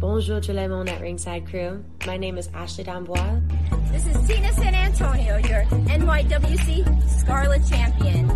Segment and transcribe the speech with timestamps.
[0.00, 1.84] Bonjour tout le monde at Ringside Crew.
[2.06, 3.42] My name is Ashley D'Amboise.
[3.92, 8.28] This is Tina San Antonio, your NYWC Scarlet Champion.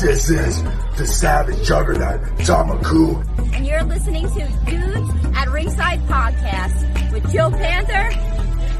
[0.00, 0.62] This is
[0.96, 3.22] the Savage Juggernaut, Tamaku.
[3.54, 8.08] And you're listening to Dudes at Ringside Podcast with Joe Panther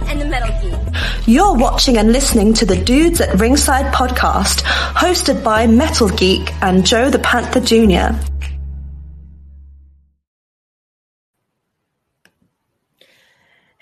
[0.09, 0.97] and the Metal Geek.
[1.27, 4.63] You're watching and listening to the Dudes at Ringside podcast,
[4.95, 8.17] hosted by Metal Geek and Joe the Panther Jr.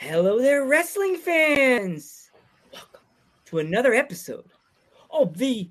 [0.07, 2.31] Hello there, wrestling fans!
[2.73, 3.01] Welcome
[3.47, 4.45] to another episode
[5.11, 5.69] of the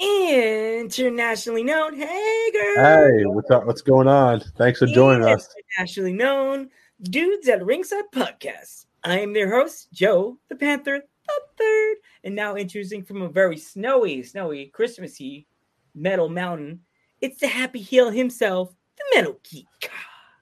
[0.00, 2.84] internationally known Hey girl.
[2.84, 3.64] Hey, what's up?
[3.64, 4.40] What's going on?
[4.56, 5.54] Thanks for joining us.
[5.76, 6.68] Internationally known
[7.00, 8.86] Dudes at Ringside Podcast.
[9.04, 13.56] I am their host, Joe the Panther the Third, and now introducing from a very
[13.56, 15.46] snowy, snowy, Christmassy
[15.94, 16.80] Metal Mountain.
[17.20, 19.92] It's the happy heel himself, the Metal Geek.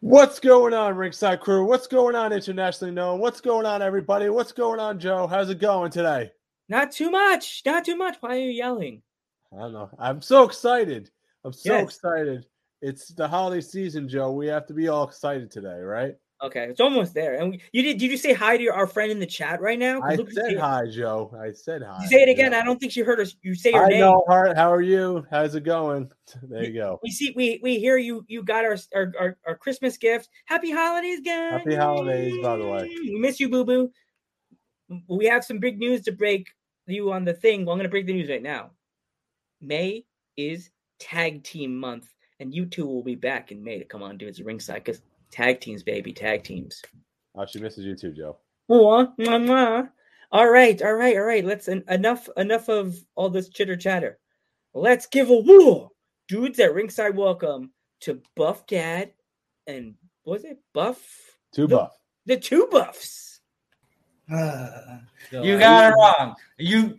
[0.00, 1.64] What's going on, Ringside Crew?
[1.64, 3.18] What's going on, internationally known?
[3.18, 4.28] What's going on, everybody?
[4.28, 5.26] What's going on, Joe?
[5.26, 6.30] How's it going today?
[6.68, 8.16] Not too much, not too much.
[8.20, 9.02] Why are you yelling?
[9.52, 9.90] I don't know.
[9.98, 11.10] I'm so excited.
[11.44, 11.94] I'm so Yes.
[11.96, 12.46] excited.
[12.82, 14.32] It's the holiday season, Joe.
[14.32, 16.14] We have to be all excited today, right?
[16.46, 17.34] Okay, it's almost there.
[17.34, 17.98] And we, you did?
[17.98, 20.00] Did you say hi to your, our friend in the chat right now?
[20.00, 21.34] I you said hi, Joe.
[21.36, 21.98] I said hi.
[22.02, 22.54] You say it again.
[22.54, 23.34] I don't think she heard us.
[23.42, 24.00] You say your I name.
[24.00, 24.56] know, Hart.
[24.56, 25.26] How are you?
[25.30, 26.10] How's it going?
[26.42, 26.98] There you go.
[27.02, 27.32] We see.
[27.36, 28.24] We we hear you.
[28.28, 30.28] You got our our, our, our Christmas gift.
[30.46, 31.52] Happy holidays, guys.
[31.52, 32.88] Happy holidays, by the way.
[32.88, 33.90] We miss you, boo boo.
[35.08, 36.48] We have some big news to break
[36.86, 37.64] you on the thing.
[37.64, 38.70] Well, I'm going to break the news right now.
[39.60, 40.04] May
[40.36, 44.18] is tag team month, and you two will be back in May to come on,
[44.18, 46.82] to dudes, ringside because tag teams, baby, tag teams.
[47.34, 48.38] Oh, she misses you too, Joe.
[48.70, 49.90] Mwah, mwah, mwah.
[50.32, 51.44] All right, all right, all right.
[51.44, 54.18] Let's en- enough enough of all this chitter chatter.
[54.74, 55.90] Let's give a woo,
[56.28, 57.16] dudes at ringside.
[57.16, 59.12] Welcome to Buff Dad
[59.66, 61.00] and was it Buff?
[61.52, 61.92] Two The- buff.
[62.26, 63.40] The two buffs.
[65.32, 66.34] You got it wrong.
[66.58, 66.98] You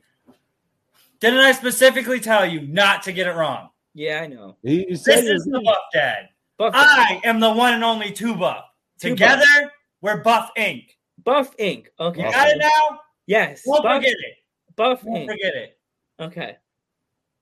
[1.20, 3.70] didn't I specifically tell you not to get it wrong?
[3.94, 4.58] Yeah, I know.
[4.64, 6.30] He, he said This is the Buff Dad.
[6.58, 8.66] Buff I am the one and only two Buff.
[9.00, 10.88] Two Together, we're Buff Inc.
[11.24, 11.86] Buff Inc.
[12.00, 12.26] Okay.
[12.26, 13.00] You got it now?
[13.28, 13.62] Yes.
[13.64, 14.36] Don't Buff, forget it.
[14.76, 15.26] Buff Don't Inc.
[15.28, 15.78] forget it.
[16.20, 16.58] Okay.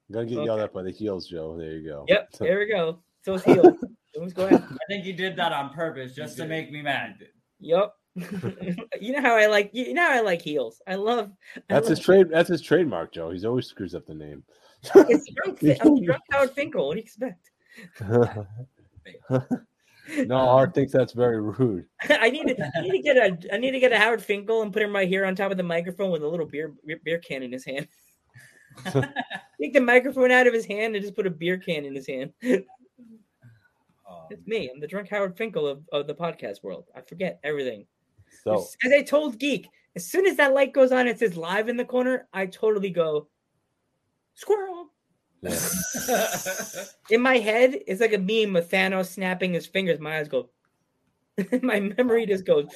[0.10, 0.46] I'm gonna get Okay.
[0.46, 1.58] yelled at by the heels, Joe.
[1.58, 2.06] There you go.
[2.10, 2.30] Yep.
[2.40, 3.00] There we go.
[3.24, 3.78] So it's healed.
[4.16, 4.64] Let's go ahead.
[4.70, 7.16] I think you did that on purpose just to make me mad.
[7.60, 7.94] Yep.
[9.02, 10.82] you know how I like you know how I like heels.
[10.88, 11.32] I love.
[11.56, 12.28] I That's love, his trade.
[12.30, 13.32] That's his trademark, Joe.
[13.32, 14.44] He's always screws up the name.
[14.94, 16.88] It's drunk, I'm oh, drunk Howard Finkel.
[16.88, 17.50] What do you expect?
[20.28, 21.86] no, Hart thinks that's very rude.
[22.10, 24.62] I need to I need to get a I need to get a Howard Finkel
[24.62, 27.00] and put him right here on top of the microphone with a little beer beer,
[27.04, 27.88] beer can in his hand.
[29.62, 32.08] Take the microphone out of his hand and just put a beer can in his
[32.08, 32.34] hand.
[34.08, 34.70] Oh, It's me.
[34.74, 36.86] I'm the drunk Howard Finkel of, of the podcast world.
[36.96, 37.86] I forget everything.
[38.44, 41.70] So As I told Geek, as soon as that light goes on, it says live
[41.70, 42.28] in the corner.
[42.34, 43.28] I totally go
[44.36, 44.92] squirrel.
[45.46, 46.84] Yeah.
[47.10, 50.00] In my head, it's like a meme of Thanos snapping his fingers.
[50.00, 50.50] My eyes go.
[51.62, 52.68] my memory just goes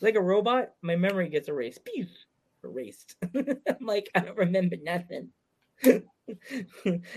[0.00, 0.72] like a robot.
[0.82, 1.84] My memory gets erased.
[1.84, 2.06] Pew!
[2.64, 3.16] Erased.
[3.34, 5.30] I'm like, I don't remember nothing.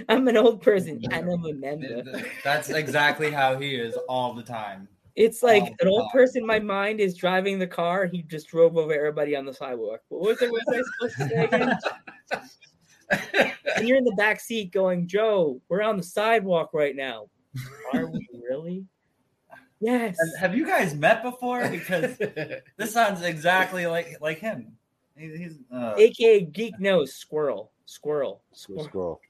[0.10, 1.02] I'm an old person.
[1.12, 2.04] I don't remember.
[2.44, 4.88] That's exactly how he is all the time.
[5.16, 8.06] It's like an old person my mind is driving the car.
[8.06, 10.02] He just drove over everybody on the sidewalk.
[10.10, 10.52] What was it?
[10.52, 11.78] What was I supposed to say again?
[13.12, 17.30] And you're in the back seat going, Joe, we're on the sidewalk right now.
[17.94, 18.86] Are we really?
[19.80, 20.18] Yes.
[20.20, 21.68] And Have you guys met before?
[21.70, 22.18] Because
[22.78, 24.74] this sounds exactly like like him.
[25.18, 27.72] He- He's uh, AKA Geek Nose Squirrel.
[27.86, 28.42] Squirrel.
[28.54, 29.22] Scroll, Squirrel.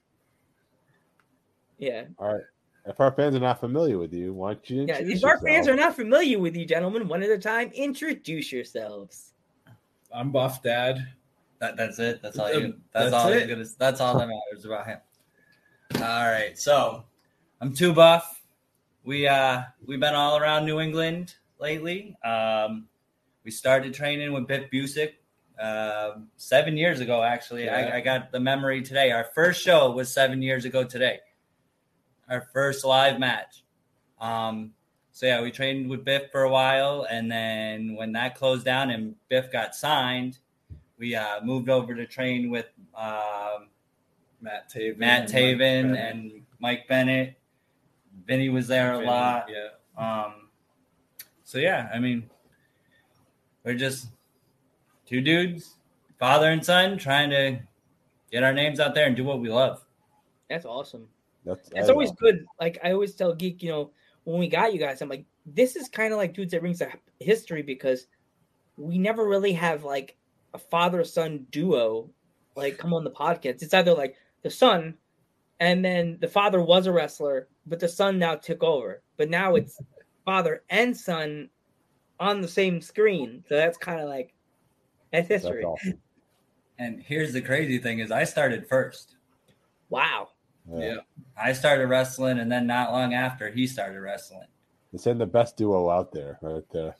[1.78, 2.04] Yeah.
[2.18, 2.42] All right.
[2.86, 4.98] If our fans are not familiar with you, why don't you Yeah.
[4.98, 8.52] introduce If our fans are not familiar with you, gentlemen, one at a time, introduce
[8.52, 9.32] yourselves.
[10.12, 11.06] I'm Buff Dad.
[11.60, 12.20] That, that's it.
[12.22, 12.46] That's all.
[12.46, 13.32] Um, You, that's, that's all.
[13.32, 13.46] it.
[13.48, 14.98] Gonna, that's all that matters about him.
[15.96, 16.00] All
[16.30, 16.58] right.
[16.58, 17.04] So
[17.60, 18.40] I'm too buff.
[19.04, 22.16] We uh we've been all around New England lately.
[22.24, 22.86] Um,
[23.44, 25.12] we started training with Biff Busick
[25.58, 27.22] um seven years ago.
[27.22, 27.90] Actually, Yeah.
[27.92, 29.10] I, I got the memory today.
[29.10, 31.20] Our first show was seven years ago today.
[32.28, 33.64] Our first live match.
[34.20, 34.72] Um,
[35.12, 38.90] so yeah, we trained with Biff for a while, and then when that closed down
[38.90, 40.38] and Biff got signed,
[41.00, 43.68] we uh, moved over to train with um,
[44.40, 44.98] Matt Taven.
[44.98, 46.14] Matt and Mike Taven Bennett.
[46.14, 47.34] and Mike Bennett.
[48.26, 49.48] Vinny was there a Vinny, lot.
[49.48, 49.68] Yeah.
[49.96, 50.48] Um,
[51.42, 52.28] so yeah, I mean,
[53.64, 54.08] we're just
[55.06, 55.76] two dudes,
[56.18, 57.58] father and son, trying to
[58.30, 59.84] get our names out there and do what we love.
[60.50, 61.08] That's awesome.
[61.46, 62.16] That's, It's I always know.
[62.20, 62.44] good.
[62.60, 63.90] Like I always tell Geek, you know,
[64.24, 66.82] when we got you guys, I'm like, this is kind of like dudes that rings
[66.82, 68.06] a history because
[68.76, 70.16] we never really have like
[70.54, 72.10] a father son duo
[72.56, 73.62] like come on the podcast.
[73.62, 74.94] It's either like the son
[75.60, 79.02] and then the father was a wrestler, but the son now took over.
[79.16, 79.78] But now it's
[80.24, 81.50] father and son
[82.18, 83.44] on the same screen.
[83.48, 84.34] So that's kind of like
[85.12, 85.64] that's That's history.
[85.64, 85.98] awesome.
[86.78, 89.16] And here's the crazy thing is I started first.
[89.90, 90.28] Wow.
[90.72, 90.98] Yeah.
[91.36, 94.46] I started wrestling and then not long after he started wrestling.
[94.92, 96.96] It's in the best duo out there, right there.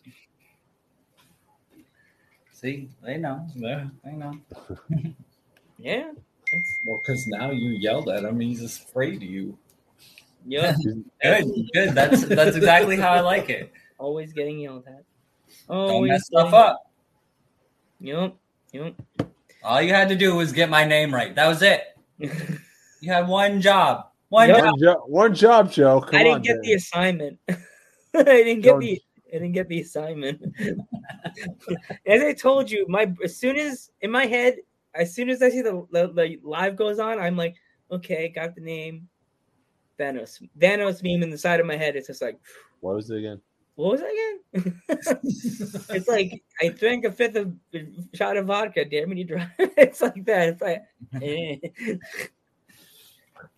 [2.61, 3.47] See, they know.
[3.55, 3.87] Yeah.
[4.05, 4.35] They know.
[5.83, 6.11] Yeah.
[6.85, 9.57] Well, because now you yelled at him, he's afraid of you.
[10.47, 10.77] Yeah.
[11.23, 11.95] Good, good.
[11.95, 13.73] That's that's exactly how I like it.
[13.99, 15.05] Always getting yelled at.
[15.69, 16.83] Don't Always mess stuff up.
[18.01, 18.35] Yep.
[18.73, 18.95] Yep.
[19.65, 21.35] All you had to do was get my name right.
[21.35, 21.83] That was it.
[23.03, 24.09] You had one job.
[24.29, 24.59] One Yep.
[24.59, 24.67] job.
[24.67, 26.01] One, jo- one job, Joe.
[26.03, 26.61] Come I didn't on, get Dan.
[26.63, 27.39] the assignment.
[27.49, 27.55] I
[28.23, 29.01] didn't get Don't- the
[29.33, 30.43] I didn't get the assignment.
[32.07, 34.57] as I told you, my as soon as in my head,
[34.95, 37.57] as soon as I see the, the, the live goes on, I'm like,
[37.91, 39.09] okay, got the name.
[39.99, 40.43] Thanos.
[40.59, 41.95] Thanos meme in the side of my head.
[41.95, 42.41] It's just like,
[42.81, 43.41] What was it again?
[43.81, 44.81] what was that again?
[45.91, 47.55] it's like I drank a fifth of
[48.15, 48.85] shot of vodka.
[48.85, 49.49] Damn me to drive.
[49.59, 50.49] it's like that.
[50.51, 50.83] It's like
[51.23, 51.57] eh.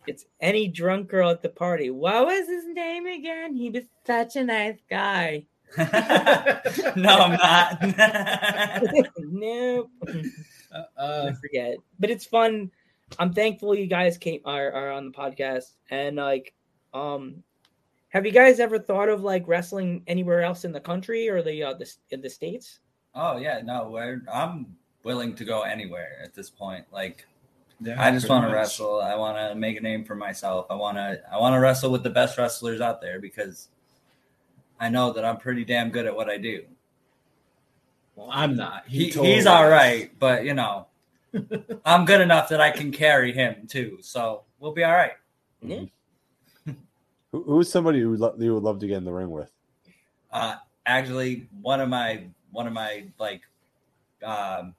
[0.07, 1.91] it's any drunk girl at the party.
[1.91, 3.57] What was his name again?
[3.57, 5.47] He was such a nice guy.
[6.97, 9.09] no, I'm not.
[9.19, 9.91] nope.
[10.73, 11.77] Uh, I forget.
[11.99, 12.71] But it's fun.
[13.19, 15.73] I'm thankful you guys came are, are on the podcast.
[15.91, 16.55] And like
[16.95, 17.43] um
[18.11, 21.63] have you guys ever thought of like wrestling anywhere else in the country or the
[21.63, 22.81] uh the in the states?
[23.15, 26.87] oh yeah, no, we're, I'm willing to go anywhere at this point.
[26.93, 27.27] Like
[27.81, 29.01] yeah, I just want to wrestle.
[29.01, 30.67] I want to make a name for myself.
[30.71, 33.69] I want to I want to wrestle with the best wrestlers out there because
[34.83, 36.65] I know that I'm pretty damn good at what I do.
[38.17, 38.83] Well, I'm not.
[38.89, 39.47] He, totally he's is.
[39.47, 40.89] all right, but you know,
[41.85, 43.99] I'm good enough that I can carry him too.
[44.01, 45.13] So we'll be all right.
[45.63, 45.85] Yeah.
[47.33, 49.51] Who, who's somebody who lo- you would love to get in the ring with?
[50.33, 53.43] Uh, actually, one of my one of my like,
[54.25, 54.75] um,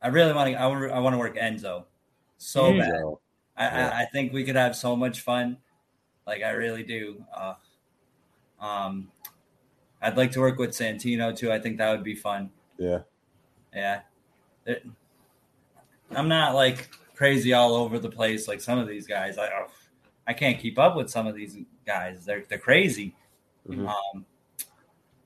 [0.00, 0.56] I really want to.
[0.60, 0.90] I want.
[0.90, 1.84] I want to work Enzo
[2.38, 2.78] so Mm.
[2.80, 2.90] bad.
[3.54, 3.90] I, Yeah.
[3.94, 5.58] I, I think we could have so much fun.
[6.26, 7.22] Like I really do.
[7.36, 7.54] Uh,
[8.62, 9.10] um,
[10.00, 11.52] I'd like to work with Santino too.
[11.52, 12.50] I think that would be fun.
[12.78, 13.00] Yeah.
[13.74, 14.00] Yeah.
[14.66, 14.86] It-
[16.14, 19.38] I'm not like crazy all over the place like some of these guys.
[19.38, 19.66] I oh,
[20.26, 21.56] I can't keep up with some of these
[21.86, 22.24] guys.
[22.24, 23.14] They're they're crazy.
[23.68, 23.88] Mhm.
[23.88, 24.26] Um,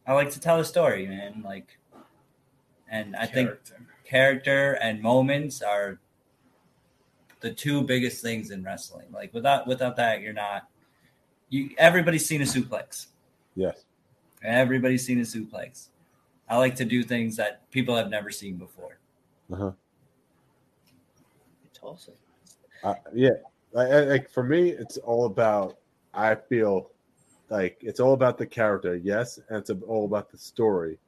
[0.06, 1.42] I like to tell a story, man.
[1.44, 1.76] Like,
[2.88, 3.76] and I think Character.
[4.04, 5.98] character and moments are
[7.40, 9.06] the two biggest things in wrestling.
[9.12, 10.68] Like without without that, you're not.
[11.48, 13.06] You everybody's seen a suplex.
[13.56, 13.84] Yes.
[14.44, 15.88] Everybody's seen a suplex.
[16.48, 18.98] I like to do things that people have never seen before.
[19.52, 19.72] Uh-huh.
[21.64, 22.14] It's awesome.
[22.84, 23.30] Uh, yeah.
[23.72, 25.78] Like, like for me, it's all about.
[26.14, 26.90] I feel
[27.50, 30.98] like it's all about the character, yes, and it's all about the story,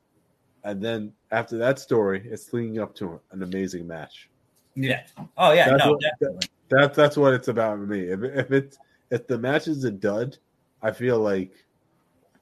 [0.65, 4.29] and then after that story, it's leading up to an amazing match.
[4.75, 5.03] Yeah.
[5.37, 5.71] Oh yeah.
[5.71, 5.93] That's no.
[5.93, 6.49] what- definitely.
[6.69, 8.01] That's that's what it's about for me.
[8.01, 8.79] If if it's
[9.11, 10.37] if the match is a dud,
[10.83, 11.53] I feel like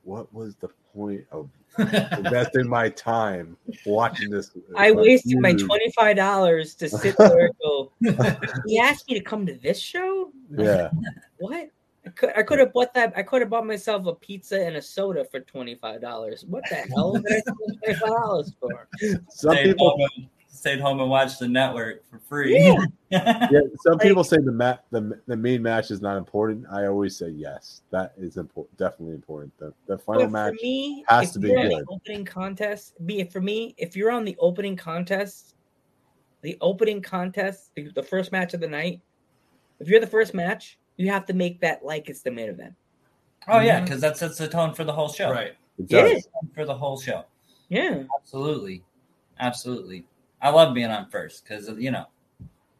[0.06, 4.56] what was the point of investing my time watching this?
[4.76, 7.92] I uh, wasted my twenty five dollars to sit there and go.
[8.66, 10.30] He asked me to come to this show.
[10.56, 10.90] Yeah,
[11.38, 11.68] What?
[12.06, 13.12] I could I could have bought that.
[13.16, 16.44] I could have bought myself a pizza and a soda for twenty five dollars.
[16.48, 18.88] What the hell did I spend twenty five dollars for?
[19.28, 20.08] some Stayed people.
[20.56, 22.58] Home, and, stayed home and watched the network for free.
[22.58, 22.74] Yeah.
[23.08, 26.66] Yeah, some Like- people say the mat the the main match is not important.
[26.72, 29.56] I always say yes, that is important, definitely important.
[29.58, 30.54] The the final But match.
[30.60, 31.84] me, has to be you're the good.
[31.88, 35.54] opening contest, be it for me, if you're on the opening contest,
[36.42, 39.00] the opening contest, the, the first match of the night,
[39.78, 42.74] if you're the first match, you have to make that like it's the main event.
[43.46, 43.84] oh yeah, mm-hmm.
[43.84, 45.30] because that sets the tone for the whole show.
[45.30, 45.54] Right.
[45.78, 46.02] It Yeah.
[46.14, 46.28] does.
[46.56, 47.24] For the whole show.
[47.68, 48.02] Yeah.
[48.18, 48.82] Absolutely.
[49.38, 50.04] Absolutely.
[50.42, 52.06] I love being on first because, you know,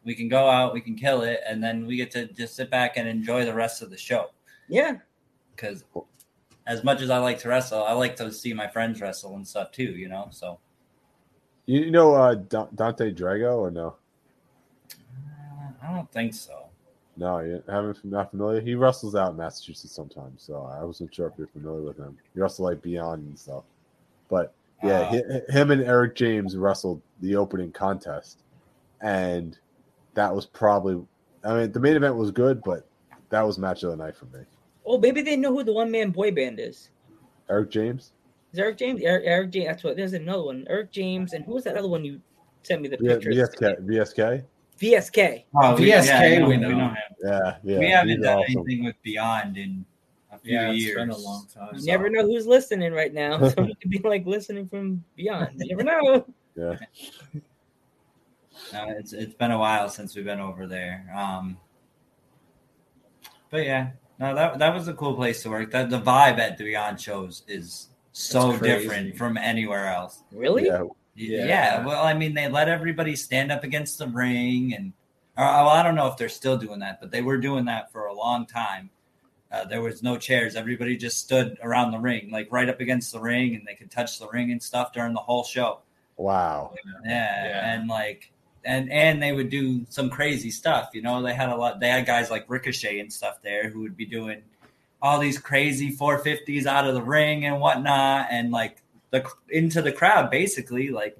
[0.03, 2.69] we can go out, we can kill it, and then we get to just sit
[2.69, 4.27] back and enjoy the rest of the show.
[4.69, 4.97] Yeah.
[5.55, 5.83] Because
[6.65, 9.47] as much as I like to wrestle, I like to see my friends wrestle and
[9.47, 10.27] stuff too, you know?
[10.31, 10.59] So
[11.65, 13.95] You, you know uh, Dante Drago or no?
[14.91, 16.65] uh, I don't think so.
[17.19, 18.61] No, you haven't not familiar.
[18.61, 22.15] He wrestles out in Massachusetts sometimes, so I wasn't sure if you're familiar with him.
[22.33, 23.63] He wrestles like Beyond and stuff.
[24.29, 24.53] But
[24.83, 28.43] yeah, Uh, hi- him and Eric James wrestled the opening contest,
[29.01, 29.57] and
[30.13, 31.01] that was probably.
[31.43, 32.87] I mean, the main event was good, but
[33.29, 34.39] that was match of the night for me.
[34.85, 36.89] Oh, maybe they know who the one man boy band is.
[37.49, 38.13] Eric James.
[38.53, 39.01] Is Eric James?
[39.01, 39.67] Eric, Eric James.
[39.67, 39.95] That's what.
[39.97, 40.65] There's another one.
[40.69, 42.21] Eric James, and who was that other one you
[42.63, 43.35] sent me the Yeah, pictures?
[43.35, 43.85] VSK.
[43.85, 44.43] VSK.
[44.79, 45.43] VSK.
[45.55, 46.69] Oh, we- VSK, yeah, we we know.
[46.69, 46.95] know him.
[47.23, 47.79] Yeah, yeah.
[47.79, 48.57] we haven't done awesome.
[48.67, 49.85] anything with Beyond in
[50.37, 50.95] a few Yeah, it's years.
[50.97, 51.69] been a long time.
[51.75, 53.37] You never know who's listening right now.
[53.49, 55.51] Someone could be like listening from beyond.
[55.57, 56.25] You never know.
[56.55, 56.75] Yeah.
[58.73, 61.05] No, it's it's been a while since we've been over there.
[61.15, 61.57] Um,
[63.49, 65.71] but yeah, no, that that was a cool place to work.
[65.71, 70.23] That the vibe at the Beyond shows is so different from anywhere else.
[70.31, 70.65] Really?
[70.65, 70.83] Yeah.
[71.15, 71.45] Yeah.
[71.45, 71.85] Yeah.
[71.85, 74.91] Well, I mean, they let everybody stand up against the ring, and
[75.37, 77.91] or, well, I don't know if they're still doing that, but they were doing that
[77.91, 78.89] for a long time.
[79.51, 83.11] Uh, there was no chairs; everybody just stood around the ring, like right up against
[83.13, 85.79] the ring, and they could touch the ring and stuff during the whole show.
[86.17, 86.73] Wow.
[87.05, 87.73] Yeah, Yeah.
[87.73, 88.31] and like,
[88.65, 90.89] and and they would do some crazy stuff.
[90.93, 91.79] You know, they had a lot.
[91.79, 94.41] They had guys like Ricochet and stuff there who would be doing
[95.01, 99.91] all these crazy 450s out of the ring and whatnot, and like the into the
[99.93, 100.89] crowd basically.
[100.89, 101.17] Like,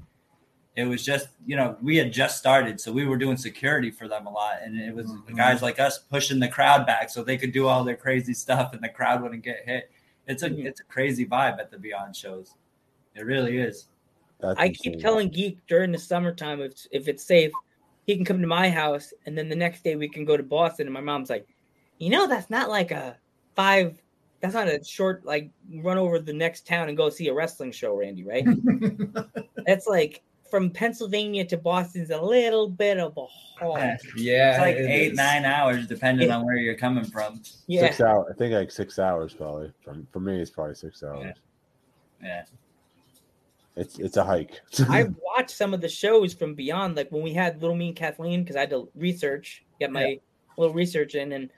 [0.77, 4.07] it was just you know we had just started, so we were doing security for
[4.07, 5.36] them a lot, and it was Mhm.
[5.36, 8.74] guys like us pushing the crowd back so they could do all their crazy stuff,
[8.74, 9.89] and the crowd wouldn't get hit.
[10.27, 10.65] It's a Mhm.
[10.65, 12.53] it's a crazy vibe at the Beyond shows.
[13.15, 13.88] It really is.
[14.39, 17.51] That's I keep telling Geek during the summertime if if it's safe,
[18.05, 20.43] he can come to my house, and then the next day we can go to
[20.43, 20.86] Boston.
[20.86, 21.48] And my mom's like,
[21.98, 23.17] you know, that's not like a
[23.55, 24.00] five.
[24.41, 27.72] That's not a short like run over the next town and go see a wrestling
[27.72, 28.24] show, Randy.
[28.24, 28.46] Right?
[29.65, 33.77] that's like from Pennsylvania to Boston's a little bit of a haul.
[33.77, 33.98] Yeah.
[34.16, 35.18] yeah, It's like it eight, is.
[35.18, 36.38] nine hours, depending Yeah.
[36.38, 37.42] on where you're coming from.
[37.68, 37.82] Yeah.
[37.82, 38.27] Six hours.
[38.32, 39.72] I think like six hours probably.
[39.84, 41.36] From for me, it's probably six hours.
[42.24, 42.44] Yeah.
[43.75, 44.60] It's it's a hike.
[44.89, 48.42] I've watched some of the shows from Beyond, like when we had Little Mean Kathleen,
[48.44, 50.20] because I had to research, get my
[50.58, 51.50] little research in, and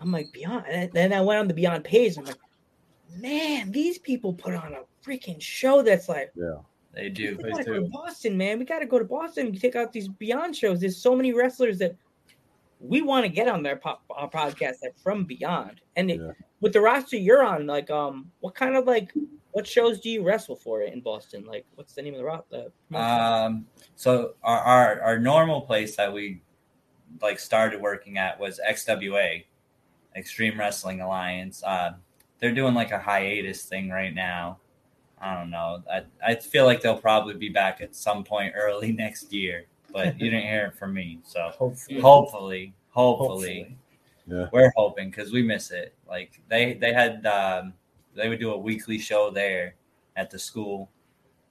[0.00, 0.66] I'm like Beyond.
[0.68, 4.54] And then I went on the Beyond page, and I'm like, man, these people put
[4.54, 6.58] on a freaking show that's like, yeah.
[6.94, 7.36] They do.
[7.42, 8.58] we gotta go to Boston, man.
[8.58, 9.46] We gotta go to Boston.
[9.48, 10.80] and Take out these Beyond shows.
[10.80, 11.96] There's so many wrestlers that
[12.80, 15.80] we want to get on their pop, our podcast that from Beyond.
[15.96, 16.20] And it,
[16.60, 19.12] with the roster you're on, like, um, what kind of like,
[19.52, 21.44] what shows do you wrestle for in Boston?
[21.44, 22.72] Like, what's the name of the roster?
[22.94, 26.42] Um, so our, our our normal place that we
[27.22, 29.44] like started working at was XWA,
[30.16, 31.62] Extreme Wrestling Alliance.
[31.64, 31.92] Uh,
[32.38, 34.58] they're doing like a hiatus thing right now.
[35.24, 35.82] I don't know.
[35.90, 40.20] I, I feel like they'll probably be back at some point early next year, but
[40.20, 41.20] you didn't hear it from me.
[41.24, 42.00] So Hopefully.
[42.00, 43.26] hopefully, hopefully,
[43.62, 43.76] Hopefully.
[44.26, 44.48] Yeah.
[44.52, 45.94] we're hoping because we miss it.
[46.06, 47.72] Like they they had um,
[48.14, 49.76] they would do a weekly show there
[50.16, 50.90] at the school,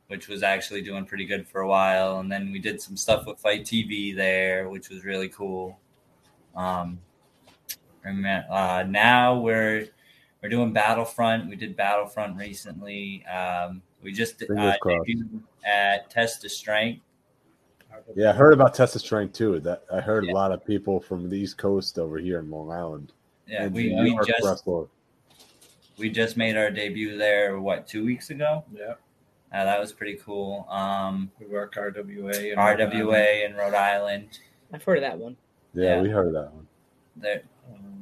[0.07, 2.19] which was actually doing pretty good for a while.
[2.19, 5.79] And then we did some stuff with Fight TV there, which was really cool.
[6.55, 6.99] Um,
[8.05, 9.87] and then, uh, now we're
[10.43, 11.49] we're doing Battlefront.
[11.49, 13.25] We did Battlefront recently.
[13.25, 14.45] Um, we just uh,
[14.83, 17.01] debuted at Test of Strength.
[18.15, 19.59] Yeah, I heard about Test of Strength too.
[19.61, 20.33] That I heard Yeah.
[20.33, 23.13] a lot of people from the East Coast over here in Long Island.
[23.47, 24.87] Yeah, we, we just wrestler.
[25.97, 27.59] we just made our debut there.
[27.61, 28.65] What two weeks ago?
[28.73, 28.95] Yeah,
[29.53, 30.67] Uh, that was pretty cool.
[30.69, 32.51] Um, we work RWA.
[32.51, 34.39] and RWA in Rhode Island.
[34.73, 35.37] I've heard of that one.
[35.73, 36.01] Yeah, Yeah.
[36.01, 36.67] we heard of that one.
[37.15, 37.92] There, Um, At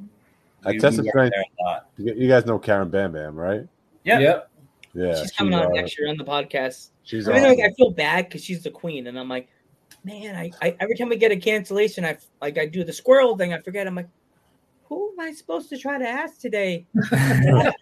[0.66, 1.88] we, Test we of worked Strength, a lot.
[1.96, 3.66] you you guys know Karen Bam Bam, right?
[4.04, 4.18] Yeah.
[4.18, 4.50] Yep.
[4.94, 6.90] Yeah, she's coming she, on uh, next year on the podcast.
[7.02, 7.58] She's I mean, awesome.
[7.58, 9.48] like, I feel bad because she's the queen, and I'm like,
[10.04, 13.36] man, I, I every time I get a cancellation, I like I do the squirrel
[13.36, 13.54] thing.
[13.54, 13.86] I forget.
[13.86, 14.08] I'm like,
[14.84, 16.86] who am I supposed to try to ask today?
[17.12, 17.72] I,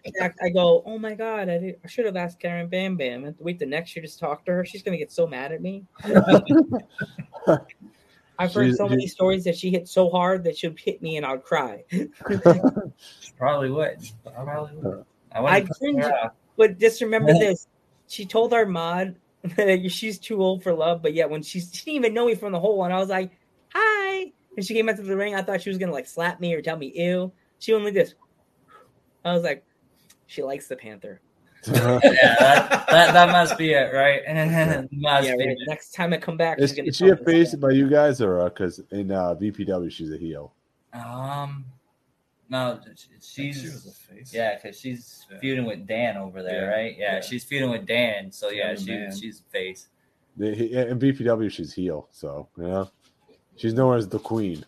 [0.41, 3.23] I go, oh my god, I, did, I should have asked Karen Bam Bam.
[3.23, 4.65] I have to wait the next year to talk to her.
[4.65, 5.83] She's gonna get so mad at me.
[8.41, 11.17] I've heard She's- so many stories that she hit so hard that she'll hit me
[11.17, 11.83] and I'll cry.
[13.37, 13.97] Probably would.
[14.25, 15.05] I probably would.
[15.31, 16.05] I I wouldn't cringe.
[16.57, 17.67] But just remember this:
[18.07, 19.15] she told our mod
[19.55, 22.35] that she's too old for love, but yet when she's, she didn't even know me
[22.35, 23.31] from the whole and I was like,
[23.73, 25.35] "Hi," and she came out to the ring.
[25.35, 28.15] I thought she was gonna like slap me or tell me "ew." She only this.
[29.23, 29.63] I was like,
[30.25, 31.21] she likes the Panther.
[31.67, 31.99] Yeah,
[32.39, 34.21] that, that, that must be it, right?
[34.91, 35.49] must yeah, be right.
[35.57, 35.59] it.
[35.67, 38.81] Next time I come back, is, is she a face by you guys or because
[38.91, 40.53] in uh, VPW she's a heel?
[40.93, 41.65] Um,
[42.49, 42.79] no,
[43.21, 44.33] She she's was a face.
[44.33, 45.37] yeah, because she's Yeah.
[45.39, 46.95] feuding with Dan over there, Yeah, right?
[46.97, 47.21] Yeah, yeah.
[47.21, 48.31] she's feuding with Dan.
[48.31, 49.19] So yeah, Dan she, and Dan.
[49.19, 49.87] she's face.
[50.37, 52.85] The- he- In BPW, she's heel, so yeah,
[53.55, 54.65] she's known as the queen.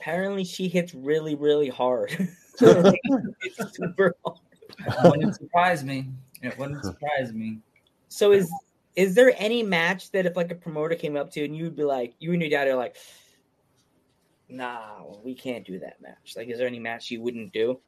[0.00, 2.10] Apparently, she hits really, really hard.
[2.56, 4.38] super hard.
[4.78, 6.08] It wouldn't surprise me.
[6.42, 7.58] It wouldn't surprise me.
[8.08, 8.50] So is
[8.96, 11.76] is there any match that if like a promoter came up to you and you'd
[11.76, 12.96] be like, you and your dad are like,
[14.48, 16.34] nah, we can't do that match.
[16.36, 17.80] Like, is there any match you wouldn't do?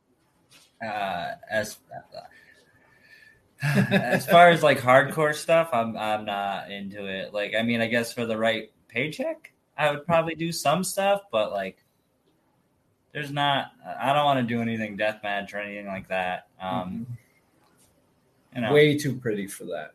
[0.85, 1.79] Uh, as
[3.63, 7.33] as far as like hardcore stuff, I'm I'm not into it.
[7.33, 11.23] Like, I mean, I guess for the right paycheck, I would probably do some stuff,
[11.31, 11.82] but like,
[13.13, 13.73] there's not.
[14.01, 16.47] I don't want to do anything deathmatch or anything like that.
[16.61, 17.07] Um,
[18.55, 19.95] you know, Way too pretty for that.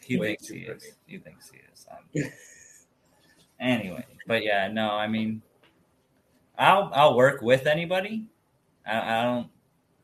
[0.00, 0.92] he way thinks too he is.
[1.06, 1.86] He thinks he is.
[1.90, 2.30] Um,
[3.60, 5.42] anyway, but yeah, no, I mean,
[6.58, 8.26] I'll I'll work with anybody.
[8.86, 9.48] I, I don't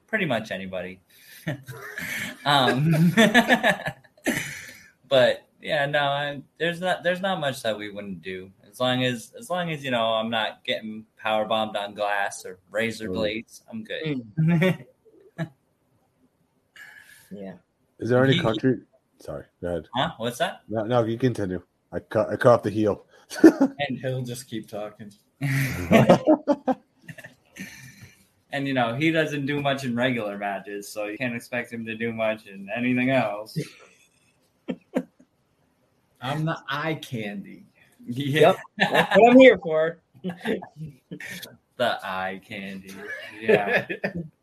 [0.07, 1.01] pretty much anybody.
[2.45, 3.13] um,
[5.09, 9.05] but yeah, no, I, there's not there's not much that we wouldn't do as long
[9.05, 13.09] as as long as you know I'm not getting power bombed on glass or razor
[13.09, 13.15] Mm.
[13.15, 13.63] blades.
[13.71, 14.23] I'm good.
[17.31, 17.55] Yeah.
[17.99, 18.79] Is there any Ye- country?
[19.19, 19.89] Sorry, go ahead.
[19.97, 20.11] huh?
[20.19, 20.61] What's that?
[20.69, 21.61] No, no, you continue.
[21.91, 23.05] I cut, I cut off the heel.
[23.51, 25.11] And he'll just keep talking.
[28.53, 31.85] and you know he doesn't do much in regular matches, so you can't expect him
[31.87, 33.59] to do much in anything else.
[36.21, 37.65] I'm the eye candy.
[38.07, 39.99] Yeah, That's what I'm here for.
[41.77, 42.95] the eye candy.
[43.41, 43.87] Yeah,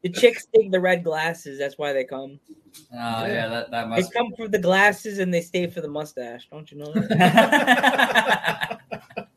[0.02, 1.60] The chicks dig the red glasses.
[1.60, 2.40] That's why they come.
[2.94, 3.98] oh yeah, that that must.
[3.98, 4.14] They must.
[4.14, 6.48] come for the glasses and they stay for the mustache.
[6.52, 8.80] Don't you know that?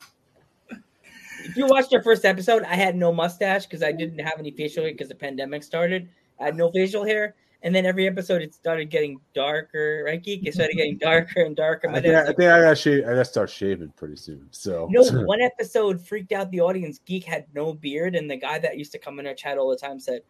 [1.45, 4.51] if you watched our first episode, I had no mustache because I didn't have any
[4.51, 6.09] facial hair because the pandemic started.
[6.41, 7.35] I had no facial hair.
[7.67, 10.47] And then every episode it started getting darker, right, Geek?
[10.47, 11.91] It started getting darker and darker.
[11.91, 13.05] I think, I, dad's think I gotta shave.
[13.05, 14.47] I gotta start shaving pretty soon.
[14.53, 17.01] So no, one episode freaked out the audience.
[17.05, 19.69] Geek had no beard, and the guy that used to come in our chat all
[19.69, 20.21] the time said,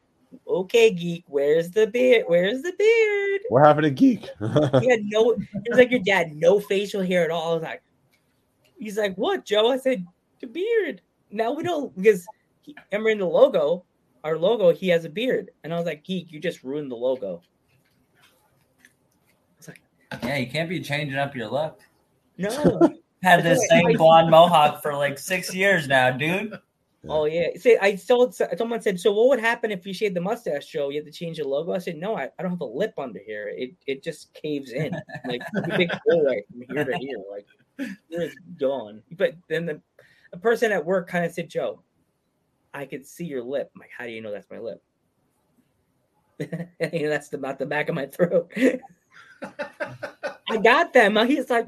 [0.48, 2.24] Okay, Geek, where's the beard?
[2.26, 3.26] Where's the beard?
[3.48, 4.22] what happened to geek?
[4.80, 7.62] he had no it was like your dad no facial hair at all i was
[7.62, 7.82] like
[8.78, 10.04] he's like what joe i said
[10.40, 11.00] the beard
[11.30, 12.26] now we don't because
[12.62, 13.84] he, remember in the logo
[14.24, 15.50] our logo he has a beard.
[15.64, 17.42] And i was like geek you just ruined the logo.
[19.66, 19.80] Like,
[20.22, 21.80] yeah, you can't be changing up your look.
[22.38, 22.80] no.
[23.22, 26.52] Had the same blonde mohawk for like six years now, dude.
[27.08, 27.48] oh yeah.
[27.56, 30.90] See i told someone said so what would happen if you shaved the mustache joe?
[30.90, 31.72] You have to change the logo?
[31.72, 33.52] I said no i, I don't have a lip under here.
[33.56, 34.94] It it just caves in.
[35.24, 37.18] Like a big hole right from here to here.
[37.30, 37.46] Like
[38.10, 39.02] it's gone.
[39.12, 39.80] But then the,
[40.30, 41.82] the person at work kind of said joe
[42.76, 43.70] i could see your lip.
[43.74, 44.82] I'm like how do you know that's my lip?
[46.92, 48.52] You know, that's about the back of my throat.
[50.50, 51.66] I got them he's like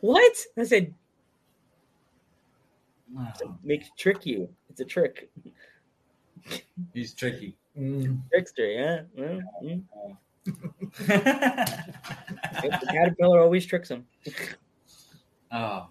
[0.00, 0.36] what?
[0.58, 0.92] I said
[3.62, 4.48] make trick you.
[4.68, 5.30] It's a trick.
[6.92, 7.56] He's tricky.
[7.78, 8.22] Mm.
[8.30, 9.82] trickster yeah well, mm.
[10.98, 14.04] the caterpillar always tricks him.
[15.52, 15.86] Oh,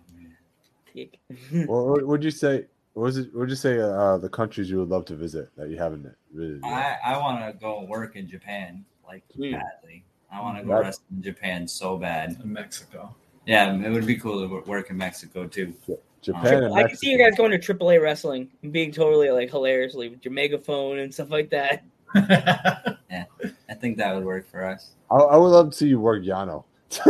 [1.66, 2.66] what what would you say?
[2.98, 3.32] What was it?
[3.32, 3.78] What would you say?
[3.80, 6.62] Uh, the countries you would love to visit that you haven't visited?
[6.64, 7.00] yet?
[7.06, 9.52] I, I want to go work in Japan like Hmm.
[9.52, 10.04] badly.
[10.34, 12.40] I want to go That- wrestle in Japan so bad.
[12.44, 13.14] In Mexico.
[13.46, 15.76] Yeah, it would be cool to work in Mexico too.
[16.24, 19.52] Japan and I can see you guys going to AAA wrestling and being totally like
[19.52, 21.84] hilariously with your megaphone and stuff like that.
[22.16, 23.26] yeah,
[23.70, 24.94] I think that would work for us.
[25.12, 26.64] I, I would love to see you work Yano.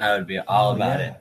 [0.00, 1.14] I would be all Oh, about yeah.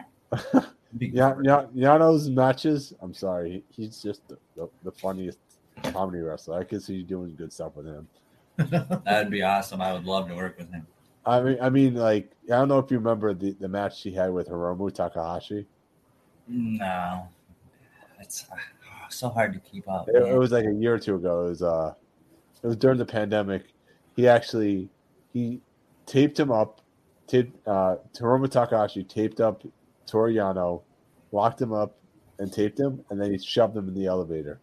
[0.55, 0.63] it.
[0.99, 2.93] Ya- Ya- Yano's matches.
[3.01, 5.39] I'm sorry, he's just the, the, the funniest
[5.81, 6.59] comedy wrestler.
[6.59, 8.07] I can see you doing good stuff with him.
[8.69, 9.81] That would be awesome.
[9.81, 10.85] I would love to work with him.
[11.25, 14.13] I mean, I mean, like I don't know if you remember the, the match he
[14.13, 15.65] had with Hiromu Takahashi.
[16.47, 17.27] No,
[18.19, 18.55] it's uh,
[19.09, 20.07] so hard to keep up.
[20.09, 21.45] It, it was like a year or two ago.
[21.45, 21.93] It was uh,
[22.61, 23.63] it was during the pandemic.
[24.15, 24.89] He actually
[25.31, 25.61] he
[26.05, 26.81] taped him up.
[27.25, 29.63] Taped uh, Hiromu Takahashi taped up
[30.07, 30.81] Toru Yano,
[31.31, 31.97] locked him up,
[32.39, 34.59] and taped him, and then he shoved him in the elevator.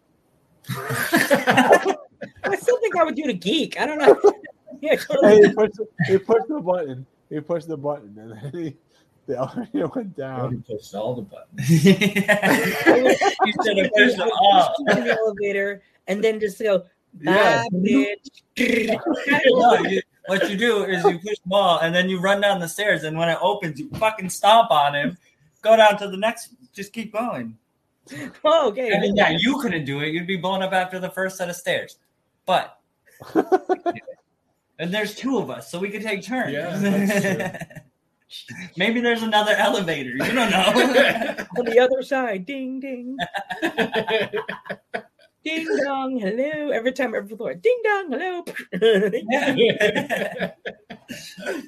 [0.69, 3.79] I still think I would do to geek.
[3.79, 4.19] I don't know.
[4.81, 5.47] yeah, totally.
[5.47, 7.05] he pushed, he pushed the button.
[7.29, 8.75] He pushed the button, and then he,
[9.27, 10.49] the elevator went down.
[10.51, 10.63] He down.
[10.69, 11.69] pushed all the buttons.
[13.45, 14.75] you should have pushed them all.
[14.89, 16.83] in the elevator and then just go,
[17.19, 17.63] Yeah.
[17.73, 18.15] bitch.
[19.45, 22.59] No, you- what you do is you push them all, and then you run down
[22.59, 25.17] the stairs, and when it opens, you fucking stomp on him.
[25.61, 26.53] Go down to the next.
[26.73, 27.57] Just keep going.
[28.43, 28.95] oh, okay.
[28.95, 30.07] I mean, yeah, you couldn't do it.
[30.07, 31.97] You'd be blown up after the first set of stairs.
[32.45, 32.79] But
[34.79, 36.53] and there's two of us, so we could take turns.
[36.53, 37.81] Yeah, that's
[38.77, 40.11] Maybe there's another elevator.
[40.11, 41.45] You don't know.
[41.57, 43.17] On the other side, ding, ding.
[45.43, 46.69] Ding dong, hello.
[46.69, 48.43] Every time, every floor, ding dong, hello.
[48.71, 50.51] Yeah.
[51.45, 51.63] I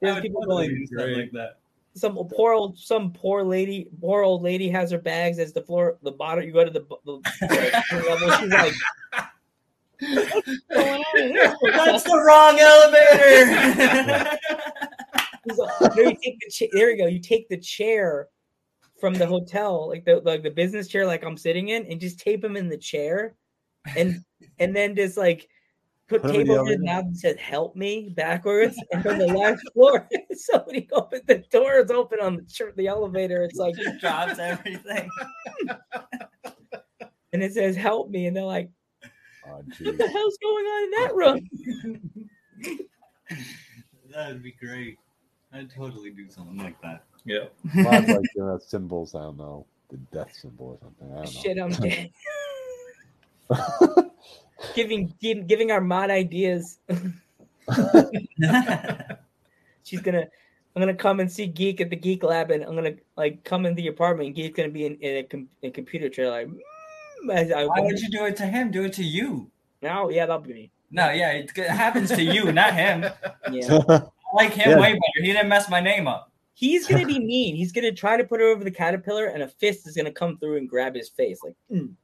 [0.00, 1.58] There's would people totally going, do stuff like that.
[1.94, 5.96] Some poor old some poor lady poor old lady has her bags as the floor
[6.02, 7.20] the bottom you go to the, the,
[7.90, 8.74] the level she's like
[10.00, 14.38] "What's going on in here?" That's the wrong elevator.
[15.44, 18.28] He's like, "No, you take the cha- there you go you take the chair
[18.98, 22.18] from the hotel like the like the business chair like i'm sitting in and just
[22.18, 23.34] tape him in the chair
[23.96, 24.24] and
[24.58, 25.48] and then just like
[26.08, 29.02] put Put him in tape the over his mouth and said help me backwards and
[29.02, 33.42] from the last floor somebody opened the door is open on the, tr- the elevator
[33.42, 35.08] it's like Just drops everything.
[37.32, 38.70] and it says help me and they're like
[39.46, 41.48] Oh, what the hell's going on in that room
[44.10, 44.96] That would be great.
[45.52, 47.04] I'd totally do something like that.
[47.26, 47.44] Yeah.
[47.74, 49.14] Mine's like uh, symbols.
[49.14, 51.12] I don't know the death symbol or something.
[51.12, 51.30] I don't know.
[51.30, 51.70] shit i'm
[53.98, 54.10] dead
[54.74, 56.78] giving giving our mod ideas
[59.84, 60.26] she's gonna
[60.76, 63.64] I'm gonna come and see Geek at the Geek Lab, and I'm gonna like come
[63.64, 64.26] in the apartment.
[64.28, 66.48] And Geek's gonna be in, in a, com- a computer chair, like.
[66.48, 68.72] "Mm," as I, Why would you do it to him?
[68.72, 69.48] Do it to you.
[69.82, 70.70] No, yeah, that'll be me.
[70.90, 73.04] No, yeah, it, it happens to you, not him.
[73.52, 74.02] Yeah, I
[74.34, 74.80] like him Yeah.
[74.80, 75.20] way better.
[75.22, 76.32] He didn't mess my name up.
[76.54, 77.54] he's gonna be mean.
[77.54, 80.38] He's gonna try to put her over the caterpillar, and a fist is gonna come
[80.38, 81.38] through and grab his face.
[81.44, 81.94] Like, "Mm."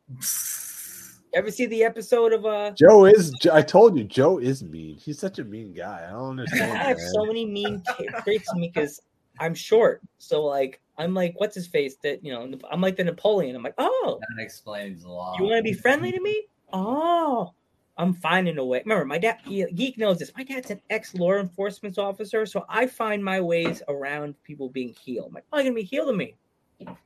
[1.34, 2.72] Ever see the episode of uh?
[2.72, 3.34] Joe is.
[3.52, 4.96] I told you, Joe is mean.
[4.96, 6.06] He's such a mean guy.
[6.08, 6.72] I don't understand.
[6.72, 7.12] I have man.
[7.12, 7.82] so many mean
[8.22, 9.02] traits in me because
[9.38, 10.02] I'm short.
[10.18, 11.96] So like, I'm like, what's his face?
[12.02, 13.56] That you know, I'm like the Napoleon.
[13.56, 15.38] I'm like, oh, That explains a lot.
[15.38, 16.44] You want to be friendly to me?
[16.72, 17.52] Oh,
[17.96, 18.80] I'm finding a way.
[18.84, 20.32] Remember, my dad, Geek knows this.
[20.36, 24.94] My dad's an ex law enforcement officer, so I find my ways around people being
[25.02, 25.28] healed.
[25.28, 26.34] I'm like, oh, you're gonna be healed to me.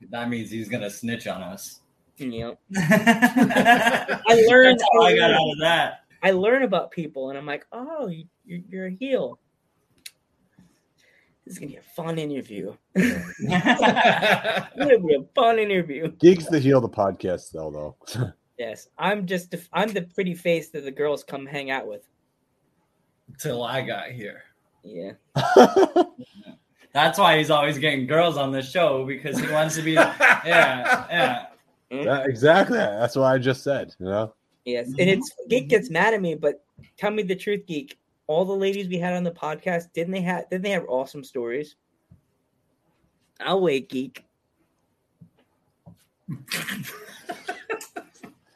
[0.09, 1.81] That means he's gonna snitch on us.
[2.17, 4.79] You know, I I learned.
[4.79, 6.01] That's how I got out of that.
[6.23, 9.39] I learn about people, and I'm like, oh, you, you're, you're a heel.
[11.45, 12.73] This is gonna be a fun interview.
[12.95, 16.11] It's gonna be a fun interview.
[16.13, 17.95] Geeks the heel of the podcast, though.
[18.15, 18.33] Though.
[18.57, 22.07] Yes, I'm just the, I'm the pretty face that the girls come hang out with.
[23.37, 24.43] Till I got here.
[24.81, 25.11] Yeah.
[26.93, 29.91] That's why he's always getting girls on the show because he wants to be.
[29.91, 31.45] Yeah, yeah.
[31.91, 32.03] Eh?
[32.03, 32.77] That- exactly.
[32.77, 33.93] That's what I just said.
[33.99, 34.33] You know.
[34.65, 35.49] Yes, and it's mm-hmm.
[35.49, 36.63] Geek gets mad at me, but
[36.97, 37.99] tell me the truth, Geek.
[38.27, 41.23] All the ladies we had on the podcast didn't they have didn't they have awesome
[41.23, 41.75] stories?
[43.39, 44.25] I'll wait, Geek.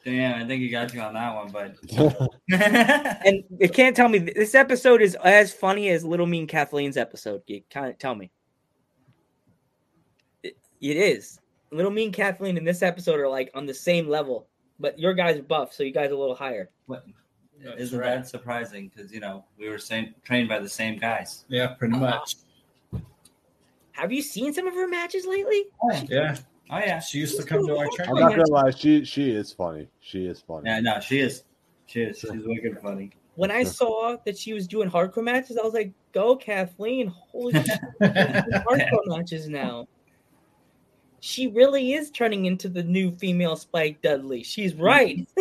[0.04, 1.76] Damn, I think he got you on that one, but
[3.24, 7.46] And you can't tell me this episode is as funny as Little Mean Kathleen's episode,
[7.46, 7.68] Geek.
[7.68, 8.30] Can't tell me.
[10.42, 11.38] It, it is.
[11.72, 15.38] Little mean Kathleen in this episode are like on the same level, but your guys
[15.38, 16.70] are buff, so you guys are a little higher.
[16.86, 17.04] What?
[17.62, 18.16] That's Isn't right.
[18.16, 18.90] that surprising?
[18.94, 21.44] Because you know we were same, trained by the same guys.
[21.48, 22.36] Yeah, pretty much.
[23.92, 25.64] Have you seen some of her matches lately?
[25.82, 26.36] Oh, yeah.
[26.70, 28.70] Oh yeah, She used to come to our I'm not gonna lie.
[28.70, 29.88] She she is funny.
[30.00, 30.70] She is funny.
[30.70, 30.80] yeah.
[30.80, 31.42] No, she is.
[31.86, 32.20] She is.
[32.20, 33.10] She's wicked funny.
[33.34, 37.08] When I saw that she was doing hardcore matches, I was like, "Go, Kathleen!
[37.08, 39.88] Holy shit, hardcore matches now."
[41.20, 44.42] She really is turning into the new female Spike Dudley.
[44.42, 45.28] She's right.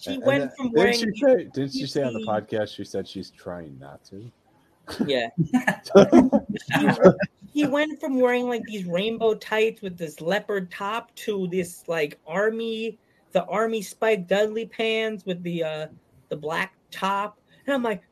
[0.00, 1.44] She And went then- from didn't wearing she say?
[1.52, 2.72] Didn't she say on the podcast?
[2.76, 4.30] She said she's trying not to.
[5.06, 5.28] yeah.
[7.52, 12.16] he went from wearing like these rainbow tights with this leopard top to this like
[12.28, 12.96] army,
[13.32, 15.86] the army Spike Dudley pants with the uh
[16.28, 18.02] the black top, and I'm like,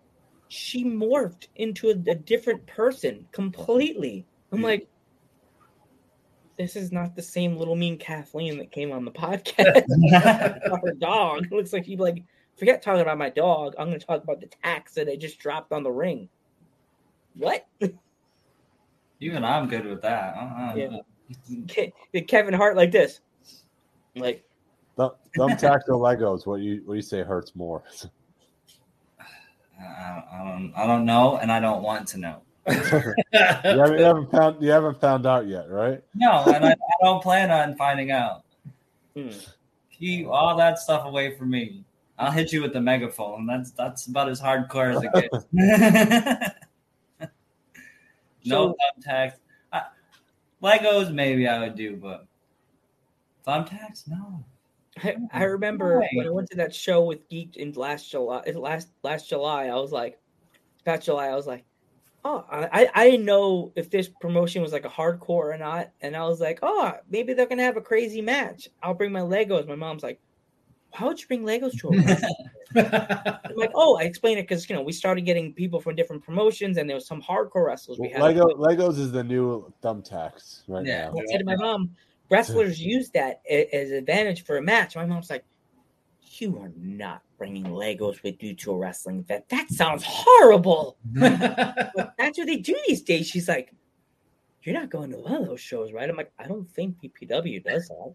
[0.49, 4.27] she morphed into a, a different person completely.
[4.53, 4.89] I'm like,
[6.59, 9.85] this is not the same little mean Kathleen that came on the podcast.
[10.67, 11.47] about her dog.
[11.47, 12.23] It looks like she'd like,
[12.57, 13.75] forget talking about my dog.
[13.79, 16.29] I'm going to talk about the tacks that I just dropped on the ring.
[17.35, 17.67] What?
[19.21, 20.37] Even I'm good with that.
[20.37, 20.75] Uh-uh.
[20.77, 21.93] Yeah.
[22.13, 23.21] Did Kevin Hart like this?
[24.15, 24.45] Like,
[24.97, 26.47] Thumb- Thumbtacks or Legos?
[26.47, 27.83] What you what do you say hurts more?
[29.81, 30.73] I, I don't.
[30.75, 32.43] I don't know, and I don't want to know.
[32.69, 32.75] You,
[33.33, 36.03] haven't, you haven't found you haven't found out yet, right?
[36.15, 38.45] No, and I, I don't plan on finding out.
[39.15, 39.31] hmm.
[39.93, 41.85] Keep all that stuff away from me.
[42.19, 43.47] I'll hit you with the megaphone.
[43.47, 45.47] That's that's about as hardcore as it gets.
[48.45, 49.35] no thumbtacks.
[49.73, 49.83] I,
[50.63, 52.27] Legos, maybe I would do, but
[53.47, 54.45] thumbtacks, no.
[55.03, 56.09] I, I remember Why?
[56.15, 58.43] when I went to that show with Geek in last July.
[58.55, 60.19] Last last July, I was like,
[60.85, 61.65] past July, I was like,
[62.27, 66.17] oh, I I didn't know if this promotion was like a hardcore or not, and
[66.17, 68.69] I was like, oh, maybe they're gonna have a crazy match.
[68.83, 69.67] I'll bring my Legos.
[69.69, 70.21] My mom's like,
[70.93, 72.35] why would you bring Legos to a wrestling
[72.75, 75.95] match?" I'm like, oh, I explained it because you know we started getting people from
[75.95, 78.23] different promotions, and there was some hardcore wrestlers we had.
[78.23, 81.11] Lego Legos is the new thumbtacks right Yeah.
[81.11, 81.15] now.
[81.19, 81.95] I said to my mom,
[82.31, 84.97] wrestlers use that as advantage for a match.
[84.97, 85.45] My mom's like,
[86.41, 89.49] you are not bringing Legos with you to a wrestling event.
[89.49, 90.97] That sounds horrible.
[91.13, 91.91] Mm-hmm.
[91.97, 93.27] But that's what they do these days.
[93.27, 93.73] She's like,
[94.63, 96.09] you're not going to one of those shows, right?
[96.09, 98.15] I'm like, I don't think PPW does that.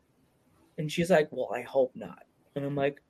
[0.77, 2.23] And she's like, well, I hope not.
[2.55, 3.01] And I'm like,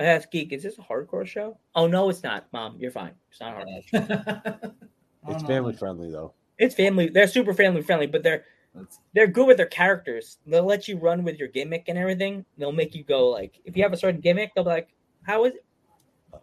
[0.00, 1.58] I asked Geek, is this a hardcore show?
[1.74, 2.76] Oh no, it's not, Mom.
[2.78, 3.12] You're fine.
[3.30, 4.72] It's not a hardcore.
[5.30, 6.32] It's oh, family friendly though.
[6.58, 7.08] It's family.
[7.08, 8.44] They're super family friendly, but they're
[8.78, 10.38] That's- they're good with their characters.
[10.46, 12.44] They'll let you run with your gimmick and everything.
[12.56, 14.88] They'll make you go like if you have a certain gimmick, they'll be like,
[15.22, 15.64] "How is it?"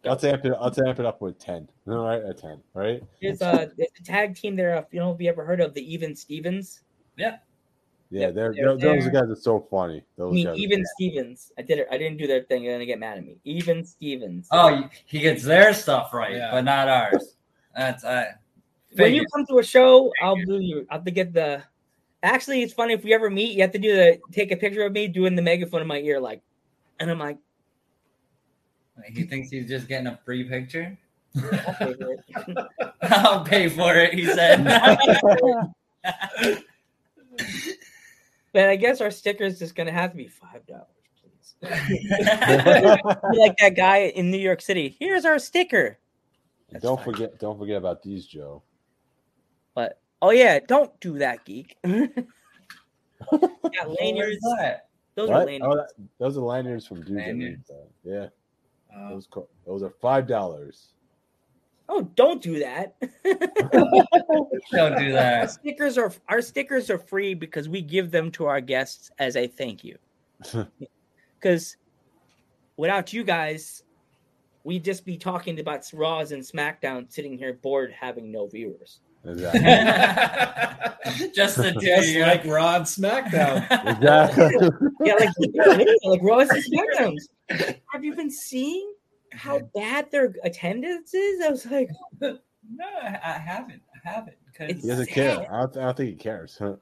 [0.06, 0.54] I'll amp it.
[0.62, 1.67] Let's amp it up with ten.
[1.88, 2.62] All right, at ten.
[2.74, 3.02] Right.
[3.21, 4.76] There's a, there's a tag team there.
[4.78, 6.82] If you know, have you ever heard of the Even Stevens?
[7.17, 7.38] Yeah,
[8.12, 10.04] Yep, they're, they're those guys are so funny.
[10.17, 10.84] Those I mean, guys Even.
[10.95, 11.52] Stevens.
[11.58, 11.88] I did it.
[11.91, 12.63] I didn't do their thing.
[12.63, 13.38] They're gonna get mad at me.
[13.43, 14.48] Even Stevens.
[14.52, 16.52] Oh, he gets their stuff right, Yeah.
[16.52, 17.36] but not ours.
[17.76, 18.28] That's I.
[18.95, 20.86] when you come to a show, I'll do you.
[20.89, 21.63] I'll have to get the.
[22.26, 23.56] Actually, it's funny if we ever meet.
[23.56, 26.00] You have to do the take a picture of me doing the megaphone in my
[26.00, 26.42] ear, like,
[27.00, 27.38] and I'm like,
[29.14, 30.98] He thinks he's just getting a free picture.
[31.36, 32.68] I'll pay for it.
[33.02, 34.14] I'll pay for it.
[34.14, 34.66] He said.
[38.54, 40.88] But I guess our sticker is just gonna have to be five dollars,
[41.22, 41.56] please.
[43.34, 44.96] Like that guy in New York City.
[44.98, 46.00] Here's our sticker.
[46.72, 47.38] And don't forget.
[47.38, 48.64] Don't forget about these, Joe.
[50.21, 51.78] But oh yeah, don't do that, geek.
[51.84, 52.08] yeah,
[53.99, 54.41] lanyards.
[54.58, 54.88] that?
[55.15, 55.47] Those are What?
[55.47, 55.73] lanyards.
[55.73, 57.12] Oh, that, those are lanyards from Dudes.
[57.12, 57.71] and Lanyards?
[58.04, 58.28] Yeah,
[58.95, 60.93] Uh, those co- those are five dollars.
[61.88, 62.95] Oh, don't do that.
[64.71, 65.51] Don't do our that.
[65.51, 69.47] stickers are our stickers are free because we give them to our guests as a
[69.47, 69.97] thank you.
[71.39, 71.78] Because
[72.75, 73.84] without you guys,
[74.63, 79.01] we'd just be talking about Raws and SmackDown, sitting here bored, having no viewers.
[79.26, 79.62] Exactly.
[81.36, 83.66] just the two just like Raw and SmackDown.
[83.98, 84.70] exactly.
[85.04, 87.28] Yeah, like yeah, like Raws and SmackDowns.
[87.92, 88.94] Have you been seeing
[89.32, 91.42] how bad their attendance is?
[91.44, 91.90] I was like,
[92.22, 92.40] No,
[93.02, 93.82] I I haven't.
[93.96, 95.40] I haven't because He doesn't care.
[95.54, 96.58] I don't, I don't think he cares.
[96.60, 96.76] Huh?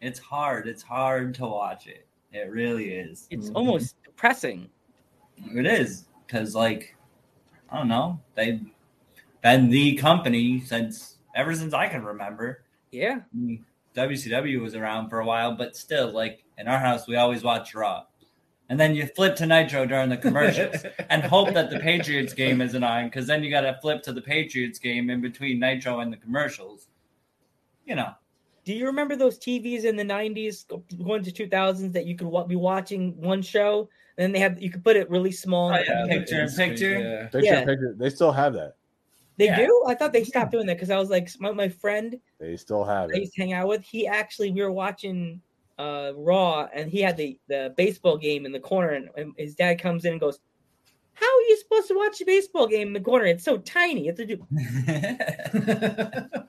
[0.00, 0.68] it's hard.
[0.68, 2.06] It's hard to watch it.
[2.32, 3.26] It really is.
[3.30, 3.54] it's Mhm.
[3.54, 4.68] almost depressing.
[5.54, 6.94] It is because, like,
[7.70, 8.20] I don't know.
[8.34, 8.60] They've
[9.44, 12.62] been the company since ever since I can remember.
[12.90, 13.18] Yeah.
[13.32, 17.14] I mean, WCW was around for a while, but still, like in our house, we
[17.16, 18.04] always watch Raw,
[18.68, 22.60] and then you flip to Nitro during the commercials and hope that the Patriots game
[22.60, 26.00] isn't on, because then you got to flip to the Patriots game in between Nitro
[26.00, 26.88] and the commercials.
[27.86, 28.12] You know,
[28.64, 30.66] Do you remember those TVs in the '90s,
[31.04, 34.60] going to 2000s, that you could wa- be watching one show, and then they have
[34.60, 35.72] you could put it really small.
[35.72, 36.98] Oh, yeah, picture in picture.
[36.98, 37.22] Yeah.
[37.28, 37.64] Picture, Yeah.
[37.64, 37.94] picture.
[37.96, 38.76] They still have that.
[39.36, 39.66] They Yeah.
[39.66, 39.84] do.
[39.86, 42.84] I thought they stopped doing that because I was like, my, my friend They still
[42.84, 43.16] have it.
[43.16, 43.82] I used to hang out with.
[43.82, 45.40] He actually, we were watching
[45.78, 49.54] uh Raw, and he had the the baseball game in the corner, and, and his
[49.54, 50.38] dad comes in and goes.
[51.16, 53.26] How are you supposed to watch a baseball game in the corner?
[53.26, 54.00] It's so tiny.
[54.06, 54.46] You have to do.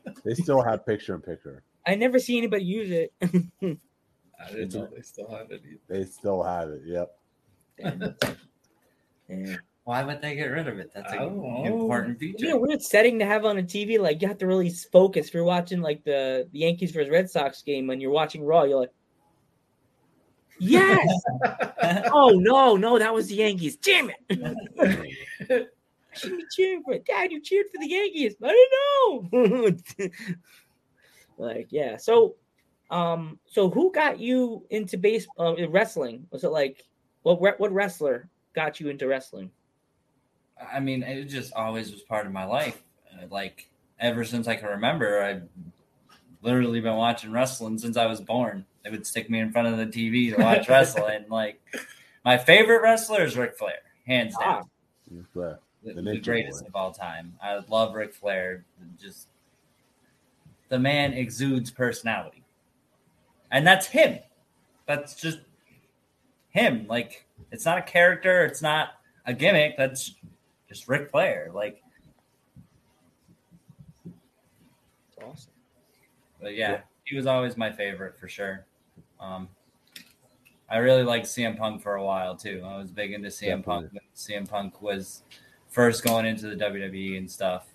[0.26, 1.62] They still have picture in picture.
[1.86, 3.14] I never see anybody use it.
[3.22, 5.80] I didn't know they still have it either.
[5.88, 6.82] They still have it.
[6.84, 7.18] Yep.
[9.30, 9.56] Yeah.
[9.86, 10.90] Why would they get rid of it?
[10.96, 11.64] That's an don't know.
[11.64, 12.46] important It'd feature.
[12.48, 14.00] be a weird setting to have on a TV.
[14.00, 15.28] Like you have to really focus.
[15.28, 18.64] If you're watching like the, the Yankees versus Red Sox game and you're watching Raw,
[18.64, 18.94] you're like,
[20.58, 21.08] yes.
[22.12, 23.78] oh no, no, that was the Yankees.
[23.78, 25.70] Damn it!
[26.16, 27.06] I shouldn't be cheering for it.
[27.06, 28.36] Dad, you cheered for the Yankees.
[28.44, 28.68] I
[29.32, 30.10] don't know.
[31.38, 31.98] like yeah.
[31.98, 32.38] So,
[32.90, 36.26] um, so who got you into base uh, wrestling?
[36.32, 36.84] Was it like
[37.22, 39.52] what what wrestler got you into wrestling?
[40.74, 42.82] I mean, it just always was part of my life.
[43.14, 45.44] Uh, Like ever since I can remember, I've
[46.42, 48.66] literally been watching wrestling since I was born.
[48.84, 51.26] They would stick me in front of the TV to watch wrestling.
[51.30, 51.60] Like
[52.24, 54.70] my favorite wrestler is Ric Flair, hands Ah, down,
[55.36, 55.54] Yeah.
[55.84, 56.68] the, the the greatest Boy.
[56.68, 57.34] of all time.
[57.42, 58.64] I love Ric Flair.
[59.00, 59.28] Just
[60.70, 62.44] the man exudes personality,
[63.52, 64.20] and that's him.
[64.88, 65.40] That's just
[66.50, 66.86] him.
[66.88, 68.46] Like it's not a character.
[68.46, 68.90] It's not
[69.26, 69.78] a gimmick.
[69.78, 70.16] That's
[70.70, 71.50] just Ric Flair.
[71.54, 71.82] Like,
[74.04, 75.52] That's awesome.
[76.42, 76.82] but yeah, Yeah.
[77.06, 78.66] he was always my favorite for sure.
[79.20, 79.48] Um,
[80.70, 82.62] I really liked CM Punk for a while too.
[82.66, 83.92] I was big into CM Punk.
[83.92, 85.24] when CM Punk was
[85.70, 87.68] first going into the WWE and stuff.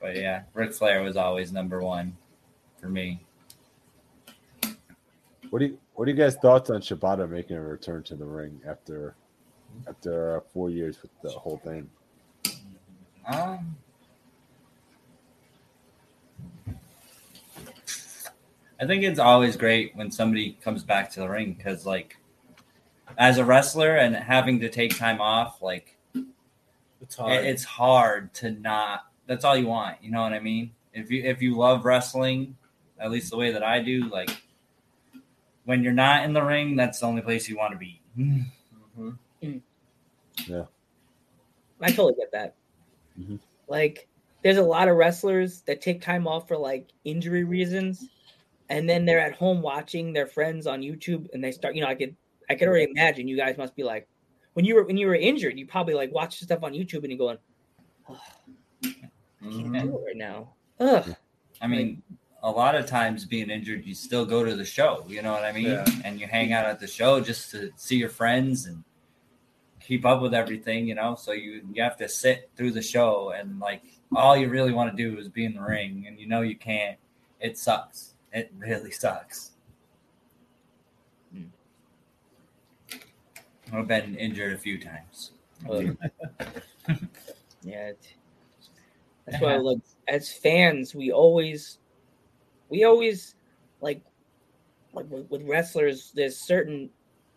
[0.00, 2.16] But yeah, Ric Flair was always number one
[2.78, 3.20] for me.
[5.50, 8.26] What do you What are you guys' thoughts on Shibata making a return to the
[8.26, 9.14] ring after
[9.88, 11.88] after uh, four years with the whole thing?
[13.26, 13.76] Um,
[18.80, 22.16] I think it's always great when somebody comes back to the ring because, like,
[23.16, 25.96] as a wrestler and having to take time off, like,
[27.00, 27.44] It's it- hard.
[27.44, 29.06] it's hard to not.
[29.26, 30.02] That's all you want.
[30.02, 30.72] You know what I mean?
[30.92, 32.56] If you if you love wrestling,
[32.98, 34.42] at least the way that I do, like,
[35.64, 38.00] when you're not in the ring, that's the only place you want to be.
[39.44, 40.68] Mhm.
[41.80, 42.54] I totally get that.
[43.18, 43.38] Mhm.
[43.68, 44.08] Like,
[44.42, 48.08] there's a lot of wrestlers that take time off for like injury reasons,
[48.68, 51.74] and then they're at home watching their friends on YouTube, and they start.
[51.74, 52.16] You know, I could,
[52.48, 54.08] I could already imagine you guys must be like,
[54.54, 57.08] when you were when you were injured, you probably like watch stuff on YouTube and
[57.08, 57.38] you're going,
[58.08, 58.20] oh,
[58.84, 59.82] I can't Mhm.
[59.82, 60.54] do it right now.
[60.80, 61.16] Ugh.
[61.60, 62.02] I mean,
[62.42, 65.04] a lot of times being injured, you still go to the show.
[65.08, 65.66] You know what I mean?
[65.66, 65.84] Yeah.
[66.04, 68.84] And you hang out at the show just to see your friends and
[69.86, 70.88] keep up with everything.
[70.88, 73.82] You know, so you you have to sit through the show and like
[74.16, 76.56] all you really want to do is be in the ring, and you know you
[76.56, 76.98] can't.
[77.40, 78.14] It sucks.
[78.32, 79.52] It really sucks.
[81.32, 81.44] Hmm.
[83.72, 85.32] I've been injured a few times.
[85.70, 85.96] Ugh.
[87.62, 87.92] yeah.
[89.26, 91.78] That's why, like, as fans, we always,
[92.68, 93.36] we always,
[93.80, 94.02] like,
[94.92, 96.90] like with wrestlers, there's certain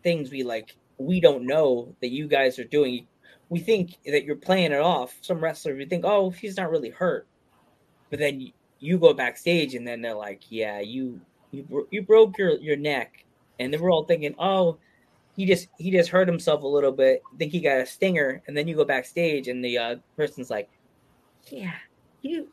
[0.03, 3.07] things we like we don't know that you guys are doing.
[3.49, 5.15] We think that you're playing it off.
[5.21, 7.27] Some wrestlers, we think, oh, he's not really hurt,
[8.09, 11.19] but then you, go backstage and then they're like, yeah, you
[11.51, 13.23] you you broke your your neck,
[13.59, 14.77] and then we're all thinking, oh,
[15.35, 17.21] he just he just hurt himself a little bit.
[17.37, 20.69] Think he got a stinger, and then you go backstage and the uh, person's like,
[21.49, 21.73] yeah,
[22.21, 22.49] you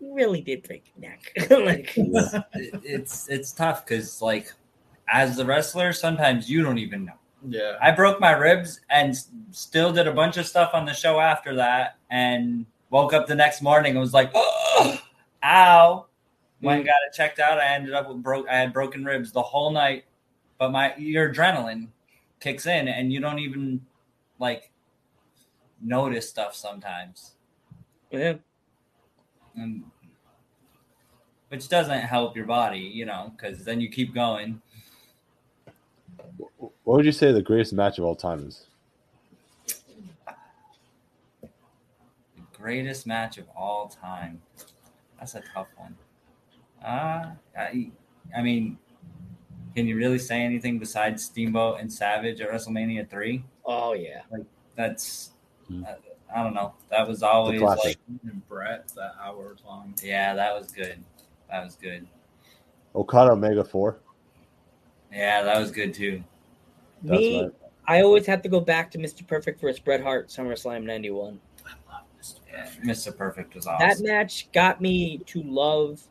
[0.00, 1.32] really did break your neck.
[1.50, 4.52] like, It- it's it's tough because like
[5.12, 7.12] as the wrestler, sometimes you don't even know.
[7.46, 7.76] Yeah.
[7.80, 9.16] I broke my ribs and
[9.50, 13.34] still did a bunch of stuff on the show after that, and woke up the
[13.34, 14.98] next morning and was like, oh,
[15.44, 16.06] "Ow!"
[16.60, 16.90] Went and mm.
[16.90, 17.58] got it checked out.
[17.58, 18.48] I ended up with broke.
[18.48, 20.04] I had broken ribs the whole night,
[20.58, 21.88] but my your adrenaline
[22.40, 23.80] kicks in, and you don't even
[24.40, 24.72] like
[25.80, 27.34] notice stuff sometimes,
[28.10, 28.34] yeah,
[29.54, 29.84] and
[31.48, 34.60] which doesn't help your body, you know, because then you keep going.
[36.88, 38.64] What would you say the greatest match of all time is?
[41.44, 41.50] The
[42.56, 44.40] greatest match of all time.
[45.18, 45.94] That's a tough one.
[46.82, 47.90] Uh, I,
[48.34, 48.78] I mean,
[49.76, 53.44] can you really say anything besides Steamboat and Savage at WrestleMania 3?
[53.66, 55.32] oh yeah, like That's,
[55.68, 55.84] Hmm.
[55.84, 55.88] uh,
[56.34, 56.72] I don't know.
[56.88, 57.98] That was always classic.
[58.08, 59.92] like, And Bret, that hour long.
[60.02, 61.04] yeah, that was good.
[61.50, 62.06] That was good.
[62.96, 63.98] Okada Omega Four.
[65.12, 66.24] Yeah, that was good too.
[67.02, 67.42] That's me.
[67.42, 67.52] right.
[67.86, 69.26] I always have to go back to Mr.
[69.26, 71.40] Perfect versus Bret Hart SummerSlam '91.
[72.50, 73.16] Yeah, Mr.
[73.16, 73.88] Perfect was awesome.
[73.88, 76.02] That match got me to love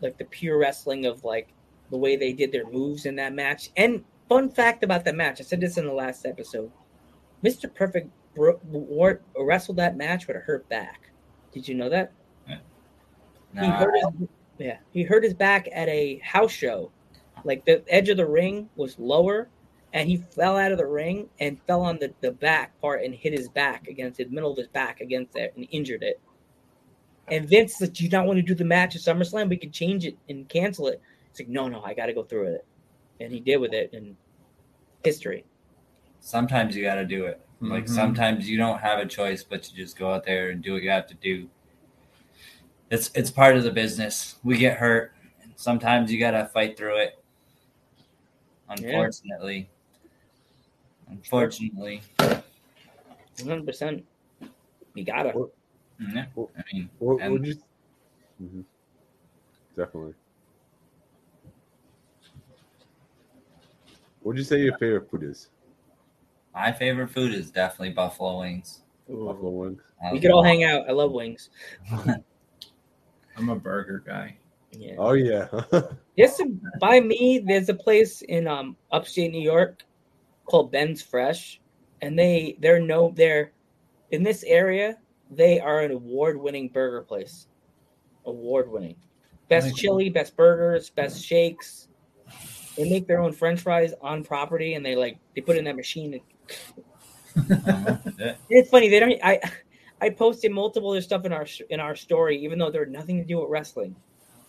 [0.00, 1.48] like the pure wrestling of like
[1.90, 3.70] the way they did their moves in that match.
[3.76, 6.70] And fun fact about that match, I said this in the last episode.
[7.44, 7.72] Mr.
[7.72, 11.10] Perfect bro- wore, wrestled that match with a hurt back.
[11.52, 12.12] Did you know that?
[13.54, 14.28] He hurt his,
[14.58, 16.90] yeah, he hurt his back at a house show.
[17.44, 19.48] Like the edge of the ring was lower,
[19.92, 23.14] and he fell out of the ring and fell on the, the back part and
[23.14, 26.20] hit his back against the middle of his back against it and injured it.
[27.28, 29.48] And Vince said, "Do you not want to do the match at SummerSlam?
[29.48, 31.00] We can change it and cancel it."
[31.30, 32.66] It's like, "No, no, I got to go through with it,"
[33.20, 33.92] and he did with it.
[33.92, 34.16] And
[35.04, 35.44] history.
[36.20, 37.40] sometimes you got to do it.
[37.60, 37.90] Like Mhm.
[37.90, 40.82] sometimes you don't have a choice but to just go out there and do what
[40.82, 41.48] you have to do.
[42.90, 44.36] It's it's part of the business.
[44.44, 45.14] We get hurt.
[45.56, 47.22] Sometimes you got to fight through it.
[48.68, 49.70] Unfortunately.
[51.12, 52.02] Unfortunately.
[52.18, 52.42] One
[53.44, 54.04] hundred percent.
[54.94, 55.36] You got it.
[55.98, 56.24] Yeah.
[56.36, 57.54] I mean, What and- would you?
[58.42, 58.64] Mhm.
[59.76, 60.14] Definitely.
[64.20, 65.48] What would you say your favorite food is?
[66.54, 68.82] my favorite food is definitely buffalo wings.
[69.08, 69.80] Buffalo wings.
[70.04, 70.86] I We could all hang out.
[70.86, 71.48] I love wings.
[73.36, 74.36] I'm a burger guy.
[74.72, 74.94] Yeah.
[74.98, 75.48] Oh yeah.
[76.18, 76.42] Just
[76.78, 79.82] by me, there's a place in um upstate New York
[80.46, 81.60] called Ben's Fresh,
[82.00, 83.52] and they they're no they're
[84.10, 84.98] in this area.
[85.30, 87.46] They are an award-winning burger place.
[88.26, 88.96] Award-winning,
[89.48, 91.88] best chili, best burgers, best shakes.
[92.76, 95.64] They make their own French fries on property, and they like they put it in
[95.64, 96.14] that machine.
[96.14, 96.22] And
[98.50, 99.18] it's funny they don't.
[99.22, 99.40] I
[100.00, 103.18] I posted multiple of their stuff in our in our story, even though they're nothing
[103.18, 103.94] to do with wrestling.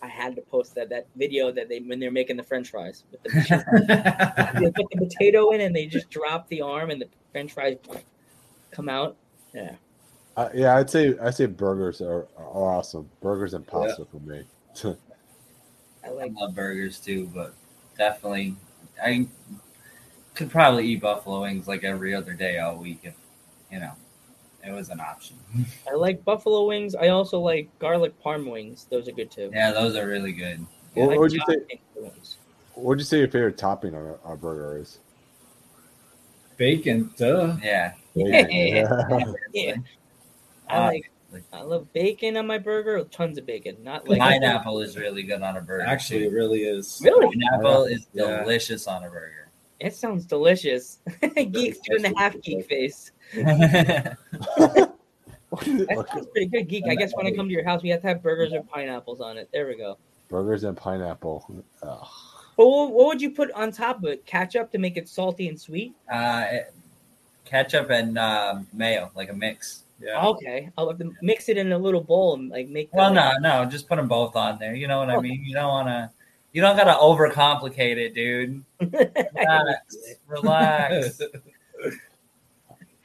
[0.04, 3.04] I had to post that that video that they when they're making the French fries
[3.10, 3.30] with the
[4.60, 7.78] they put the potato in and they just drop the arm and the French fries
[8.70, 9.16] come out.
[9.54, 9.76] Yeah,
[10.36, 13.08] Uh, yeah, I'd say I'd say burgers are, are awesome.
[13.20, 14.44] Burgers and pasta for me.
[14.84, 14.96] I
[16.04, 16.32] I like.
[16.34, 17.54] love burgers too, but
[17.96, 18.56] definitely
[19.02, 19.26] I
[20.34, 23.14] could probably eat buffalo wings like every other day all week if
[23.70, 23.92] you know
[24.66, 25.36] it was an option.
[25.90, 26.94] I like buffalo wings.
[26.94, 28.86] I also like garlic parm wings.
[28.90, 29.50] Those are good too.
[29.52, 30.64] Yeah, those are really good.
[30.96, 31.56] I What like would you say?
[32.74, 34.98] What would you say your favorite topping on a, on a burger is?
[36.56, 37.56] Bacon, duh.
[37.62, 37.92] Yeah.
[38.14, 38.50] Bacon.
[38.50, 39.24] Yeah.
[39.52, 39.74] Yeah,
[40.68, 41.10] I like.
[41.52, 43.02] I love bacon on my burger.
[43.10, 45.84] Tons of bacon, not like Pineapple is really good on a burger.
[45.84, 46.26] Actually, too.
[46.26, 47.00] it really is.
[47.04, 48.40] Really, pineapple is Yeah.
[48.40, 49.48] delicious on a burger.
[49.80, 50.98] it sounds delicious.
[51.22, 53.10] Geek's two and a half geek face.
[53.36, 54.14] Yeah,
[54.58, 56.84] That sounds pretty good, geek.
[56.88, 59.20] I guess when I come to your house, we have to have burgers with pineapples
[59.20, 59.48] on it.
[59.52, 59.98] There we go.
[60.28, 61.44] Burgers and pineapple.
[61.82, 62.06] Ugh.
[62.56, 64.24] But what, what would you put on top of it?
[64.26, 65.94] Ketchup to make it salty and sweet?
[66.12, 66.74] uh, it-
[67.44, 69.82] ketchup and uh, mayo, like a mix.
[70.00, 70.24] Yeah.
[70.26, 72.88] Okay, I'll have to mix it in a little bowl and like make.
[72.92, 74.74] Well, that- no, no, just put them both on there.
[74.74, 75.20] You know what I Oh.
[75.20, 75.44] mean?
[75.44, 76.10] You don't want to.
[76.52, 78.64] You don't gotta overcomplicate it, dude.
[78.80, 79.96] Relax,
[80.28, 81.20] relax.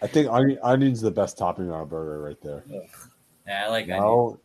[0.02, 2.64] I think onion, onion's the best topping on a burger right there.
[3.48, 4.00] Yeah, I like onions.
[4.00, 4.40] No,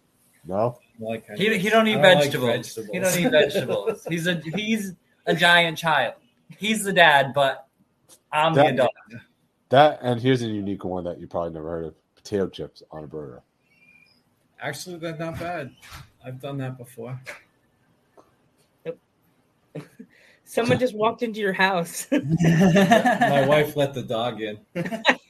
[0.46, 0.78] no.
[1.00, 2.78] I like He, he don't eat I like vegetables.
[2.92, 4.04] He don't eat vegetables.
[4.08, 4.94] He's a he's
[5.26, 6.14] a giant child.
[6.58, 7.66] He's the dad, but
[8.30, 8.90] I'm the adult.
[9.70, 13.04] That and here's a unique one that you probably never heard of: potato chips on
[13.04, 13.42] a burger.
[14.60, 15.72] Actually, that's not bad.
[16.24, 17.20] I've done that before.
[20.46, 22.06] Someone just walked into your house.
[22.12, 24.58] My wife let the dog in.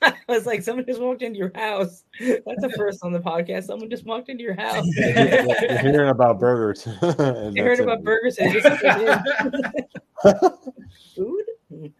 [0.02, 2.04] I was like, someone just walked into your house.
[2.20, 3.64] That's the first on the podcast.
[3.64, 4.84] Someone just walked into your house.
[4.96, 6.86] You're hearing about burgers.
[7.02, 10.34] and I heard about burgers and just in.
[11.14, 11.92] food.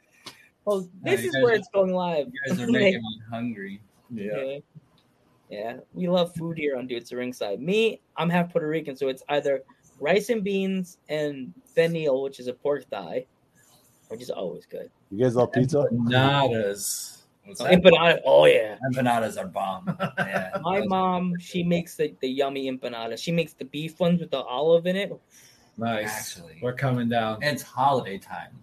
[0.64, 2.26] Well, this you is where are- it's going live.
[2.26, 3.80] You guys are making me hungry.
[4.10, 4.42] Yeah.
[4.44, 4.58] Yeah.
[5.50, 7.60] Yeah, we love food here on Dudes at Ringside.
[7.60, 9.62] Me, I'm half Puerto Rican, so it's either
[10.00, 13.26] rice and beans and pernil, which is a pork thigh,
[14.08, 14.90] which is always good.
[15.10, 15.86] You guys love pizza?
[15.92, 17.22] Nadas.
[17.46, 17.74] What's Oh, that?
[17.82, 18.76] empanada, oh yeah.
[18.90, 19.96] Empanadas are bomb.
[20.18, 23.18] Yeah, My mom, she makes the, the yummy empanada.
[23.18, 25.12] She makes the beef ones with the olive in it.
[25.76, 26.36] Nice.
[26.38, 26.58] Actually.
[26.62, 27.42] We're coming down.
[27.42, 28.58] It's holiday time.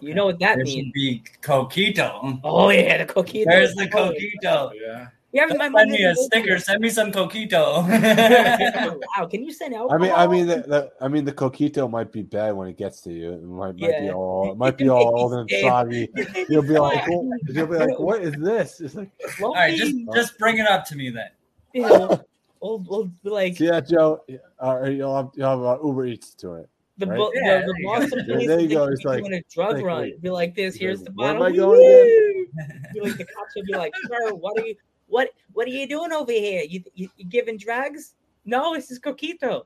[0.00, 0.84] You know what that There means?
[0.86, 2.38] should be coquito.
[2.44, 3.46] Oh yeah, the coquito.
[3.46, 4.70] There's the Oh, coquito.
[4.74, 4.80] Yeah.
[4.86, 6.54] Yeah, Don't my Send me a doesn't sticker.
[6.54, 6.62] it.
[6.62, 7.86] Send me some coquito.
[9.18, 9.94] wow, can you send alcohol?
[9.94, 12.78] I mean, I mean, the, the, I mean, the coquito might be bad when it
[12.78, 13.32] gets to you.
[13.32, 16.08] It might, might be all, it might be all makes old and it- soggy.
[16.48, 18.80] You'll be like, what, you'll be like, what is this?
[18.80, 19.10] It's like,
[19.42, 21.28] All right, just just bring it up to me then.
[21.74, 22.24] you know,
[22.62, 24.24] we'll, we'll like see that, Joe?
[24.58, 26.70] Uh, you'll have, you'll have uh, Uber Eats to it.
[26.96, 27.16] the, right?
[27.18, 28.24] bo- Yeah, the, the there you Boston go.
[28.32, 28.46] police.
[28.48, 30.00] There you go, it's like- doing a drug like, run.
[30.02, 30.22] wait.
[30.22, 30.74] Be like this.
[30.74, 31.52] Here's like, the where am bottle.
[31.52, 32.46] I going!
[32.94, 34.74] Be like the cops would be like, sir, what are you?
[35.08, 36.62] What what are you doing over here?
[36.62, 38.14] You you, you giving drugs?
[38.44, 39.62] No, this is coquito.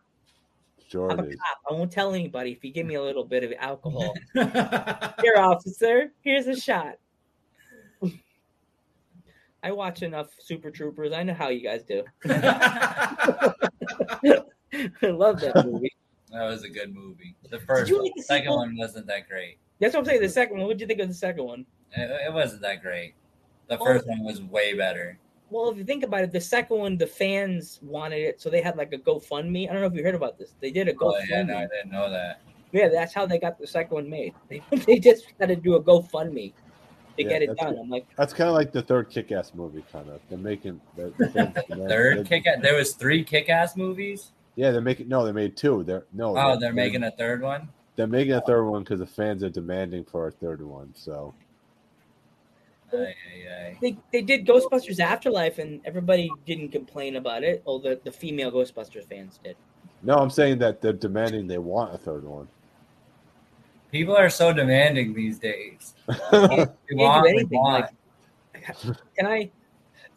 [0.88, 1.36] Sure I'm a it is.
[1.36, 1.59] cop.
[1.70, 4.14] I won't tell anybody if you give me a little bit of alcohol.
[4.34, 6.12] Here, officer.
[6.20, 6.95] Here's a shot.
[9.64, 11.12] I watch enough Super Troopers.
[11.12, 12.03] I know how you guys do.
[12.24, 13.53] I
[15.03, 15.93] love that movie.
[16.32, 17.36] That was a good movie.
[17.49, 18.57] The first one, like the the second sequel?
[18.59, 19.59] one wasn't that great.
[19.80, 20.20] That's what I'm saying.
[20.22, 20.66] The second one.
[20.66, 21.64] What did you think of the second one?
[21.93, 23.14] It, it wasn't that great.
[23.68, 25.16] The Well- first one was way better.
[25.53, 28.63] Well, if you think about it, the second one, the fans wanted it, so they
[28.63, 29.69] had like a GoFundMe.
[29.69, 30.55] I don't know if you heard about this.
[30.61, 31.01] They did a GoFundMe.
[31.03, 31.29] Oh GoFundMe.
[31.31, 32.41] yeah, no, I didn't know that.
[32.73, 34.33] Yeah, that's how they got the second one made.
[34.49, 36.53] They, they just had to do a GoFundMe
[37.19, 37.75] to Yeah, get it done.
[37.75, 37.79] good.
[37.81, 40.21] I'm like, That's kind of like the third Kick-Ass movie, kind of.
[40.31, 41.29] They're making they're, they're-
[41.69, 42.45] they're- Third they're- kick.
[42.63, 44.33] There was three kick-ass movies.
[44.57, 45.83] Yeah, they're making no, they made two.
[45.85, 47.69] They're no, Oh, they're making a third one.
[47.97, 50.93] they're making a third one because the fans are demanding for a third one.
[50.95, 51.35] So
[53.80, 57.62] They, they did Ghostbusters Afterlife, and everybody didn't complain about it.
[57.66, 59.57] Oh, the, the female Ghostbusters fans did.
[60.03, 62.49] no, I'm saying that they're demanding they want a third one.
[63.90, 65.95] People are so demanding these days.
[66.30, 67.59] Can't, They want, they anything.
[67.59, 67.86] want.
[68.55, 68.74] Like,
[69.16, 69.51] can I?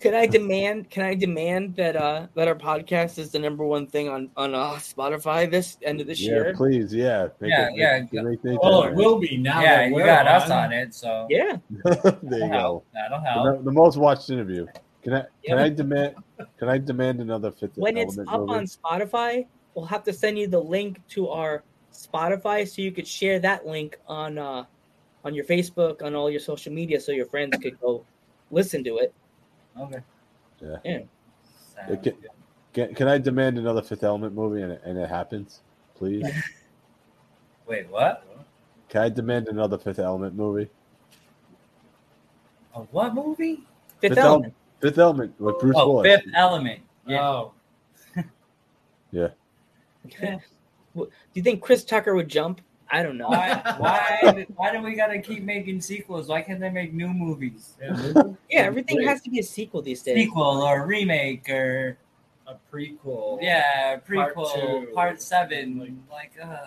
[0.02, 0.90] Can I demand?
[0.90, 4.54] Can I demand that uh that our podcast is the number one thing on on
[4.54, 6.54] uh, Spotify this end of this yeah, year?
[6.56, 8.00] please, yeah, make Yeah, it- yeah.
[8.12, 9.62] make- make things Well, it will be now.
[9.62, 12.48] yeah, that you we're got us on it, so Yeah, there you that'll go.
[12.50, 12.86] help.
[12.94, 13.64] That'll The, help.
[13.66, 14.68] the most watched interview.
[15.02, 15.64] Can I can Yeah.
[15.64, 16.16] I demand
[16.60, 18.54] can I demand another fifth when it's up movie?
[18.54, 23.08] on Spotify, we'll have to send you the link to our Spotify so you could
[23.08, 24.66] share that link on uh
[25.24, 28.06] on your Facebook, on all your social media, so your friends could go
[28.52, 29.14] listen to it.
[29.80, 30.00] Okay.
[30.62, 30.78] Yeah.
[30.84, 31.00] Yeah.
[31.76, 32.12] Sounds Okay.
[32.12, 32.30] good.
[32.74, 35.62] Can, can I demand another Fifth Element movie and it, and it happens?
[35.96, 36.26] please.
[37.68, 38.26] Wait, what?
[38.90, 40.70] Can I demand another Fifth Element movie?
[42.76, 43.64] A what movie?
[44.00, 44.54] Fifth, Fifth Element.
[44.82, 46.16] Fifth Element with Bruce oh, Willis.
[46.16, 46.82] Fifth Element.
[47.08, 47.22] Yeah.
[47.22, 47.54] Oh,
[49.12, 49.30] Yeah.
[50.96, 52.62] Do you think Chris Tucker would jump?
[52.92, 53.28] I don't know.
[53.30, 53.76] Why?
[53.78, 54.46] Why?
[54.56, 56.28] Why do we gotta keep making sequels?
[56.28, 57.74] Why can't they make new movies?
[57.82, 60.16] Yeah, everything has to be a sequel these days.
[60.16, 61.98] Sequel or remake or
[62.48, 63.40] a prequel.
[63.42, 64.54] yeah, Part prequel,
[64.88, 64.92] two.
[64.94, 66.04] part, seven.
[66.12, 66.58] Like, uh,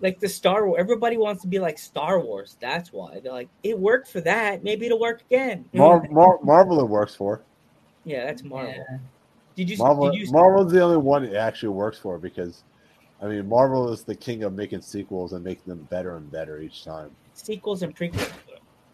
[0.00, 2.56] Like the Star Wars, everybody wants to be like Star Wars.
[2.60, 4.64] That's why they're like, it worked for that.
[4.64, 5.64] Maybe it'll work again.
[5.72, 7.42] Mar- Mar- Marvel it works for.
[8.04, 8.74] yeah, that's Marvel.
[8.76, 8.98] yeah.
[9.54, 9.76] Did you?
[9.76, 10.32] Marvel, did you?
[10.32, 12.62] Marvel's the only one it actually works for because,
[13.20, 16.60] I mean, Marvel is the king of making sequels and making them better and better
[16.60, 17.10] each time.
[17.34, 18.30] sequels and prequels.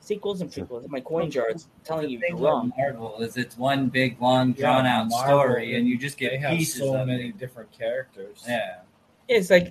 [0.01, 0.89] Sequels and prequels.
[0.89, 2.73] My coin jar is telling you you're wrong.
[2.77, 6.41] Marvel is it's one big, long, drawn out Marvel, story, and you just They get
[6.41, 7.39] have pieces so of many it.
[7.39, 8.45] different characters.
[8.47, 8.81] Yeah.
[9.29, 9.71] It's like,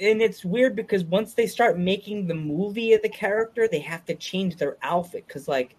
[0.00, 4.04] and it's weird because once they start making the movie of the character, they have
[4.06, 5.26] to change their outfit.
[5.26, 5.74] Because like,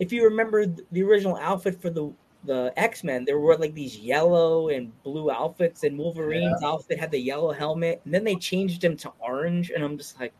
[0.00, 2.12] if you remember the original outfit for the
[2.44, 7.10] the X Men, there were like these yellow and blue outfits, and Wolverine's outfit had
[7.10, 10.32] the yellow helmet, and then they changed him to orange, and I'm just like.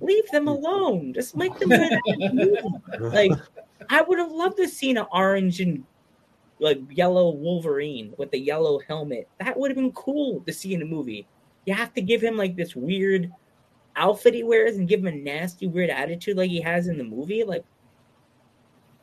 [0.00, 0.56] Leave them mm.
[0.56, 1.12] alone.
[1.12, 2.60] Just make them an active movie.
[3.00, 3.32] like
[3.90, 5.84] I would have loved to seen an orange and
[6.60, 9.28] like yellow Wolverine with the yellow helmet.
[9.40, 11.26] That would have been cool to see in a movie.
[11.66, 13.32] You have to give him like this weird
[13.96, 17.04] outfit he wears and give him a nasty, weird attitude like he has in the
[17.04, 17.44] movie.
[17.44, 17.64] Like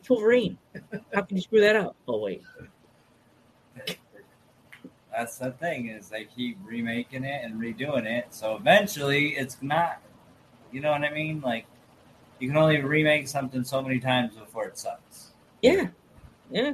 [0.06, 0.56] it's Wolverine.
[1.16, 1.96] How can you screw that up?
[2.08, 2.44] Oh wait.
[5.12, 10.00] That's the thing is they keep remaking it and redoing it, so eventually it's not.
[10.72, 11.42] You know what I mean?
[11.42, 11.66] Like
[12.40, 15.32] you can only remake something so many times before it sucks.
[15.64, 15.88] Yeah.
[16.52, 16.74] Yeah.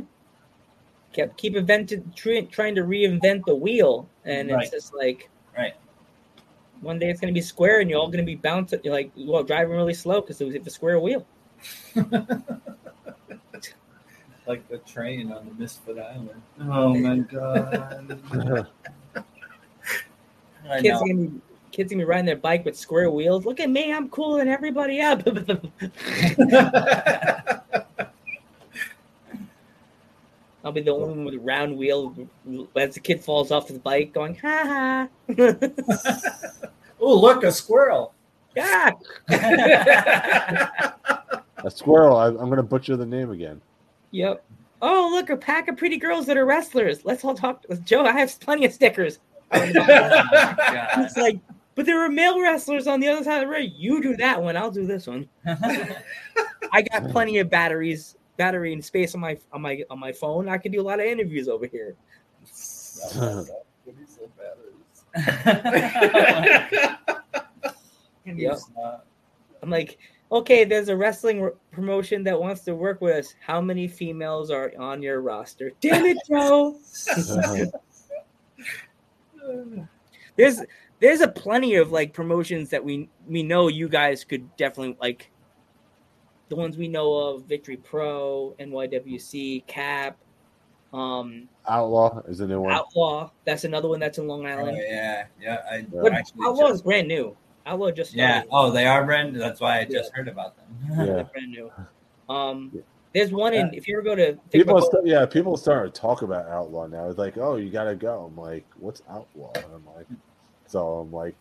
[1.14, 4.10] Kept keep invented try, trying to reinvent the wheel.
[4.26, 4.64] And Right.
[4.64, 5.76] it's just like Right.
[6.82, 9.44] one day it's gonna be square and you're all gonna be bouncing you're like well
[9.44, 11.26] driving really slow because it was the square wheel.
[14.48, 16.42] Like the train on the Misfit Island.
[16.62, 18.20] Oh my god!
[20.70, 21.00] I kids know.
[21.00, 21.32] gonna be
[21.72, 23.46] kids gonna be riding their bike with square wheels.
[23.46, 25.22] Look at me, I'm cooler than everybody up.
[30.64, 32.16] I'll be the only one with a round wheel
[32.76, 35.28] as the kid falls off his bike, going ha ha.
[37.04, 38.14] Oh, look, a squirrel.
[38.56, 38.92] yeah.
[41.64, 42.16] A squirrel.
[42.16, 43.60] I, I'm going to butcher the name again.
[44.12, 44.44] Yep.
[44.82, 47.06] Oh, look, a pack of pretty girls that are wrestlers.
[47.06, 47.66] Let's all talk.
[47.70, 49.20] with Joe, I have plenty of stickers.
[49.54, 50.26] Oh, God.
[51.00, 51.38] It's like,
[51.76, 53.74] but there are male wrestlers on the other side of the ring.
[53.76, 54.56] You do that one.
[54.56, 55.28] I'll do this one.
[55.46, 60.48] I got plenty of batteries, battery and space on my on my on my phone.
[60.48, 61.96] I can do a lot of interviews over here.
[68.24, 68.60] Yep.
[69.64, 69.98] I'm like,
[70.32, 73.36] okay, there's a wrestling r- promotion that wants to work with us.
[73.46, 75.72] How many females are on your roster?
[75.82, 76.78] Damn it, Joe.
[80.36, 80.62] there's
[81.00, 85.32] there's a plenty of like promotions that we we know you guys could definitely like
[86.50, 90.18] the ones we know of Victory Pro, NYWC, Cap,
[90.94, 92.74] um, Outlaw is a new one.
[92.74, 93.32] Outlaw.
[93.46, 94.78] That's another one that's in Long Oh, Island.
[94.82, 95.62] yeah, yeah.
[95.72, 97.38] I But actually Outlaw is just, brand new.
[97.66, 98.42] Outlaw just yeah.
[98.44, 98.50] started.
[98.52, 99.36] Oh, they are brand.
[99.36, 100.18] That's why I just Yeah.
[100.18, 100.68] heard about them.
[101.08, 101.24] Yeah.
[101.24, 101.72] Brand new.
[102.30, 102.84] Um,
[103.14, 103.74] there's one in.
[103.74, 107.10] If you ever go to People, st- yeah, people starting to talk about Outlaw now.
[107.10, 108.26] It's like, oh, you gotta go.
[108.26, 109.52] I'm like, what's Outlaw?
[109.56, 110.08] And I'm like,
[110.68, 111.36] so I'm like,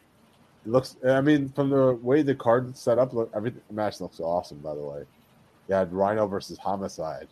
[0.67, 0.97] it looks.
[1.09, 4.59] I mean, from the way the card set up, look, everything match looks awesome.
[4.59, 5.05] By the way,
[5.69, 7.29] you had Rhino versus Homicide.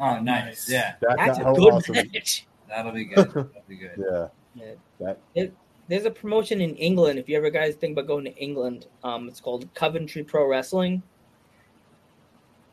[0.00, 0.68] Oh, nice.
[0.68, 2.46] Yeah, That, that's that- how good awesome- match.
[2.68, 3.28] that'll be good.
[3.28, 3.92] That'll be good.
[3.98, 4.72] Yeah, Yeah.
[4.98, 5.50] that There-
[5.90, 7.18] there's a promotion in England.
[7.18, 11.02] If you ever guys think about going to England, um, it's called Coventry Pro Wrestling.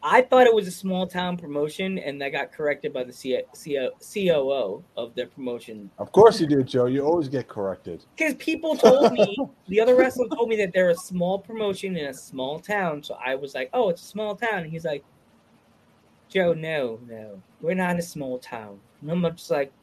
[0.04, 3.42] I thought it was a small town promotion, and that got corrected by the C-
[3.56, 5.90] C- COO of their promotion.
[5.98, 6.86] of course you do, Joe.
[6.86, 8.06] You always get corrected.
[8.16, 9.36] Because people told me,
[9.68, 13.02] the other wrestler told me that they're a small promotion in a small town.
[13.02, 14.60] So I was like, oh, it's a small town.
[14.60, 15.04] And he's like,
[16.30, 18.80] Joe, no, no, we're not in a small town.
[19.02, 19.74] And I'm just like,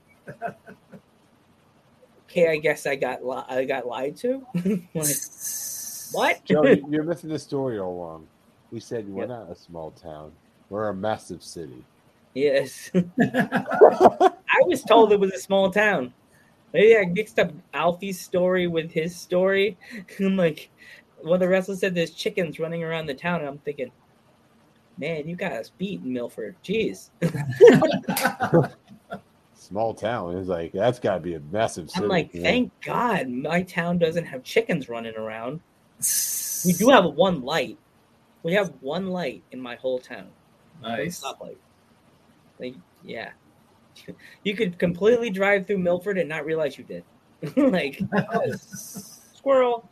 [2.35, 4.45] okay, I guess I got li- I got lied to.
[4.95, 5.07] like,
[6.12, 6.45] what?
[6.45, 8.26] Joe, you- you're missing the story all along.
[8.72, 9.28] We said we're Yep.
[9.28, 10.32] not a small town.
[10.68, 11.85] We're a massive city.
[12.35, 16.12] yes, I was told it was a small town.
[16.72, 19.76] Maybe I mixed up Alfie's story with his story.
[20.18, 20.70] I'm like,
[21.22, 23.93] well, the wrestler said there's chickens running around the town, and I'm thinking,
[24.99, 26.57] man, you got us beat in Milford.
[26.64, 27.11] Jeez.
[29.64, 30.36] Small town.
[30.36, 32.04] It's like that's got to be a massive city.
[32.04, 32.48] I'm like, you know?
[32.48, 35.60] thank God my town doesn't have chickens running around.
[36.66, 37.78] We do have one light.
[38.42, 40.28] We have one light in my whole town.
[40.80, 41.20] One Nice.
[41.22, 41.56] stoplight.
[42.58, 43.30] Like, yeah.
[44.42, 47.04] You could completely drive through Milford and not realize you did.
[47.56, 49.88] like, oh, squirrel.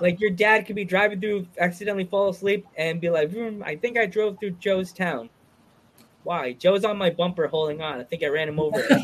[0.00, 3.76] like your dad could be driving through, accidentally fall asleep, and be like, "Hmm, "I
[3.76, 5.30] think I drove through Joe's town."
[6.24, 6.52] Why?
[6.52, 8.00] Joe's on my bumper holding on.
[8.00, 8.86] I think I ran him over.
[8.88, 9.02] Damn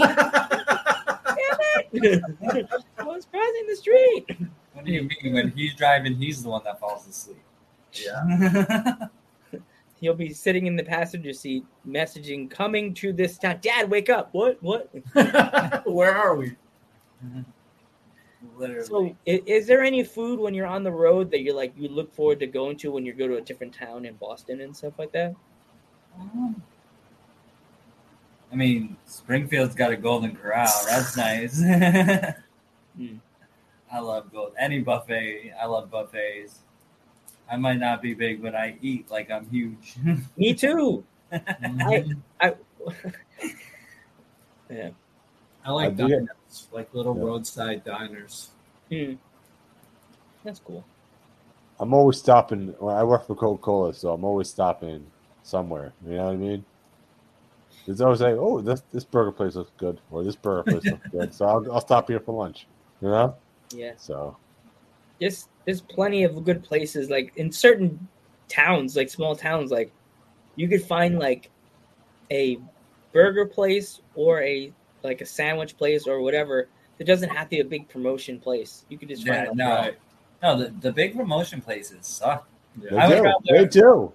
[1.93, 2.25] it!
[2.99, 4.27] I was crossing the street.
[4.73, 5.35] What do you mean?
[5.35, 7.43] When he's driving, he's the one that falls asleep.
[7.93, 8.95] Yeah.
[10.01, 14.29] He'll be sitting in the passenger seat, messaging, "Coming to this town." Dad, wake up!
[14.33, 14.63] What?
[14.63, 14.89] What?
[15.87, 16.55] Where are we?
[18.57, 18.87] Literally.
[18.87, 21.89] So, is, is there any food when you're on the road that you're like you
[21.89, 24.77] look forward to going to when you go to a different town in Boston and
[24.77, 25.35] stuff like that?
[26.21, 26.63] Um,
[28.51, 30.73] I mean, Springfield's got a Golden Corral.
[30.89, 31.63] That's nice.
[32.97, 33.19] Hmm.
[33.93, 34.55] I love gold.
[34.59, 35.53] Any buffet.
[35.53, 36.59] I love buffets.
[37.49, 39.95] I might not be big, but I eat like I'm huge.
[40.37, 41.05] Me too.
[41.31, 42.05] I,
[42.41, 42.55] I,
[44.71, 44.91] yeah.
[45.65, 47.23] I like I do- diners, like little Yeah.
[47.25, 48.51] roadside diners.
[48.91, 49.13] Hmm.
[50.43, 50.85] That's cool.
[51.79, 52.75] I'm always stopping.
[52.81, 55.07] Well, I work for Coca Cola, so I'm always stopping
[55.45, 55.93] somewhere.
[56.05, 56.65] You know what I mean?
[57.89, 61.09] It's always like, oh, this this burger place looks good, or this burger place looks
[61.11, 62.67] good, so I'll, I'll stop here for lunch.
[63.01, 63.35] You know?
[63.75, 63.93] Yeah.
[63.97, 64.37] So
[65.19, 68.07] There's there's plenty of good places like in certain
[68.49, 69.91] towns, like small towns, like
[70.57, 71.51] you could find like
[72.31, 72.59] a
[73.13, 74.73] burger place or a
[75.03, 76.69] like a sandwich place or whatever.
[76.99, 78.85] It doesn't have to be a big promotion place.
[78.89, 79.91] You could just yeah, find no,
[80.43, 80.59] no.
[80.59, 82.49] The, the big promotion places suck.
[82.77, 83.05] they Yeah.
[83.05, 83.23] I would do.
[83.23, 84.13] rather- They do.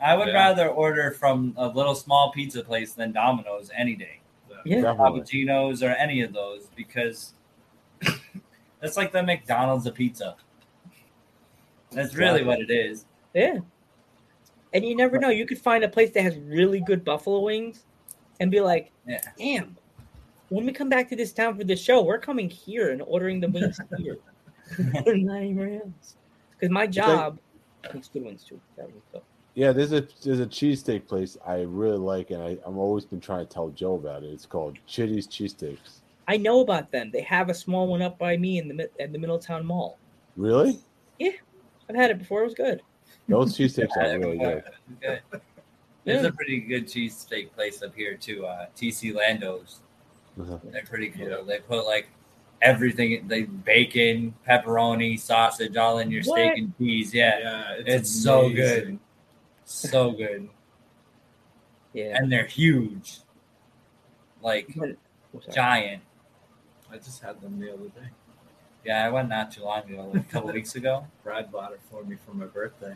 [0.00, 0.34] I would Yeah.
[0.34, 4.20] rather order from a little small pizza place than Domino's any day.
[4.64, 4.80] yeah.
[4.80, 5.20] Definitely.
[5.20, 7.34] Cappuccinos or any of those because
[8.80, 10.36] that's like the McDonald's of pizza.
[11.90, 13.04] That's really what it is.
[13.34, 13.58] Yeah.
[14.72, 15.28] And you never know.
[15.28, 17.84] You could find a place that has really good buffalo wings
[18.40, 19.20] and be like, Yeah.
[19.38, 19.76] damn,
[20.48, 23.40] when we come back to this town for the show, we're coming here and ordering
[23.40, 24.18] the wings here.
[24.78, 26.16] Not anywhere else.
[26.50, 27.38] Because my job
[27.92, 28.60] makes good wings too.
[28.76, 29.22] That was cool.
[29.54, 33.20] Yeah, there's a there's a cheesesteak place I really like, and I, I've always been
[33.20, 34.26] trying to tell Joe about it.
[34.32, 36.00] It's called Chitty's Cheesesteaks.
[36.26, 37.10] I know about them.
[37.12, 39.98] They have a small one up by me in the mid- at the Middletown Mall.
[40.36, 40.78] Really?
[41.20, 41.30] Yeah,
[41.88, 42.40] I've had it before.
[42.40, 42.82] It was good.
[43.28, 44.64] Those cheesesteaks are really good.
[45.00, 45.20] Good.
[46.04, 46.28] There's Yeah.
[46.28, 48.44] a pretty good cheesesteak place up here too.
[48.44, 49.80] Uh, TC Lando's.
[50.38, 50.58] Uh-huh.
[50.64, 51.28] They're pretty cool.
[51.28, 51.36] Yeah.
[51.46, 52.08] They put like
[52.60, 56.38] everything, they bacon, pepperoni, sausage, all in your What?
[56.40, 57.14] steak and cheese.
[57.14, 58.98] Yeah, Yeah, It's so good.
[59.64, 60.48] So good,
[61.92, 62.16] Yeah.
[62.16, 63.18] and they're huge,
[64.42, 64.94] like oh,
[65.52, 66.02] giant.
[66.90, 68.08] I just had them the other day.
[68.84, 71.06] Yeah, I went not too long ago, like a couple weeks ago.
[71.22, 72.94] Brad bought it for me for my birthday.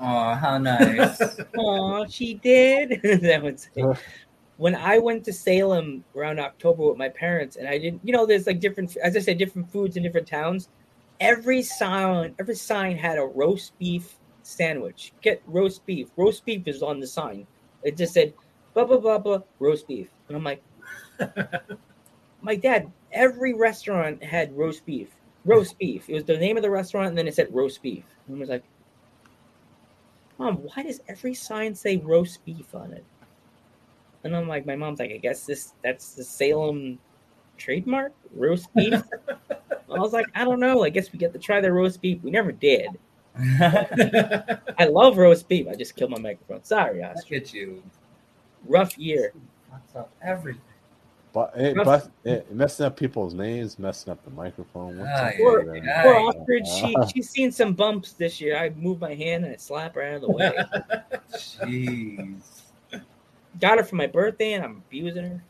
[0.00, 1.20] Oh, how nice!
[1.56, 3.00] Oh, she did.
[3.22, 3.84] that would say.
[4.56, 8.26] When I went to Salem around October with my parents, and I didn't, you know,
[8.26, 10.68] there's like different, as I said, different foods in different towns.
[11.20, 14.16] Every sign, every sign had a roast beef
[14.48, 15.12] sandwich.
[15.20, 16.08] Get roast beef.
[16.16, 17.46] Roast beef is on the sign.
[17.82, 18.32] It just said
[18.74, 20.62] blah blah blah blah roast beef, and I'm like,
[22.42, 22.90] my dad.
[23.10, 25.08] Every restaurant had roast beef.
[25.46, 26.10] Roast beef.
[26.10, 28.04] It was the name of the restaurant, and then it said roast beef.
[28.26, 28.64] And I was like,
[30.38, 33.04] Mom, why does every sign say roast beef on it?
[34.24, 36.98] And I'm like, my mom's like, I guess this that's the Salem
[37.56, 39.02] trademark, roast beef.
[39.90, 40.84] I was like, I don't know.
[40.84, 42.22] I guess we get to try the roast beef.
[42.22, 42.90] We never did.
[44.78, 45.66] I love roast beef.
[45.68, 46.64] I just killed my microphone.
[46.64, 47.36] Sorry, Look Oscar.
[47.36, 47.82] at you.
[48.66, 49.32] Rough year.
[49.72, 50.62] Fucks up everything.
[51.32, 54.98] But it, but it, messing up people's names, messing up the microphone.
[54.98, 56.02] What's Ah, up yeah, with yeah.
[56.02, 56.04] that?
[56.04, 56.34] Poor Nice.
[56.34, 58.56] Oscar, she she's seen some bumps this year.
[58.56, 60.52] I moved my hand and I slap her out of the way.
[61.34, 62.40] Jeez.
[63.60, 65.42] Got her for my birthday and I'm abusing her.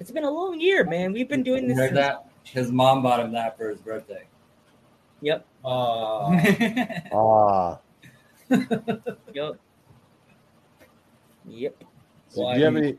[0.00, 1.12] It's been a long year, man.
[1.12, 1.76] We've been doing this.
[1.78, 2.24] since- that?
[2.44, 4.24] His mom bought him that for his birthday.
[5.20, 5.46] Yep.
[5.64, 5.68] Uh,
[7.12, 7.78] Ah,
[8.50, 9.58] Yep.
[11.46, 11.84] Yep.
[12.28, 12.96] so Why do you have any?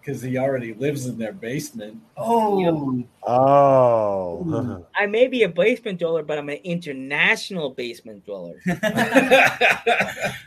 [0.00, 2.00] because he already lives in their basement.
[2.16, 8.54] oh, Oh, I may be a basement dweller, but I'm an international basement dweller.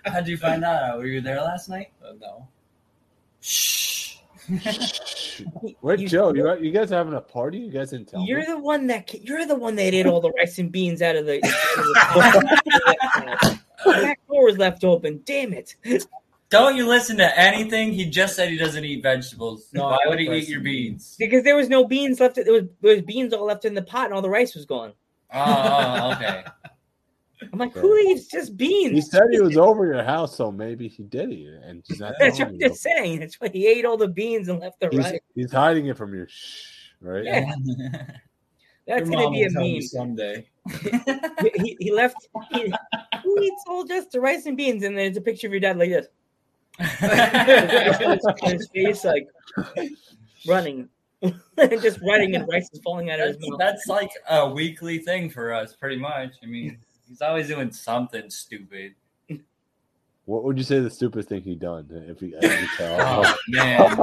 [0.06, 0.98] how'd you find that out?
[1.00, 1.92] Were you there last night?
[2.02, 2.48] Uh, no.
[5.82, 7.60] wait, You- Joe, you you guys having a party?
[7.60, 8.26] You guys in town?
[8.26, 8.46] You're me.
[8.46, 11.26] the one that you're the one that ate all the rice and beans out of
[11.26, 11.36] the.
[11.44, 15.22] out of the- the back door was left open.
[15.26, 15.76] Damn it!
[16.50, 17.94] Don't you listen to anything?
[17.94, 19.70] He just said he doesn't eat vegetables.
[19.72, 21.16] No, I Why like would he eat your and beans?
[21.20, 22.36] Because there was no beans left.
[22.36, 24.66] There was, there was beans all left in the pot, and all the rice was
[24.66, 24.94] gone.
[25.32, 26.44] Oh, oh, oh okay.
[27.54, 28.92] I'm like, who eats just beans?
[28.92, 32.00] He said he was over your house, so maybe he did eat it, and he's
[32.00, 32.14] not.
[32.20, 33.20] That's what I'm just saying.
[33.22, 35.20] That's why he ate all the beans and left the He's, rice.
[35.36, 36.28] he's hiding it from you,
[37.02, 37.24] right?
[37.24, 37.52] Yeah.
[38.88, 39.82] That's Your gonna mom be a will tell me meme.
[39.84, 40.50] someday.
[40.82, 42.28] He, he, he left.
[42.52, 42.74] He,
[43.24, 44.84] who eats all just the rice and beans?
[44.84, 46.08] And there's a picture of your dad like this.
[48.44, 49.28] his face, like
[50.48, 50.90] running,
[51.82, 53.60] just running, and rice is falling out of his mouth.
[53.60, 56.32] that's like a weekly thing for us, pretty much.
[56.42, 56.78] I mean,
[57.10, 58.96] he's always doing something stupid.
[60.26, 61.88] What would you say the stupidest thing he done?
[62.08, 63.26] If you, if you tell.
[63.26, 63.96] Oh man,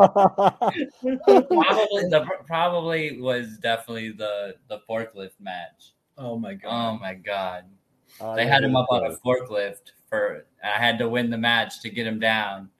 [1.46, 5.92] probably the probably was definitely the the forklift match.
[6.18, 6.72] Oh my god!
[6.72, 7.64] Oh my god,
[8.20, 9.16] Oh, they had him up on a yeah.
[9.24, 10.46] forklift for.
[10.64, 12.70] I had to win the match to get him down.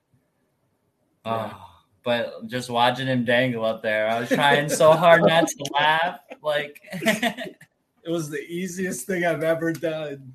[1.24, 1.53] Yeah.
[1.53, 1.66] Oh,
[2.05, 6.20] but just watching him dangle up there, I was trying so hard not to laugh.
[6.43, 6.81] Like,
[8.07, 10.32] It was the easiest thing I've ever done.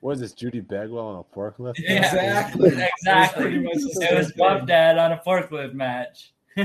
[0.00, 1.78] What is this, Judy Bagwell on a forklift?
[1.78, 2.04] Yeah.
[2.04, 2.68] Exactly.
[2.70, 4.66] It was exactly, pretty much the it was Buff.
[4.66, 6.32] Dad on a forklift match.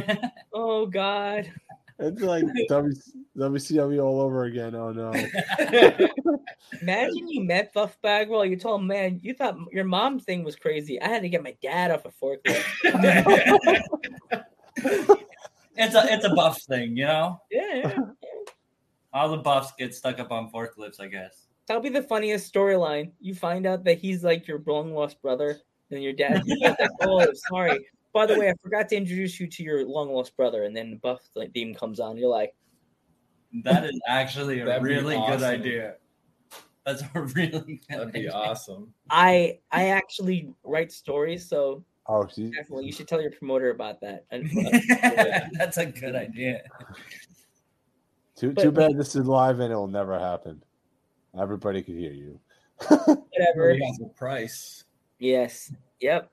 [0.54, 1.52] Oh God!
[1.99, 2.93] It's like w,
[3.38, 4.74] WCW all over again.
[4.76, 5.12] Oh no!
[6.82, 8.45] Imagine you met Buff Bagwell.
[8.45, 11.02] You told him, man, you thought your mom's thing was crazy.
[11.02, 12.64] I had to get my dad off a forklift.
[15.78, 17.41] It's a it's a buff thing, you know.
[17.49, 17.97] yeah, yeah.
[19.14, 21.47] All the buffs get stuck up on forklifts, I guess.
[21.68, 23.12] that'll be the funniest storyline.
[23.20, 25.59] You find out that he's like your long lost brother,
[25.89, 26.43] and your dad.
[27.01, 27.86] oh, sorry.
[28.14, 30.89] By the way, I forgot to introduce you to your long lost brother, and then
[30.91, 32.18] the Buff like, theme comes on.
[32.18, 32.53] You're like,
[33.64, 35.95] That is actually a That'd be really good idea.
[36.86, 38.32] That's a really good That'd be idea.
[38.32, 38.93] awesome.
[39.09, 44.01] I I actually write stories, so Oh, she, definitely you should tell your promoter about
[44.01, 44.26] that.
[44.32, 46.64] And, uh, That's a good idea.
[48.42, 50.64] Too But- too bad this is live and it will never happen.
[51.39, 52.39] Everybody could hear you.
[52.88, 53.70] whatever.
[53.70, 54.84] It has a price.
[55.20, 55.72] Yes.
[56.00, 56.32] Yep.